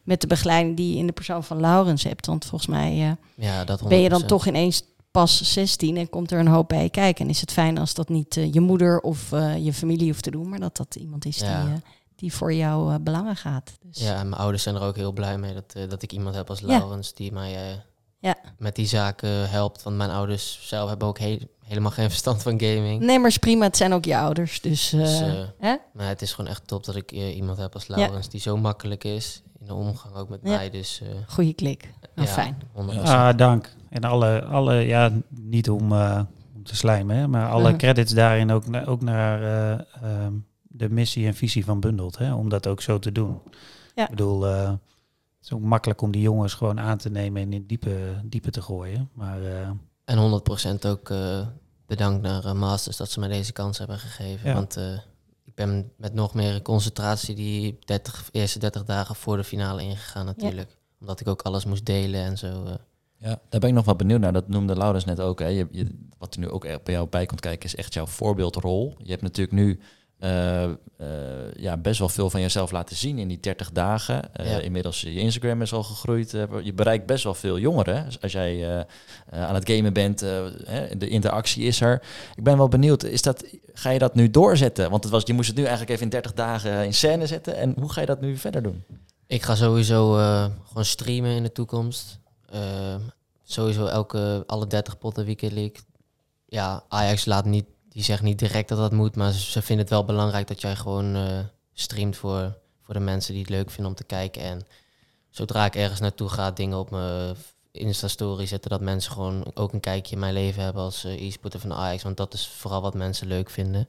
met 0.03 0.21
de 0.21 0.27
begeleiding 0.27 0.77
die 0.77 0.91
je 0.93 0.97
in 0.97 1.05
de 1.07 1.11
persoon 1.13 1.43
van 1.43 1.59
Laurens 1.59 2.03
hebt. 2.03 2.25
Want 2.25 2.45
volgens 2.45 2.69
mij 2.69 2.91
eh, 2.91 3.45
Ja, 3.45 3.63
dat 3.63 3.79
100%. 3.79 3.87
ben 3.87 3.99
je 4.01 4.09
dan 4.09 4.25
toch 4.25 4.47
ineens 4.47 4.83
pas 5.11 5.41
16 5.53 5.97
en 5.97 6.09
komt 6.09 6.31
er 6.31 6.39
een 6.39 6.47
hoop 6.47 6.67
bij 6.67 6.83
je 6.83 6.89
kijken. 6.89 7.23
En 7.25 7.31
is 7.31 7.41
het 7.41 7.51
fijn 7.51 7.77
als 7.77 7.93
dat 7.93 8.09
niet 8.09 8.33
je 8.51 8.59
moeder 8.59 8.99
of 8.99 9.31
eh, 9.31 9.57
je 9.65 9.73
familie 9.73 10.07
hoeft 10.07 10.23
te 10.23 10.31
doen, 10.31 10.49
maar 10.49 10.59
dat 10.59 10.77
dat 10.77 10.95
iemand 10.99 11.25
is 11.25 11.37
Ja. 11.39 11.63
die, 11.63 11.73
eh, 11.73 11.79
die 12.19 12.33
voor 12.33 12.53
jou 12.53 12.93
eh, 12.93 12.99
belangen 13.01 13.35
gaat. 13.35 13.71
Dus, 13.81 13.99
Ja, 14.03 14.19
en 14.19 14.29
mijn 14.29 14.41
ouders 14.41 14.63
zijn 14.63 14.75
er 14.75 14.81
ook 14.81 14.95
heel 14.95 15.11
blij 15.11 15.37
mee 15.37 15.53
dat, 15.53 15.73
eh, 15.75 15.89
dat 15.89 16.01
ik 16.01 16.11
iemand 16.11 16.35
heb 16.35 16.49
als 16.49 16.59
Ja. 16.59 16.65
Laurens 16.67 17.13
die 17.13 17.31
mij 17.31 17.55
eh, 17.55 17.75
Ja. 18.19 18.35
met 18.57 18.75
die 18.75 18.85
zaken 18.87 19.49
helpt. 19.49 19.83
Want 19.83 19.97
mijn 19.97 20.09
ouders 20.09 20.59
zelf 20.61 20.89
hebben 20.89 21.07
ook 21.07 21.19
he- 21.19 21.39
helemaal 21.65 21.91
geen 21.91 22.09
verstand 22.09 22.41
van 22.43 22.59
gaming. 22.61 23.01
Nee, 23.01 23.19
maar 23.19 23.29
is 23.29 23.37
prima. 23.37 23.65
Het 23.65 23.77
zijn 23.77 23.93
ook 23.93 24.05
je 24.05 24.17
ouders. 24.17 24.61
Dus, 24.61 24.93
eh, 24.93 24.99
Dus, 24.99 25.19
hè? 25.59 25.75
Maar 25.93 26.07
het 26.07 26.21
is 26.21 26.33
gewoon 26.33 26.49
echt 26.51 26.67
top 26.67 26.83
dat 26.85 26.95
ik 26.95 27.11
eh, 27.11 27.35
iemand 27.35 27.57
heb 27.57 27.73
als 27.73 27.87
Laurens 27.87 28.29
die 28.29 28.39
zo 28.41 28.57
makkelijk 28.57 29.03
is 29.03 29.41
in 29.59 29.65
de 29.65 29.73
omgang 29.73 30.15
ook 30.15 30.29
met 30.29 30.39
Ja. 30.43 30.49
mij. 30.49 30.69
Dus 30.69 31.01
eh, 31.01 31.07
goede 31.27 31.53
klik. 31.53 31.89
Nou, 32.15 32.27
ja, 32.27 32.33
fijn. 32.33 32.61
100%. 32.73 33.07
Ah, 33.09 33.37
dank. 33.37 33.69
En 33.89 34.03
alle, 34.03 34.43
alle 34.43 34.73
ja, 34.75 35.11
niet 35.29 35.69
om, 35.69 35.91
eh, 35.91 36.21
om 36.55 36.63
te 36.63 36.75
slijmen, 36.75 37.15
hè, 37.15 37.27
maar 37.27 37.49
alle 37.49 37.69
Mhm. 37.69 37.77
credits 37.77 38.13
daarin 38.13 38.51
ook, 38.51 38.67
na- 38.67 38.85
ook 38.85 39.01
naar 39.01 39.43
eh, 39.43 39.71
ehm, 40.01 40.33
de 40.79 40.89
missie 40.89 41.25
en 41.25 41.33
visie 41.35 41.65
van 41.65 41.79
Bundelt, 41.79 42.17
hè, 42.17 42.33
om 42.33 42.49
dat 42.49 42.67
ook 42.67 42.81
zo 42.81 42.99
te 42.99 43.11
doen. 43.11 43.41
Ja. 43.95 44.03
Ik 44.03 44.09
bedoel, 44.09 44.47
eh, 44.47 44.69
het 44.69 44.79
is 45.47 45.53
ook 45.53 45.61
makkelijk 45.61 46.01
om 46.01 46.11
die 46.11 46.21
jongens 46.21 46.53
gewoon 46.53 46.79
aan 46.79 46.97
te 46.97 47.09
nemen 47.09 47.41
en 47.41 47.53
in 47.53 47.59
het 47.59 47.69
diepe, 47.69 48.21
diepe 48.25 48.51
te 48.51 48.61
gooien. 48.61 49.09
Maar 49.13 49.41
eh, 49.43 49.69
En 50.05 50.17
100% 50.17 50.85
ook 50.87 51.09
eh, 51.09 51.47
bedankt 51.85 52.21
naar 52.21 52.55
Masters 52.55 52.97
dat 52.97 53.09
ze 53.11 53.19
mij 53.19 53.29
deze 53.29 53.51
kans 53.51 53.77
hebben 53.77 53.99
gegeven. 53.99 54.47
Ja. 54.49 54.53
Want 54.55 54.77
eh, 54.77 54.93
ik 55.45 55.55
ben 55.55 55.91
met 55.97 56.13
nog 56.13 56.33
meer 56.33 56.61
concentratie 56.61 57.35
die 57.35 57.79
30, 57.85 58.29
eerste 58.31 58.59
30 58.59 58.83
dagen 58.83 59.15
voor 59.15 59.37
de 59.37 59.43
finale 59.43 59.81
ingegaan 59.81 60.25
natuurlijk. 60.25 60.77
Omdat 60.99 61.19
ik 61.19 61.27
ook 61.27 61.41
alles 61.41 61.65
moest 61.65 61.85
delen 61.85 62.21
en 62.23 62.37
zo. 62.37 62.63
eh. 62.65 62.73
Ja, 63.17 63.39
daar 63.49 63.59
ben 63.59 63.69
ik 63.69 63.75
nog 63.75 63.85
wat 63.85 63.97
benieuwd 63.97 64.19
naar. 64.19 64.33
Dat 64.33 64.47
noemde 64.47 64.75
Laurens 64.77 65.05
net 65.05 65.19
ook. 65.19 65.39
Hè. 65.39 65.47
Je, 65.47 65.67
je, 65.71 66.07
wat 66.17 66.33
er 66.33 66.39
nu 66.39 66.49
ook 66.49 66.61
bij 66.61 66.93
jou 66.93 67.07
bij 67.09 67.25
komt 67.25 67.39
kijken, 67.39 67.65
is 67.65 67.75
echt 67.75 67.93
jouw 67.93 68.05
voorbeeldrol. 68.05 68.95
Je 69.03 69.09
hebt 69.09 69.21
natuurlijk 69.21 69.57
nu 69.57 69.79
eh, 70.19 70.63
eh, 70.63 70.69
ja, 71.57 71.77
best 71.77 71.99
wel 71.99 72.09
veel 72.09 72.29
van 72.29 72.41
jezelf 72.41 72.71
laten 72.71 72.95
zien 72.95 73.17
in 73.17 73.27
die 73.27 73.39
30 73.39 73.71
dagen. 73.71 74.35
Eh, 74.35 74.51
Ja. 74.51 74.59
Inmiddels 74.59 75.01
je 75.01 75.13
Instagram 75.19 75.61
is 75.61 75.73
al 75.73 75.83
gegroeid. 75.83 76.31
je 76.63 76.73
bereikt 76.73 77.05
best 77.05 77.23
wel 77.23 77.33
veel 77.33 77.59
jongeren. 77.59 78.05
Dus 78.05 78.21
als 78.21 78.31
jij 78.31 78.85
aan 79.29 79.55
het 79.55 79.69
gamen 79.69 79.93
bent, 79.93 80.19
hè, 80.65 80.97
de 80.97 81.07
interactie 81.07 81.63
is 81.63 81.81
er. 81.81 82.01
Ik 82.35 82.43
ben 82.43 82.57
wel 82.57 82.67
benieuwd, 82.67 83.03
is 83.03 83.21
dat, 83.21 83.45
ga 83.73 83.89
je 83.89 83.99
dat 83.99 84.15
nu 84.15 84.29
doorzetten? 84.29 84.89
Want 84.89 85.03
het 85.03 85.13
was, 85.13 85.23
je 85.25 85.33
moest 85.33 85.47
het 85.47 85.57
nu 85.57 85.61
eigenlijk 85.61 85.91
even 85.91 86.03
in 86.03 86.09
30 86.09 86.33
dagen 86.33 86.85
in 86.85 86.93
scène 86.93 87.27
zetten. 87.27 87.55
En 87.55 87.75
hoe 87.79 87.91
ga 87.91 87.99
je 88.01 88.07
dat 88.07 88.21
nu 88.21 88.37
verder 88.37 88.63
doen? 88.63 88.83
Ik 89.27 89.41
ga 89.41 89.55
sowieso 89.55 90.13
gewoon 90.67 90.85
streamen 90.85 91.31
in 91.31 91.43
de 91.43 91.51
toekomst. 91.51 92.19
Sowieso 93.43 93.85
elke, 93.85 94.43
alle 94.47 94.67
30 94.67 94.97
potten 94.97 95.25
Weekend 95.25 95.51
League. 95.51 95.77
Ja, 96.45 96.83
Ajax 96.87 97.25
laat 97.25 97.45
niet, 97.45 97.65
die 97.99 98.07
zegt 98.07 98.23
niet 98.23 98.39
direct 98.39 98.69
dat 98.69 98.77
dat 98.77 98.91
moet, 98.91 99.15
maar 99.15 99.31
ze, 99.31 99.61
vinden 99.61 99.85
het 99.85 99.93
wel 99.93 100.03
belangrijk 100.03 100.47
dat 100.47 100.61
jij 100.61 100.75
gewoon 100.75 101.15
eh, 101.15 101.39
streamt 101.73 102.17
voor, 102.17 102.57
voor 102.81 102.93
de 102.93 102.99
mensen 102.99 103.33
die 103.33 103.41
het 103.41 103.51
leuk 103.51 103.69
vinden 103.69 103.91
om 103.91 103.97
te 103.97 104.03
kijken. 104.03 104.41
En 104.41 104.61
zodra 105.29 105.65
ik 105.65 105.75
ergens 105.75 105.99
naartoe 105.99 106.29
ga, 106.29 106.51
dingen 106.51 106.77
op 106.77 106.89
mijn 106.89 107.35
Insta-story 107.71 108.45
zetten, 108.45 108.69
dat 108.69 108.81
mensen 108.81 109.11
gewoon 109.11 109.51
ook 109.53 109.73
een 109.73 109.79
kijkje 109.79 110.13
in 110.13 110.19
mijn 110.19 110.33
leven 110.33 110.63
hebben 110.63 110.81
als 110.81 111.03
eh, 111.03 111.21
e-sporter 111.21 111.59
van 111.59 111.73
Ajax. 111.73 112.03
Want 112.03 112.17
dat 112.17 112.33
is 112.33 112.47
vooral 112.47 112.81
wat 112.81 112.93
mensen 112.93 113.27
leuk 113.27 113.49
vinden. 113.49 113.87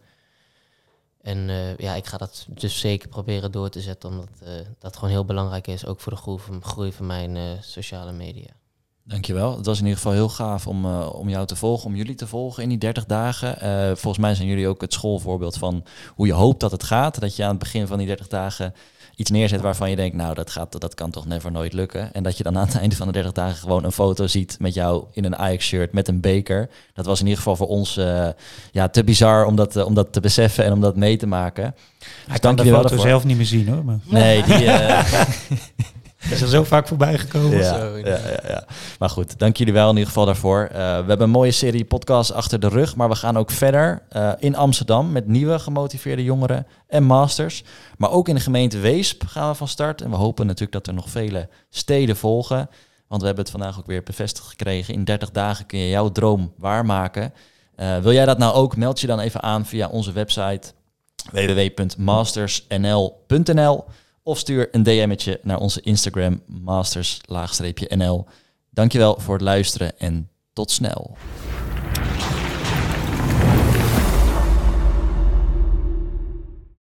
En 1.21 1.49
eh, 1.49 1.77
ja, 1.77 1.95
ik 1.95 2.07
ga 2.07 2.17
dat 2.17 2.47
dus 2.49 2.81
zeker 2.81 3.09
proberen 3.09 3.53
door 3.53 3.69
te 3.69 3.81
zetten, 3.81 4.09
omdat 4.09 4.29
dat 4.79 4.95
gewoon 4.95 5.11
heel 5.11 5.25
belangrijk 5.25 5.67
is, 5.67 5.87
ook 5.87 6.01
voor 6.01 6.13
de 6.13 6.19
groei 6.19 6.39
van, 6.39 6.63
groei 6.65 6.93
van 6.93 7.07
mijn 7.07 7.63
sociale 7.63 8.13
media. 8.13 8.60
Dankjewel. 9.05 9.57
Het 9.57 9.67
was 9.67 9.79
in 9.79 9.85
ieder 9.85 9.99
geval 9.99 10.13
heel 10.13 10.29
gaaf 10.29 10.67
om, 10.67 10.85
eh, 10.85 11.15
om 11.15 11.29
jou 11.29 11.47
te 11.47 11.57
volgen, 11.57 11.87
om 11.87 11.97
jullie 11.97 12.15
te 12.15 12.27
volgen 12.27 12.63
in 12.63 12.69
die 12.69 12.79
30 12.79 13.07
dagen. 13.07 13.61
Eh, 13.61 13.87
volgens 13.87 14.19
mij 14.19 14.35
zijn 14.35 14.49
jullie 14.49 14.69
ook 14.69 14.81
het 14.81 14.93
schoolvoorbeeld 14.93 15.57
van 15.57 15.85
hoe 16.15 16.27
je 16.27 16.33
hoopt 16.33 16.61
dat 16.61 16.71
het 16.71 16.83
gaat. 16.83 17.21
Dat 17.21 17.37
je 17.37 17.43
aan 17.43 17.51
het 17.51 17.59
begin 17.59 17.87
van 17.87 17.99
die 17.99 18.07
30 18.07 18.29
dagen 18.29 18.75
iets 19.17 19.31
neerzet 19.31 19.61
waarvan 19.61 19.91
je 19.91 19.97
denkt, 19.97 20.17
nou 20.17 20.35
dat, 20.35 20.51
gaat, 20.51 20.81
dat 20.81 20.95
kan 20.95 21.11
toch 21.11 21.27
never 21.27 21.53
nooit 21.53 21.73
lukken. 21.73 22.15
En 22.15 22.23
dat 22.23 22.37
je 22.37 22.43
dan 22.43 22.59
aan 22.59 22.67
het 22.67 22.77
einde 22.85 22.97
van 22.97 23.07
de 23.07 23.13
30 23.13 23.33
dagen 23.33 23.57
gewoon 23.57 23.85
een 23.85 23.93
foto 23.93 24.27
ziet 24.27 24.57
met 24.59 24.75
jou 24.75 25.05
in 25.13 25.25
een 25.25 25.37
Ajax-shirt 25.37 25.93
met 25.93 26.09
een 26.09 26.21
beker. 26.21 26.71
Dat 26.93 27.07
was 27.07 27.19
in 27.21 27.25
ieder 27.25 27.39
geval 27.39 27.57
voor 27.57 27.69
ons 27.69 27.97
eh, 27.97 28.29
ja, 28.73 28.89
te 28.89 29.05
bizar 29.05 29.45
om 29.45 29.57
dat, 29.57 29.85
om 29.85 29.95
dat 29.95 30.13
te 30.13 30.21
beseffen 30.21 30.65
en 30.65 30.73
om 30.73 30.81
dat 30.81 30.97
mee 30.97 31.17
te 31.17 31.27
maken. 31.27 31.65
hij 31.65 31.75
Dus 32.29 32.39
kan 32.39 32.57
dank 32.57 32.69
de 32.69 32.75
foto 32.75 32.97
zelf 32.97 33.25
niet 33.25 33.37
meer 33.37 33.47
zien 33.47 33.69
hoor, 33.69 33.85
maar 33.85 33.99
Nee, 34.05 34.43
die... 34.43 34.65
is 36.31 36.41
er 36.41 36.49
zo 36.49 36.65
vaak 36.65 36.89
voorbij 36.89 37.19
gekomen. 37.19 37.59
Ja, 37.59 37.79
Zo, 37.79 37.97
ja, 37.97 38.05
ja, 38.05 38.41
ja. 38.49 38.65
Maar 38.99 39.11
goed, 39.11 39.39
dank 39.39 39.57
jullie 39.57 39.73
wel 39.73 39.85
in 39.85 39.95
ieder 39.95 40.07
geval 40.07 40.25
daarvoor. 40.25 40.63
Eh, 40.63 40.77
we 40.77 40.81
hebben 40.81 41.21
een 41.21 41.31
mooie 41.31 41.51
serie 41.51 41.85
podcasts 41.85 42.33
achter 42.33 42.61
de 42.61 42.69
rug, 42.69 42.97
maar 42.97 43.09
we 43.09 43.15
gaan 43.15 43.37
ook 43.37 43.51
verder 43.51 44.03
eh, 44.09 44.33
in 44.39 44.57
Amsterdam 44.57 45.13
met 45.13 45.27
nieuwe 45.27 45.59
gemotiveerde 45.59 46.25
jongeren 46.25 46.67
en 46.87 47.05
masters. 47.05 47.65
Maar 47.97 48.11
ook 48.11 48.29
in 48.29 48.35
de 48.35 48.41
gemeente 48.41 48.79
Weesp 48.79 49.23
gaan 49.27 49.49
we 49.49 49.55
van 49.55 49.69
start. 49.69 50.03
En 50.03 50.11
we 50.11 50.17
hopen 50.17 50.47
natuurlijk 50.47 50.73
dat 50.73 50.87
er 50.87 50.95
nog 50.95 51.11
vele 51.11 51.49
steden 51.71 52.17
volgen. 52.17 52.69
Want 53.09 53.21
we 53.21 53.27
hebben 53.27 53.45
het 53.45 53.53
vandaag 53.53 53.79
ook 53.79 53.87
weer 53.87 54.03
bevestigd 54.03 54.49
gekregen. 54.49 54.95
In 54.95 55.05
30 55.05 55.31
dagen 55.31 55.67
kun 55.67 55.79
je 55.79 55.89
jouw 55.89 56.13
droom 56.13 56.53
waarmaken. 56.57 57.33
Eh, 57.75 57.99
wil 57.99 58.13
jij 58.13 58.25
dat 58.25 58.39
nou 58.39 58.55
ook? 58.55 58.77
Meld 58.77 59.01
je 59.01 59.07
dan 59.07 59.21
even 59.21 59.43
aan 59.43 59.67
via 59.67 59.89
onze 59.89 60.13
website 60.13 60.73
www.mastersnl.nl 61.33 63.85
of 64.23 64.39
stuur 64.39 64.69
een 64.71 64.83
DM'tje 64.83 65.41
naar 65.43 65.59
onze 65.59 65.81
Instagram 65.81 66.43
masters-nl. 66.47 68.27
Dankjewel 68.71 69.21
voor 69.21 69.35
het 69.35 69.43
luisteren 69.43 69.99
en 69.99 70.31
tot 70.53 70.71
snel. 70.71 71.17